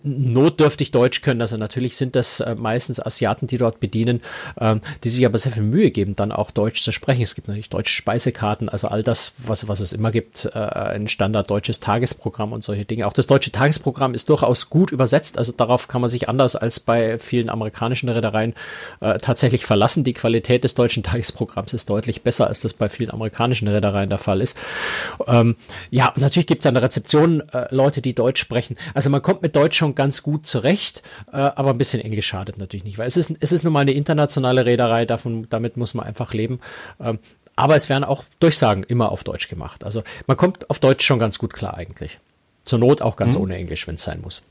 notdürftig 0.04 0.92
Deutsch 0.92 1.22
können. 1.22 1.42
Also 1.42 1.58
natürlich 1.58 1.98
sind 1.98 2.16
das 2.16 2.40
äh, 2.40 2.56
meistens 2.56 3.00
Asiaten, 3.00 3.48
die 3.48 3.58
dort 3.58 3.80
bedienen, 3.80 4.22
ähm, 4.60 4.82
die 5.04 5.10
sich 5.10 5.26
aber 5.26 5.38
sehr 5.38 5.52
viel 5.52 5.64
Mühe 5.64 5.92
geben, 5.92 6.16
dann 6.16 6.32
auch 6.32 6.52
Deutsch 6.52 6.84
zu 6.84 6.92
sprechen. 6.92 7.22
Es 7.22 7.36
gibt 7.36 7.48
natürlich 7.48 7.70
deutsche 7.70 7.96
Speisekarten, 7.96 8.70
also 8.70 8.88
all 8.88 9.04
das, 9.04 9.34
was, 9.40 9.68
was 9.68 9.80
es 9.80 9.94
immer 9.94 10.12
gibt, 10.12 10.50
äh, 10.54 10.60
ein 10.60 11.08
Standard 11.08 11.50
deutsches 11.50 11.80
Tagesprogramm 11.80 12.54
und 12.54 12.64
solche 12.64 12.86
Dinge. 12.86 13.08
Auch 13.08 13.14
das 13.14 13.28
deutsche 13.28 13.52
Tagesprogramm 13.52 14.14
ist 14.14 14.30
durchaus 14.30 14.70
gut 14.70 14.92
übersetzt. 14.92 15.38
Also 15.38 15.52
darauf 15.52 15.88
kann 15.88 16.02
man 16.02 16.10
sich 16.10 16.30
anders 16.30 16.56
als 16.56 16.80
bei 16.80 17.18
vielen 17.18 17.50
amerikanischen 17.50 18.10
Reedereien 18.10 18.54
äh, 19.00 19.18
tatsächlich 19.20 19.66
verlassen. 19.66 20.04
Die 20.04 20.14
Qualität 20.14 20.64
des 20.64 20.76
deutschen 20.76 21.04
Tagesprogramms 21.04 21.74
ist 21.74 21.90
deutlich 21.90 22.22
besser, 22.22 22.48
als 22.48 22.62
das 22.62 22.74
bei 22.74 22.90
vielen 22.90 23.12
amerikanischen 23.12 23.68
Reedereien 23.68 24.10
der 24.10 24.20
Fall 24.20 24.42
ist. 24.42 24.58
Ähm, 25.28 25.56
ja, 25.90 26.14
natürlich 26.16 26.48
gibt 26.48 26.64
es 26.64 26.68
an 26.68 26.76
der 26.76 26.84
Rezeption 26.84 27.44
Leute, 27.70 28.02
die 28.02 28.14
Deutsch 28.14 28.42
sprechen. 28.42 28.76
Also 28.94 29.10
man 29.10 29.22
kommt 29.22 29.42
mit 29.42 29.56
Deutsch 29.56 29.71
Deutsch 29.72 29.78
schon 29.78 29.96
ganz 29.96 30.22
gut 30.22 30.46
zurecht, 30.46 31.02
äh, 31.32 31.38
aber 31.38 31.72
ein 31.72 31.78
bisschen 31.78 32.02
Englisch 32.02 32.28
schadet 32.28 32.58
natürlich 32.58 32.84
nicht, 32.84 32.98
weil 32.98 33.08
es 33.08 33.18
ist, 33.18 33.34
es 33.40 33.52
ist 33.52 33.64
nun 33.64 33.74
mal 33.74 33.82
eine 33.82 33.94
internationale 33.94 34.66
Reederei, 34.66 35.06
davon, 35.06 35.48
damit 35.50 35.78
muss 35.78 35.94
man 35.94 36.06
einfach 36.06 36.34
leben. 36.34 36.60
Ähm, 37.00 37.20
aber 37.56 37.76
es 37.76 37.90
werden 37.90 38.04
auch 38.04 38.24
Durchsagen 38.40 38.84
immer 38.84 39.12
auf 39.12 39.24
Deutsch 39.24 39.48
gemacht. 39.48 39.84
Also 39.84 40.04
man 40.28 40.38
kommt 40.38 40.70
auf 40.70 40.80
Deutsch 40.80 41.06
schon 41.06 41.20
ganz 41.20 41.38
gut 41.38 41.54
klar 41.54 41.76
eigentlich. 41.76 42.20
Zur 42.64 42.80
Not 42.80 43.02
auch 43.02 43.16
ganz 43.16 43.36
hm. 43.36 43.42
ohne 43.42 43.56
Englisch, 43.56 43.88
wenn 43.88 43.96
es 43.96 44.04
sein 44.04 44.22
muss. 44.22 44.44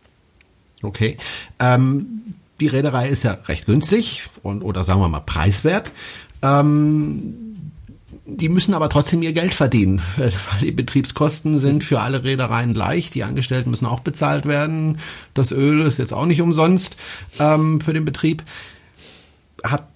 Okay. 0.82 1.16
Ähm, 1.58 2.34
die 2.60 2.68
Reederei 2.68 3.08
ist 3.08 3.22
ja 3.22 3.38
recht 3.46 3.66
günstig 3.66 4.24
und 4.42 4.62
oder 4.62 4.84
sagen 4.84 5.00
wir 5.00 5.08
mal 5.08 5.20
preiswert. 5.20 5.90
Ähm, 6.42 7.49
die 8.26 8.48
müssen 8.48 8.74
aber 8.74 8.88
trotzdem 8.88 9.22
ihr 9.22 9.32
Geld 9.32 9.52
verdienen, 9.52 10.02
weil 10.16 10.30
die 10.60 10.72
Betriebskosten 10.72 11.58
sind 11.58 11.84
für 11.84 12.00
alle 12.00 12.24
Reedereien 12.24 12.74
gleich. 12.74 13.10
Die 13.10 13.24
Angestellten 13.24 13.70
müssen 13.70 13.86
auch 13.86 14.00
bezahlt 14.00 14.46
werden. 14.46 14.98
Das 15.34 15.52
Öl 15.52 15.80
ist 15.82 15.98
jetzt 15.98 16.12
auch 16.12 16.26
nicht 16.26 16.40
umsonst 16.40 16.96
ähm, 17.38 17.80
für 17.80 17.92
den 17.92 18.04
Betrieb. 18.04 18.42
Hat 19.64 19.88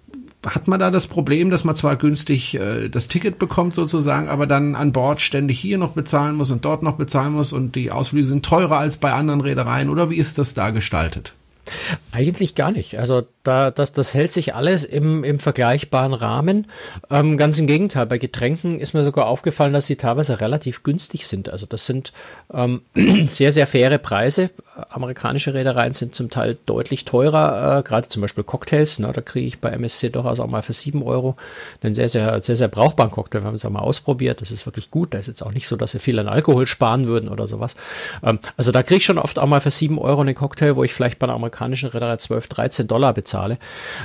hat 0.46 0.68
man 0.68 0.78
da 0.78 0.90
das 0.90 1.06
Problem, 1.06 1.50
dass 1.50 1.64
man 1.64 1.74
zwar 1.74 1.96
günstig 1.96 2.54
äh, 2.54 2.88
das 2.88 3.08
Ticket 3.08 3.38
bekommt 3.38 3.74
sozusagen, 3.74 4.28
aber 4.28 4.46
dann 4.46 4.74
an 4.74 4.92
Bord 4.92 5.20
ständig 5.20 5.58
hier 5.58 5.78
noch 5.78 5.92
bezahlen 5.92 6.36
muss 6.36 6.50
und 6.50 6.64
dort 6.64 6.82
noch 6.82 6.96
bezahlen 6.96 7.32
muss 7.32 7.52
und 7.52 7.74
die 7.76 7.90
Ausflüge 7.90 8.26
sind 8.26 8.44
teurer 8.44 8.78
als 8.78 8.98
bei 8.98 9.12
anderen 9.12 9.40
Reedereien 9.40 9.88
oder 9.88 10.10
wie 10.10 10.16
ist 10.16 10.38
das 10.38 10.52
da 10.52 10.70
gestaltet? 10.70 11.34
Eigentlich 12.12 12.54
gar 12.54 12.72
nicht. 12.72 12.98
Also 12.98 13.22
da, 13.44 13.70
das, 13.70 13.92
das 13.92 14.14
hält 14.14 14.32
sich 14.32 14.54
alles 14.54 14.84
im, 14.84 15.22
im 15.22 15.38
vergleichbaren 15.38 16.14
Rahmen. 16.14 16.66
Ähm, 17.10 17.36
ganz 17.36 17.58
im 17.58 17.66
Gegenteil, 17.66 18.06
bei 18.06 18.16
Getränken 18.16 18.80
ist 18.80 18.94
mir 18.94 19.04
sogar 19.04 19.26
aufgefallen, 19.26 19.74
dass 19.74 19.86
sie 19.86 19.96
teilweise 19.96 20.40
relativ 20.40 20.82
günstig 20.82 21.26
sind. 21.26 21.50
Also 21.50 21.66
das 21.66 21.84
sind 21.84 22.12
ähm, 22.52 22.80
sehr, 23.28 23.52
sehr 23.52 23.66
faire 23.66 23.98
Preise. 23.98 24.50
Amerikanische 24.88 25.52
Reedereien 25.52 25.92
sind 25.92 26.14
zum 26.14 26.30
Teil 26.30 26.56
deutlich 26.64 27.04
teurer, 27.04 27.80
äh, 27.80 27.82
gerade 27.82 28.08
zum 28.08 28.22
Beispiel 28.22 28.44
Cocktails. 28.44 28.98
Ne, 28.98 29.12
da 29.12 29.20
kriege 29.20 29.46
ich 29.46 29.60
bei 29.60 29.68
MSC 29.68 30.08
durchaus 30.08 30.40
auch 30.40 30.48
mal 30.48 30.62
für 30.62 30.72
sieben 30.72 31.02
Euro 31.02 31.36
einen 31.82 31.92
sehr, 31.92 32.08
sehr, 32.08 32.42
sehr, 32.42 32.56
sehr 32.56 32.68
brauchbaren 32.68 33.10
Cocktail. 33.10 33.42
Wir 33.42 33.48
haben 33.48 33.54
es 33.54 33.66
auch 33.66 33.70
mal 33.70 33.80
ausprobiert. 33.80 34.40
Das 34.40 34.50
ist 34.50 34.64
wirklich 34.64 34.90
gut. 34.90 35.12
Da 35.12 35.18
ist 35.18 35.28
jetzt 35.28 35.42
auch 35.42 35.52
nicht 35.52 35.68
so, 35.68 35.76
dass 35.76 35.92
wir 35.92 36.00
viel 36.00 36.18
an 36.18 36.28
Alkohol 36.28 36.66
sparen 36.66 37.06
würden 37.06 37.28
oder 37.28 37.46
sowas. 37.46 37.76
Ähm, 38.22 38.38
also 38.56 38.72
da 38.72 38.82
kriege 38.82 38.98
ich 38.98 39.04
schon 39.04 39.18
oft 39.18 39.38
auch 39.38 39.46
mal 39.46 39.60
für 39.60 39.70
sieben 39.70 39.98
Euro 39.98 40.22
einen 40.22 40.34
Cocktail, 40.34 40.76
wo 40.76 40.82
ich 40.82 40.94
vielleicht 40.94 41.18
bei 41.18 41.26
einer 41.26 41.34
amerikanischen 41.34 41.90
Reederei 41.90 42.16
12, 42.16 42.48
13 42.48 42.86
Dollar 42.86 43.12
bezahle 43.12 43.33
bezahle. 43.34 43.58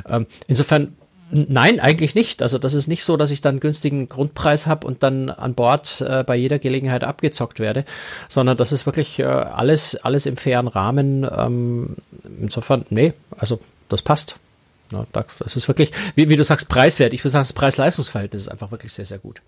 Ähm, 0.07 0.25
insofern 0.47 0.95
Nein, 1.31 1.79
eigentlich 1.79 2.15
nicht. 2.15 2.41
Also 2.41 2.57
das 2.57 2.73
ist 2.73 2.87
nicht 2.87 3.03
so, 3.03 3.15
dass 3.15 3.29
ich 3.29 3.39
dann 3.39 3.59
günstigen 3.59 4.09
Grundpreis 4.09 4.65
habe 4.65 4.87
und 4.87 5.03
dann 5.03 5.29
an 5.29 5.53
Bord 5.53 6.01
äh, 6.01 6.23
bei 6.23 6.35
jeder 6.35 6.57
Gelegenheit 6.57 7.03
abgezockt 7.03 7.59
werde, 7.59 7.85
sondern 8.27 8.57
das 8.57 8.71
ist 8.71 8.87
wirklich 8.87 9.19
äh, 9.19 9.25
alles, 9.25 9.95
alles 9.95 10.25
im 10.25 10.37
fairen 10.37 10.67
Rahmen. 10.67 11.27
Ähm, 11.31 11.97
insofern, 12.41 12.83
nee, 12.89 13.13
also 13.37 13.59
das 13.89 14.01
passt. 14.01 14.37
Ja, 14.91 15.05
das 15.13 15.55
ist 15.55 15.67
wirklich, 15.67 15.91
wie, 16.15 16.29
wie 16.29 16.35
du 16.35 16.43
sagst, 16.43 16.67
preiswert. 16.67 17.13
Ich 17.13 17.19
würde 17.19 17.29
sagen, 17.29 17.43
das 17.43 17.53
Preis-Leistungs-Verhältnis 17.53 18.41
ist 18.41 18.47
einfach 18.49 18.71
wirklich 18.71 18.91
sehr, 18.91 19.05
sehr 19.05 19.19
gut. 19.19 19.39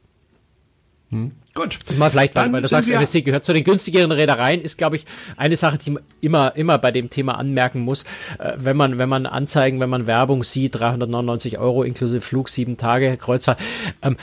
Hm. 1.12 1.32
Gut. 1.54 1.78
Mal 1.98 2.10
vielleicht, 2.10 2.36
Dann 2.38 2.54
weil 2.54 2.62
du 2.62 2.68
sagst, 2.70 2.90
MSC 2.90 3.22
gehört 3.22 3.44
zu 3.44 3.52
den 3.52 3.66
günstigeren 3.66 4.12
Reedereien, 4.12 4.62
ist, 4.62 4.78
glaube 4.78 4.96
ich, 4.96 5.06
eine 5.36 5.58
Sache, 5.58 5.78
die 5.78 5.92
man 5.92 6.04
immer, 6.22 6.56
immer 6.56 6.78
bei 6.78 6.92
dem 6.92 7.10
Thema 7.10 7.38
anmerken 7.38 7.82
muss. 7.82 8.04
Äh, 8.40 8.54
wenn 8.58 8.78
man, 8.78 8.98
wenn 8.98 9.10
man 9.10 9.26
Anzeigen, 9.26 9.80
wenn 9.82 9.90
man 9.90 10.08
Werbung 10.08 10.44
sieht, 10.46 10.76
399 10.76 11.60
Euro 11.60 11.84
inklusive 11.84 12.22
Flug, 12.22 12.48
sieben 12.50 12.78
Tage, 12.78 13.18
Kreuzfahrt, 13.18 13.60
ähm, 14.02 14.18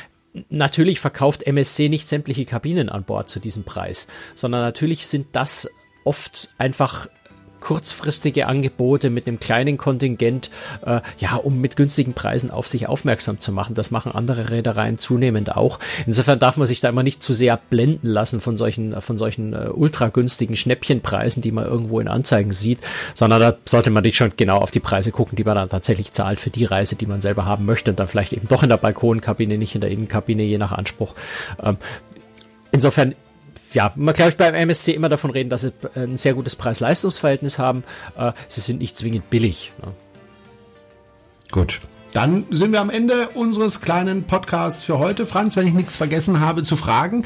Natürlich 0.50 1.00
verkauft 1.00 1.46
MSC 1.46 1.88
nicht 1.88 2.06
sämtliche 2.06 2.44
Kabinen 2.44 2.90
an 2.90 3.02
Bord 3.02 3.28
zu 3.28 3.40
diesem 3.40 3.64
Preis, 3.64 4.06
sondern 4.34 4.60
natürlich 4.60 5.06
sind 5.06 5.28
das 5.32 5.68
oft 6.04 6.50
einfach 6.58 7.08
kurzfristige 7.60 8.46
Angebote 8.46 9.10
mit 9.10 9.26
einem 9.26 9.40
kleinen 9.40 9.76
Kontingent, 9.76 10.50
äh, 10.84 11.00
ja, 11.18 11.36
um 11.36 11.60
mit 11.60 11.76
günstigen 11.76 12.14
Preisen 12.14 12.50
auf 12.50 12.68
sich 12.68 12.88
aufmerksam 12.88 13.40
zu 13.40 13.52
machen. 13.52 13.74
Das 13.74 13.90
machen 13.90 14.12
andere 14.12 14.50
Reedereien 14.50 14.98
zunehmend 14.98 15.56
auch. 15.56 15.78
Insofern 16.06 16.38
darf 16.38 16.56
man 16.56 16.66
sich 16.66 16.80
da 16.80 16.88
immer 16.88 17.02
nicht 17.02 17.22
zu 17.22 17.34
sehr 17.34 17.58
blenden 17.70 18.06
lassen 18.08 18.40
von 18.40 18.56
solchen, 18.56 19.00
von 19.00 19.18
solchen 19.18 19.52
äh, 19.52 19.68
ultra 19.72 20.10
Schnäppchenpreisen, 20.10 21.42
die 21.42 21.52
man 21.52 21.64
irgendwo 21.64 22.00
in 22.00 22.08
Anzeigen 22.08 22.52
sieht, 22.52 22.78
sondern 23.14 23.40
da 23.40 23.56
sollte 23.64 23.90
man 23.90 24.02
nicht 24.02 24.16
schon 24.16 24.32
genau 24.36 24.58
auf 24.58 24.70
die 24.70 24.80
Preise 24.80 25.12
gucken, 25.12 25.36
die 25.36 25.44
man 25.44 25.56
dann 25.56 25.68
tatsächlich 25.68 26.12
zahlt 26.12 26.40
für 26.40 26.50
die 26.50 26.64
Reise, 26.64 26.96
die 26.96 27.06
man 27.06 27.20
selber 27.20 27.44
haben 27.44 27.64
möchte 27.64 27.90
und 27.90 27.98
dann 27.98 28.08
vielleicht 28.08 28.32
eben 28.32 28.48
doch 28.48 28.62
in 28.62 28.68
der 28.68 28.76
Balkonkabine, 28.76 29.58
nicht 29.58 29.74
in 29.74 29.80
der 29.80 29.90
Innenkabine, 29.90 30.42
je 30.42 30.58
nach 30.58 30.72
Anspruch. 30.72 31.14
Ähm, 31.62 31.76
insofern 32.72 33.14
ja, 33.72 33.92
man 33.96 34.14
glaube 34.14 34.30
ich 34.30 34.36
beim 34.36 34.54
MSC 34.54 34.92
immer 34.92 35.08
davon 35.08 35.30
reden, 35.30 35.50
dass 35.50 35.62
sie 35.62 35.72
ein 35.94 36.16
sehr 36.16 36.34
gutes 36.34 36.56
Preis-Leistungs-Verhältnis 36.56 37.58
haben. 37.58 37.84
Äh, 38.16 38.32
sie 38.48 38.60
sind 38.60 38.80
nicht 38.80 38.96
zwingend 38.96 39.28
billig. 39.30 39.72
Ne? 39.82 39.92
Gut. 41.50 41.80
dann 42.12 42.46
sind 42.50 42.72
wir 42.72 42.80
am 42.80 42.90
Ende 42.90 43.28
unseres 43.30 43.80
kleinen 43.80 44.24
Podcasts 44.24 44.84
für 44.84 44.98
heute. 44.98 45.26
Franz, 45.26 45.56
wenn 45.56 45.66
ich 45.66 45.74
nichts 45.74 45.96
vergessen 45.96 46.40
habe 46.40 46.62
zu 46.62 46.76
fragen, 46.76 47.24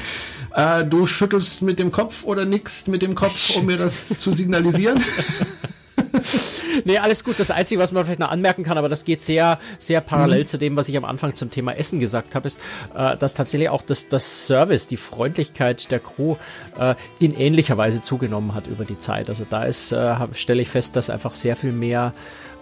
äh, 0.53 0.85
du 0.85 1.05
schüttelst 1.05 1.61
mit 1.61 1.79
dem 1.79 1.91
Kopf 1.91 2.23
oder 2.25 2.45
nickst 2.45 2.87
mit 2.87 3.01
dem 3.01 3.15
Kopf, 3.15 3.55
um 3.55 3.65
mir 3.65 3.77
das 3.77 4.19
zu 4.19 4.31
signalisieren. 4.31 5.01
nee, 6.85 6.97
alles 6.97 7.23
gut. 7.23 7.39
Das 7.39 7.51
Einzige, 7.51 7.79
was 7.81 7.91
man 7.91 8.05
vielleicht 8.05 8.19
noch 8.19 8.31
anmerken 8.31 8.63
kann, 8.63 8.77
aber 8.77 8.89
das 8.89 9.05
geht 9.05 9.21
sehr, 9.21 9.59
sehr 9.79 10.01
parallel 10.01 10.41
mhm. 10.41 10.47
zu 10.47 10.57
dem, 10.57 10.75
was 10.75 10.89
ich 10.89 10.97
am 10.97 11.05
Anfang 11.05 11.35
zum 11.35 11.51
Thema 11.51 11.73
Essen 11.73 11.99
gesagt 11.99 12.35
habe, 12.35 12.47
ist, 12.47 12.59
äh, 12.95 13.17
dass 13.17 13.33
tatsächlich 13.33 13.69
auch 13.69 13.81
das, 13.81 14.09
das 14.09 14.47
Service, 14.47 14.87
die 14.87 14.97
Freundlichkeit 14.97 15.91
der 15.91 15.99
Crew 15.99 16.35
äh, 16.77 16.95
in 17.19 17.35
ähnlicher 17.35 17.77
Weise 17.77 18.01
zugenommen 18.01 18.53
hat 18.55 18.67
über 18.67 18.85
die 18.85 18.97
Zeit. 18.97 19.29
Also 19.29 19.45
da 19.49 19.63
ist, 19.63 19.91
äh, 19.91 20.15
stelle 20.33 20.61
ich 20.61 20.69
fest, 20.69 20.95
dass 20.95 21.09
einfach 21.09 21.33
sehr 21.33 21.55
viel 21.55 21.71
mehr 21.71 22.13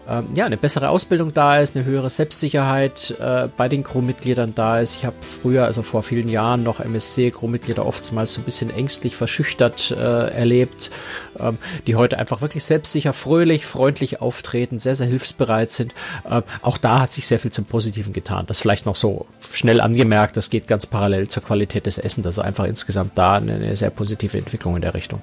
ähm, 0.10 0.28
ja, 0.36 0.46
eine 0.46 0.58
bessere 0.58 0.90
Ausbildung 0.90 1.34
da 1.34 1.60
ist, 1.60 1.76
eine 1.76 1.86
höhere 1.86 2.10
Selbstsicherheit 2.10 3.16
äh, 3.20 3.48
bei 3.56 3.70
den 3.70 3.84
Crewmitgliedern 3.84 4.56
da 4.56 4.80
ist. 4.80 4.96
Ich 4.96 5.06
habe 5.06 5.16
früher, 5.22 5.66
also 5.66 5.84
vor 5.84 6.04
vielen 6.04 6.30
Jahren, 6.30 6.64
noch 6.64 6.80
MSC-Crewmitglieder 6.80 7.86
oftmals 7.86 8.34
so 8.34 8.42
ein 8.42 8.44
bisschen 8.44 8.72
ängstlich, 8.72 9.16
verschüchtert 9.16 9.92
äh, 9.92 9.96
erlebt, 9.96 10.92
ähm, 11.40 11.58
die 11.88 11.96
heute 11.96 12.17
einfach 12.17 12.42
wirklich 12.42 12.63
selbstsicher, 12.63 13.13
fröhlich, 13.13 13.65
freundlich 13.65 14.21
auftreten, 14.21 14.80
sehr, 14.80 14.96
sehr 14.96 15.08
hilfsbereit 15.08 15.71
sind. 15.71 15.94
Ähm, 16.30 16.44
auch 16.62 16.78
da 16.78 17.02
hat 17.02 17.12
sich 17.12 17.28
sehr 17.28 17.40
viel 17.40 17.52
zum 17.52 17.65
Positiven 17.65 18.13
getan. 18.13 18.46
Das 18.48 18.60
vielleicht 18.60 18.86
noch 18.86 18.96
so 18.96 19.28
schnell 19.54 19.82
angemerkt, 19.82 20.36
das 20.38 20.50
geht 20.50 20.67
ganz 20.67 20.86
parallel 20.86 21.28
zur 21.28 21.44
Qualität 21.44 21.86
des 21.86 21.98
Essens, 21.98 22.25
also 22.25 22.42
einfach 22.42 22.65
insgesamt 22.65 23.17
da 23.17 23.36
eine, 23.36 23.56
eine 23.56 23.75
sehr 23.75 23.92
positive 23.92 24.38
Entwicklung 24.38 24.75
in 24.75 24.82
der 24.82 24.94
Richtung. 24.94 25.21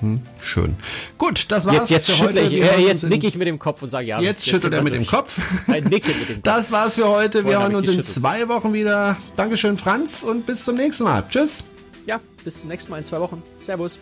Hm, 0.00 0.20
schön. 0.40 0.76
Gut, 1.18 1.46
das 1.50 1.66
war's 1.66 1.90
jetzt, 1.90 2.08
jetzt 2.08 2.10
für 2.10 2.24
heute. 2.26 2.40
Ich, 2.40 2.54
äh, 2.54 2.80
jetzt 2.80 3.04
nicke 3.04 3.26
ich 3.26 3.36
mit 3.36 3.46
dem 3.46 3.58
Kopf 3.58 3.82
und 3.82 3.90
sage 3.90 4.06
ja. 4.06 4.20
Jetzt, 4.20 4.46
jetzt 4.46 4.50
schüttelt 4.50 4.74
er 4.74 4.82
mit 4.82 4.94
dem 4.94 5.06
Kopf. 5.06 5.38
Ein 5.68 5.84
Nicke 5.84 6.08
mit 6.08 6.28
dem 6.28 6.34
Kopf. 6.36 6.42
Das 6.42 6.72
war's 6.72 6.96
für 6.96 7.08
heute. 7.08 7.44
Wir 7.44 7.60
hören 7.60 7.74
uns 7.74 7.88
in 7.88 8.02
zwei 8.02 8.48
Wochen 8.48 8.72
wieder. 8.72 9.16
Dankeschön, 9.36 9.76
Franz, 9.76 10.24
und 10.24 10.46
bis 10.46 10.64
zum 10.64 10.76
nächsten 10.76 11.04
Mal. 11.04 11.24
Tschüss. 11.28 11.64
Ja, 12.06 12.20
bis 12.42 12.60
zum 12.60 12.68
nächsten 12.68 12.90
Mal 12.90 12.98
in 12.98 13.04
zwei 13.04 13.20
Wochen. 13.20 13.42
Servus. 13.60 13.98